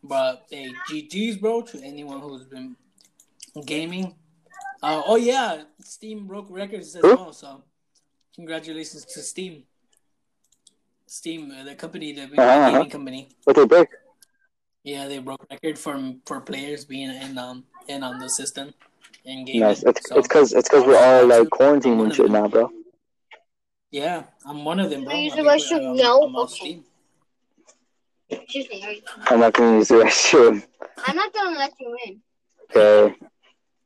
But 0.03 0.45
hey, 0.49 0.71
GG's, 0.89 1.37
bro, 1.37 1.61
to 1.63 1.81
anyone 1.83 2.21
who's 2.21 2.43
been 2.45 2.75
gaming. 3.65 4.15
Uh, 4.81 5.01
oh 5.05 5.15
yeah, 5.15 5.63
Steam 5.81 6.27
broke 6.27 6.47
records 6.49 6.95
as 6.95 7.03
well. 7.03 7.33
So 7.33 7.63
congratulations 8.35 9.05
to 9.05 9.21
Steam. 9.21 9.63
Steam, 11.07 11.51
uh, 11.51 11.63
the 11.63 11.75
company, 11.75 12.11
the 12.13 12.27
big 12.27 12.39
Uh-huh. 12.39 12.71
gaming 12.71 12.89
company. 12.89 13.29
What 13.45 13.55
they 13.55 13.65
break? 13.65 13.89
Yeah, 14.83 15.07
they 15.07 15.19
broke 15.19 15.45
record 15.49 15.79
for 15.79 15.95
for 16.25 16.41
players 16.41 16.85
being 16.85 17.09
in 17.09 17.37
um 17.37 17.65
in 17.87 18.03
on 18.03 18.19
the 18.19 18.29
system 18.29 18.73
and 19.25 19.45
gaming. 19.47 19.61
Nice. 19.61 19.83
It's 19.83 20.07
So, 20.09 20.17
it's 20.17 20.27
cause 20.27 20.53
it's 20.53 20.69
cause 20.69 20.85
we're 20.85 20.97
all 20.97 21.25
like 21.25 21.49
quarantined 21.49 22.01
and 22.01 22.13
shit 22.13 22.29
now, 22.29 22.47
bro. 22.47 22.69
yeah, 23.91 24.25
I'm 24.45 24.65
one 24.65 24.79
of 24.79 24.89
them, 24.89 25.05
bro. 25.05 25.15
Use 25.15 25.33
I 25.33 25.35
the 25.37 25.43
think, 25.43 25.61
restroom 25.63 25.89
um, 25.91 25.97
now? 25.97 26.21
I'm 26.21 26.35
Okay. 26.35 26.81
Excuse 28.29 28.69
me. 28.69 28.83
are 28.83 28.91
you- 28.91 29.01
I'm 29.29 29.39
not 29.39 29.53
gonna 29.53 29.77
use 29.77 29.87
the 29.87 29.95
restroom. 29.95 30.65
I'm 31.05 31.15
not 31.15 31.33
gonna 31.33 31.57
let 31.57 31.73
you 31.79 31.97
in. 32.05 32.21
Okay. 32.75 33.15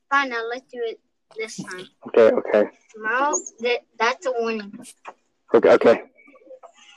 Fine, 0.09 0.33
I'll 0.33 0.49
let 0.49 0.63
you 0.73 0.83
in 0.89 0.95
this 1.37 1.57
time. 1.57 1.87
Okay. 2.07 2.31
Okay. 2.35 2.69
Tomorrow, 2.93 3.35
that 3.61 3.79
that's 3.97 4.25
a 4.25 4.31
warning. 4.39 4.85
Okay. 5.53 5.69
Okay. 5.69 6.03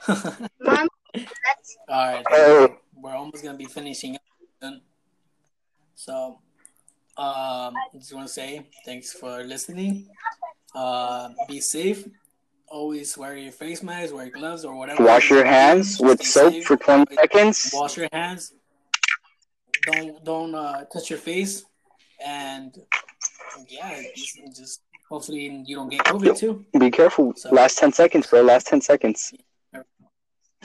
Mom, 0.60 0.88
that's 1.14 1.76
All 1.88 2.12
right. 2.12 2.24
Hey. 2.28 2.68
we're 2.96 3.14
almost 3.14 3.44
gonna 3.44 3.56
be 3.58 3.66
finishing 3.66 4.16
up 4.16 4.22
soon. 4.60 4.80
So, 5.94 6.38
um, 7.16 7.74
just 7.94 8.12
want 8.14 8.26
to 8.26 8.32
say 8.32 8.66
thanks 8.84 9.12
for 9.12 9.44
listening. 9.44 10.08
Uh, 10.74 11.28
be 11.48 11.60
safe. 11.60 12.08
Always 12.68 13.16
wear 13.18 13.36
your 13.36 13.52
face 13.52 13.82
mask, 13.82 14.14
wear 14.14 14.30
gloves, 14.30 14.64
or 14.64 14.74
whatever. 14.74 15.04
Wash 15.04 15.28
your 15.30 15.44
hands 15.44 16.00
with 16.00 16.22
soap 16.22 16.54
safe. 16.54 16.64
for 16.64 16.76
20 16.76 17.14
seconds. 17.14 17.70
Wash 17.74 17.98
your 17.98 18.08
hands. 18.12 18.54
Don't 19.86 20.24
don't 20.24 20.54
uh, 20.54 20.84
touch 20.84 21.10
your 21.10 21.18
face, 21.18 21.64
and 22.24 22.74
yeah, 23.68 24.02
just, 24.14 24.38
just 24.56 24.80
hopefully 25.08 25.62
you 25.66 25.76
don't 25.76 25.88
get 25.88 26.00
COVID 26.04 26.38
too. 26.38 26.64
Be 26.78 26.90
careful. 26.90 27.34
So- 27.36 27.50
Last 27.50 27.78
10 27.78 27.92
seconds, 27.92 28.26
bro. 28.26 28.42
Last 28.42 28.66
10 28.66 28.80
seconds. 28.80 29.32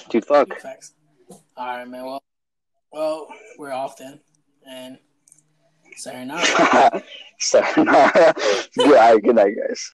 Dude, 0.09 0.25
fuck. 0.25 0.59
Facts. 0.59 0.93
All 1.29 1.65
right, 1.77 1.87
man. 1.87 2.05
Well, 2.05 2.23
well, 2.91 3.27
we're 3.57 3.71
off 3.73 3.97
then, 3.97 4.19
and 4.69 4.97
sayonara. 5.95 7.01
Sorry. 7.39 7.65
yeah, 8.77 9.15
good 9.17 9.35
night, 9.35 9.55
guys. 9.57 9.83